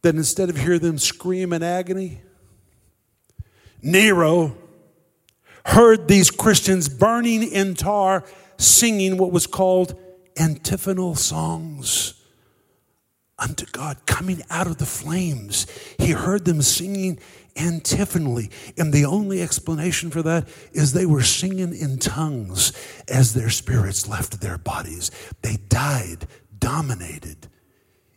instead 0.03 0.51
of 0.51 0.57
hear 0.57 0.77
them 0.77 0.99
scream 0.99 1.53
in 1.53 1.63
agony, 1.63 2.21
Nero 3.81 4.55
heard 5.65 6.07
these 6.07 6.31
Christians 6.31 6.87
burning 6.87 7.43
in 7.43 7.75
tar, 7.75 8.23
singing 8.57 9.17
what 9.17 9.31
was 9.31 9.47
called 9.47 9.99
antiphonal 10.37 11.15
songs 11.15 12.13
unto 13.37 13.65
God, 13.65 13.97
coming 14.05 14.41
out 14.49 14.67
of 14.67 14.77
the 14.77 14.85
flames. 14.85 15.67
He 15.99 16.11
heard 16.11 16.45
them 16.45 16.61
singing 16.61 17.19
antiphonally. 17.57 18.49
And 18.77 18.93
the 18.93 19.05
only 19.05 19.41
explanation 19.41 20.09
for 20.09 20.21
that 20.21 20.47
is 20.71 20.93
they 20.93 21.05
were 21.05 21.23
singing 21.23 21.75
in 21.75 21.97
tongues 21.97 22.71
as 23.07 23.33
their 23.33 23.49
spirits 23.49 24.07
left 24.07 24.39
their 24.41 24.57
bodies. 24.57 25.11
They 25.41 25.57
died 25.67 26.27
dominated 26.57 27.47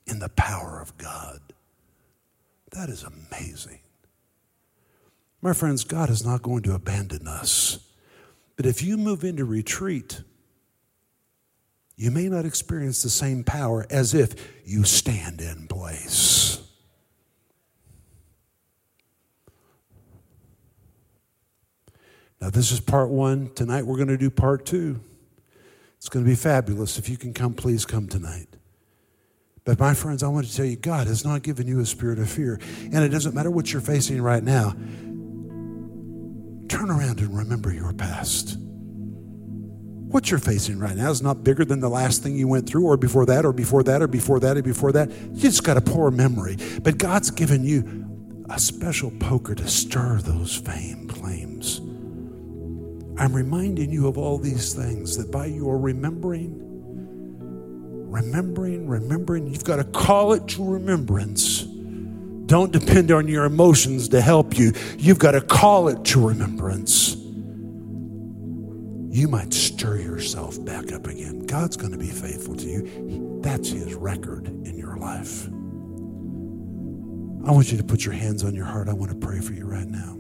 in 0.07 0.19
the 0.19 0.29
power 0.29 0.81
of 0.81 0.97
God. 0.99 1.41
That 2.73 2.89
is 2.89 3.05
amazing. 3.05 3.81
My 5.41 5.53
friends, 5.53 5.85
God 5.85 6.11
is 6.11 6.25
not 6.25 6.43
going 6.43 6.63
to 6.65 6.75
abandon 6.75 7.29
us. 7.29 7.79
But 8.57 8.67
if 8.67 8.83
you 8.83 8.97
move 8.97 9.23
into 9.23 9.45
retreat, 9.45 10.23
you 11.97 12.11
may 12.11 12.29
not 12.29 12.45
experience 12.45 13.03
the 13.03 13.11
same 13.11 13.45
power 13.45 13.87
as 13.91 14.15
if 14.15 14.35
you 14.65 14.85
stand 14.85 15.41
in 15.41 15.69
place. 15.69 16.61
Now, 22.41 22.51
this 22.51 22.71
is 22.71 22.81
part 22.81 23.11
one. 23.11 23.51
Tonight, 23.55 23.85
we're 23.85 23.97
going 23.97 24.09
to 24.09 24.17
do 24.17 24.31
part 24.31 24.65
two. 24.65 25.01
It's 25.97 26.09
going 26.09 26.25
to 26.25 26.29
be 26.29 26.37
fabulous. 26.37 26.99
If 26.99 27.09
you 27.09 27.17
can 27.17 27.35
come, 27.35 27.55
please 27.55 27.85
come 27.85 28.07
tonight. 28.07 28.47
But, 29.65 29.81
my 29.81 29.93
friends, 29.93 30.23
I 30.23 30.29
want 30.29 30.47
to 30.47 30.57
tell 30.57 30.65
you 30.65 30.77
God 30.77 31.09
has 31.09 31.25
not 31.25 31.43
given 31.43 31.67
you 31.67 31.81
a 31.81 31.87
spirit 31.87 32.21
of 32.21 32.31
fear. 32.31 32.61
And 32.85 33.05
it 33.05 33.09
doesn't 33.09 33.35
matter 33.35 33.51
what 33.51 33.73
you're 33.73 33.83
facing 33.83 34.23
right 34.23 34.43
now, 34.43 34.75
turn 36.69 36.91
around 36.91 37.21
and 37.21 37.37
remember 37.37 37.73
your 37.73 37.93
past. 37.93 38.57
What 40.09 40.31
you're 40.31 40.41
facing 40.41 40.79
right 40.79 40.97
now 40.97 41.11
is 41.11 41.21
not 41.21 41.45
bigger 41.45 41.67
than 41.67 41.81
the 41.81 41.91
last 41.91 42.23
thing 42.23 42.35
you 42.35 42.49
went 42.49 42.67
through, 42.67 42.85
or 42.85 42.97
before 42.97 43.27
that, 43.27 43.45
or 43.45 43.53
before 43.53 43.83
that, 43.83 44.01
or 44.01 44.09
before 44.09 44.41
that, 44.41 44.57
or 44.57 44.63
before 44.63 44.93
that. 44.93 45.11
You 45.11 45.41
just 45.41 45.65
got 45.65 45.77
a 45.77 45.83
poor 45.83 46.11
memory. 46.11 46.57
But 46.83 46.97
God's 46.97 47.31
given 47.31 47.63
you 47.63 48.07
a 48.49 48.59
special 48.59 49.11
poker 49.21 49.55
to 49.55 49.69
stir 49.69 50.21
those 50.23 50.57
fame 50.57 51.09
flames. 51.09 51.81
I'm 53.21 53.35
reminding 53.35 53.93
you 53.93 54.09
of 54.09 54.17
all 54.17 54.39
these 54.39 54.73
things 54.73 55.19
that 55.19 55.31
by 55.31 55.47
your 55.47 55.79
remembering, 55.79 56.55
remembering, 58.11 58.89
remembering, 58.89 59.47
you've 59.47 59.65
got 59.65 59.77
to 59.77 59.85
call 59.85 60.33
it 60.33 60.49
to 60.49 60.65
remembrance 60.65 61.68
don't 62.49 62.73
depend 62.73 63.13
on 63.13 63.29
your 63.29 63.45
emotions 63.45 64.09
to 64.09 64.23
help 64.23 64.59
you. 64.59 64.73
You've 64.97 65.19
got 65.19 65.33
to 65.33 65.43
call 65.43 65.89
it 65.89 66.03
to 66.07 66.29
remembrance. 66.29 67.15
You 69.11 69.29
might 69.29 69.53
stir 69.53 69.99
yourself 69.99 70.65
back 70.65 70.91
up 70.93 71.07
again. 71.07 71.45
God's 71.45 71.77
going 71.77 71.93
to 71.93 71.99
be 71.99 72.09
faithful 72.09 72.57
to 72.57 72.67
you. 72.67 73.41
That's 73.43 73.69
His 73.69 73.95
record 73.95 74.49
in 74.49 74.79
your 74.79 74.97
life. 74.97 75.47
I 77.47 77.53
want 77.53 77.71
you 77.71 77.77
to 77.77 77.85
put 77.85 78.07
your 78.07 78.15
hands 78.15 78.43
on 78.45 78.55
your 78.55 78.65
heart. 78.65 78.89
I 78.89 78.95
want 78.95 79.11
to 79.11 79.19
pray 79.19 79.41
for 79.41 79.53
you 79.53 79.67
right 79.67 79.87
now. 79.87 80.17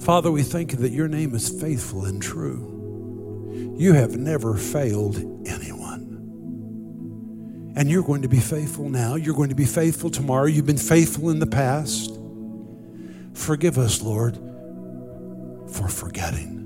Father, 0.00 0.30
we 0.30 0.42
thank 0.42 0.72
you 0.72 0.78
that 0.78 0.92
your 0.92 1.08
name 1.08 1.34
is 1.34 1.60
faithful 1.60 2.06
and 2.06 2.22
true. 2.22 3.76
You 3.76 3.92
have 3.92 4.16
never 4.16 4.56
failed 4.56 5.16
anyone. 5.46 5.79
And 7.76 7.88
you're 7.90 8.02
going 8.02 8.22
to 8.22 8.28
be 8.28 8.40
faithful 8.40 8.88
now. 8.88 9.14
You're 9.14 9.34
going 9.34 9.50
to 9.50 9.54
be 9.54 9.64
faithful 9.64 10.10
tomorrow. 10.10 10.46
You've 10.46 10.66
been 10.66 10.76
faithful 10.76 11.30
in 11.30 11.38
the 11.38 11.46
past. 11.46 12.18
Forgive 13.32 13.78
us, 13.78 14.02
Lord, 14.02 14.36
for 15.70 15.88
forgetting. 15.88 16.56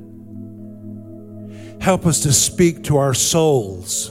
Help 1.81 2.07
us 2.07 2.21
to 2.21 2.33
speak 2.33 2.85
to 2.85 2.97
our 2.97 3.15
souls 3.15 4.11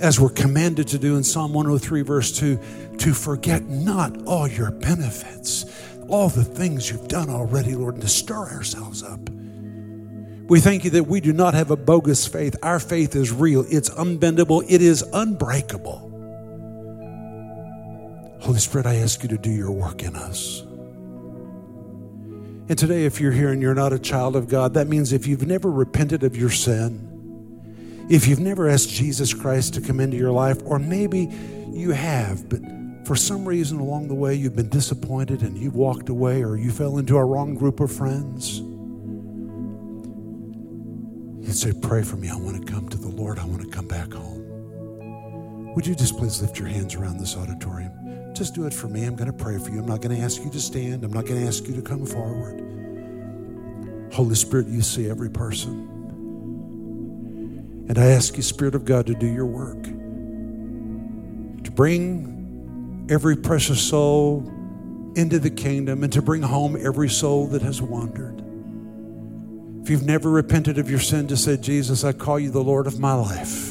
as 0.00 0.20
we're 0.20 0.28
commanded 0.28 0.88
to 0.88 0.98
do 0.98 1.16
in 1.16 1.24
Psalm 1.24 1.52
103, 1.52 2.02
verse 2.02 2.36
2 2.38 2.58
to 2.98 3.14
forget 3.14 3.64
not 3.64 4.24
all 4.26 4.46
your 4.46 4.70
benefits, 4.70 5.66
all 6.08 6.28
the 6.28 6.44
things 6.44 6.90
you've 6.90 7.08
done 7.08 7.28
already, 7.28 7.74
Lord, 7.74 7.94
and 7.94 8.02
to 8.02 8.08
stir 8.08 8.48
ourselves 8.48 9.02
up. 9.02 9.28
We 10.46 10.60
thank 10.60 10.84
you 10.84 10.90
that 10.90 11.04
we 11.04 11.20
do 11.20 11.32
not 11.32 11.54
have 11.54 11.70
a 11.70 11.76
bogus 11.76 12.26
faith. 12.26 12.54
Our 12.62 12.78
faith 12.78 13.16
is 13.16 13.32
real, 13.32 13.64
it's 13.68 13.90
unbendable, 13.90 14.62
it 14.68 14.82
is 14.82 15.02
unbreakable. 15.12 16.03
Holy 18.44 18.58
Spirit, 18.58 18.86
I 18.86 18.96
ask 18.96 19.22
you 19.22 19.28
to 19.30 19.38
do 19.38 19.50
your 19.50 19.70
work 19.70 20.02
in 20.02 20.14
us. 20.14 20.60
And 22.66 22.78
today, 22.78 23.04
if 23.04 23.20
you're 23.20 23.32
here 23.32 23.50
and 23.50 23.60
you're 23.60 23.74
not 23.74 23.92
a 23.92 23.98
child 23.98 24.36
of 24.36 24.48
God, 24.48 24.74
that 24.74 24.86
means 24.86 25.12
if 25.12 25.26
you've 25.26 25.46
never 25.46 25.70
repented 25.70 26.22
of 26.22 26.36
your 26.36 26.50
sin, 26.50 28.06
if 28.08 28.26
you've 28.26 28.40
never 28.40 28.68
asked 28.68 28.90
Jesus 28.90 29.34
Christ 29.34 29.74
to 29.74 29.80
come 29.80 30.00
into 30.00 30.16
your 30.16 30.30
life, 30.30 30.58
or 30.64 30.78
maybe 30.78 31.30
you 31.70 31.90
have, 31.90 32.48
but 32.48 32.60
for 33.06 33.16
some 33.16 33.46
reason 33.46 33.80
along 33.80 34.08
the 34.08 34.14
way 34.14 34.34
you've 34.34 34.56
been 34.56 34.70
disappointed 34.70 35.42
and 35.42 35.58
you've 35.58 35.76
walked 35.76 36.08
away 36.08 36.42
or 36.42 36.56
you 36.56 36.70
fell 36.70 36.98
into 36.98 37.16
a 37.16 37.24
wrong 37.24 37.54
group 37.54 37.80
of 37.80 37.92
friends 37.92 38.62
could 41.54 41.72
say, 41.72 41.80
Pray 41.80 42.02
for 42.02 42.16
me. 42.16 42.28
I 42.28 42.34
want 42.34 42.66
to 42.66 42.72
come 42.72 42.88
to 42.88 42.96
the 42.96 43.08
Lord. 43.08 43.38
I 43.38 43.44
want 43.44 43.62
to 43.62 43.68
come 43.68 43.86
back 43.86 44.12
home. 44.12 45.72
Would 45.74 45.86
you 45.86 45.94
just 45.94 46.16
please 46.18 46.42
lift 46.42 46.58
your 46.58 46.66
hands 46.68 46.96
around 46.96 47.18
this 47.18 47.36
auditorium? 47.36 47.92
Just 48.34 48.54
do 48.54 48.66
it 48.66 48.74
for 48.74 48.88
me. 48.88 49.04
I'm 49.04 49.14
going 49.14 49.30
to 49.30 49.44
pray 49.44 49.58
for 49.58 49.70
you. 49.70 49.78
I'm 49.78 49.86
not 49.86 50.00
going 50.02 50.16
to 50.16 50.22
ask 50.22 50.42
you 50.42 50.50
to 50.50 50.60
stand. 50.60 51.04
I'm 51.04 51.12
not 51.12 51.24
going 51.24 51.40
to 51.40 51.46
ask 51.46 51.66
you 51.68 51.74
to 51.76 51.82
come 51.82 52.04
forward. 52.04 52.60
Holy 54.12 54.34
Spirit, 54.34 54.66
you 54.66 54.82
see 54.82 55.08
every 55.08 55.30
person. 55.30 55.90
And 57.88 57.96
I 57.98 58.06
ask 58.06 58.36
you, 58.36 58.42
Spirit 58.42 58.74
of 58.74 58.84
God, 58.84 59.06
to 59.06 59.14
do 59.14 59.26
your 59.26 59.46
work, 59.46 59.82
to 59.84 61.70
bring 61.70 63.06
every 63.08 63.36
precious 63.36 63.80
soul 63.80 64.50
into 65.14 65.38
the 65.38 65.50
kingdom 65.50 66.02
and 66.02 66.12
to 66.12 66.20
bring 66.22 66.42
home 66.42 66.76
every 66.76 67.08
soul 67.08 67.46
that 67.48 67.62
has 67.62 67.80
wandered. 67.80 68.40
If 69.82 69.90
you've 69.90 70.06
never 70.06 70.30
repented 70.30 70.78
of 70.78 70.90
your 70.90 70.98
sin, 70.98 71.28
just 71.28 71.44
say, 71.44 71.56
Jesus, 71.56 72.02
I 72.02 72.12
call 72.12 72.40
you 72.40 72.50
the 72.50 72.64
Lord 72.64 72.86
of 72.86 72.98
my 72.98 73.14
life. 73.14 73.70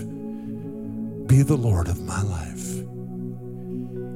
Be 1.28 1.42
the 1.42 1.58
Lord 1.58 1.88
of 1.88 2.02
my 2.04 2.22
life. 2.22 2.53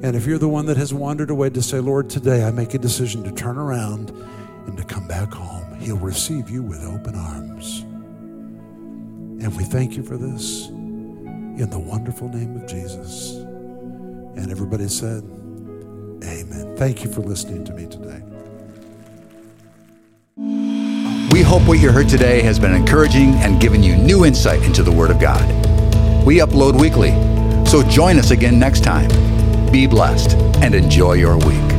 And 0.00 0.14
if 0.14 0.26
you're 0.26 0.38
the 0.38 0.48
one 0.48 0.66
that 0.66 0.76
has 0.76 0.94
wandered 0.94 1.28
away, 1.30 1.50
to 1.50 1.60
say, 1.60 1.80
Lord, 1.80 2.08
today 2.08 2.44
I 2.44 2.52
make 2.52 2.74
a 2.74 2.78
decision 2.78 3.24
to 3.24 3.32
turn 3.32 3.58
around 3.58 4.10
and 4.66 4.76
to 4.76 4.84
come 4.84 5.08
back 5.08 5.32
home. 5.32 5.76
He'll 5.80 5.96
receive 5.96 6.48
you 6.48 6.62
with 6.62 6.84
open 6.84 7.16
arms. 7.16 7.80
And 9.42 9.56
we 9.56 9.64
thank 9.64 9.96
you 9.96 10.04
for 10.04 10.16
this 10.16 10.68
in 10.68 11.68
the 11.70 11.78
wonderful 11.78 12.28
name 12.28 12.56
of 12.56 12.68
Jesus. 12.68 13.32
And 13.32 14.52
everybody 14.52 14.86
said, 14.86 15.24
Amen. 16.24 16.76
Thank 16.76 17.02
you 17.02 17.12
for 17.12 17.20
listening 17.22 17.64
to 17.64 17.72
me 17.72 17.86
today. 17.86 18.22
We 21.32 21.42
hope 21.42 21.62
what 21.66 21.80
you 21.80 21.90
heard 21.90 22.08
today 22.08 22.40
has 22.42 22.58
been 22.58 22.74
encouraging 22.74 23.34
and 23.36 23.60
given 23.60 23.82
you 23.82 23.96
new 23.96 24.24
insight 24.24 24.62
into 24.62 24.84
the 24.84 24.92
Word 24.92 25.10
of 25.10 25.18
God. 25.18 25.44
We 26.24 26.38
upload 26.38 26.80
weekly, 26.80 27.10
so 27.68 27.82
join 27.82 28.18
us 28.18 28.30
again 28.30 28.58
next 28.60 28.84
time. 28.84 29.37
Be 29.70 29.86
blessed 29.86 30.32
and 30.62 30.74
enjoy 30.74 31.14
your 31.14 31.36
week. 31.36 31.77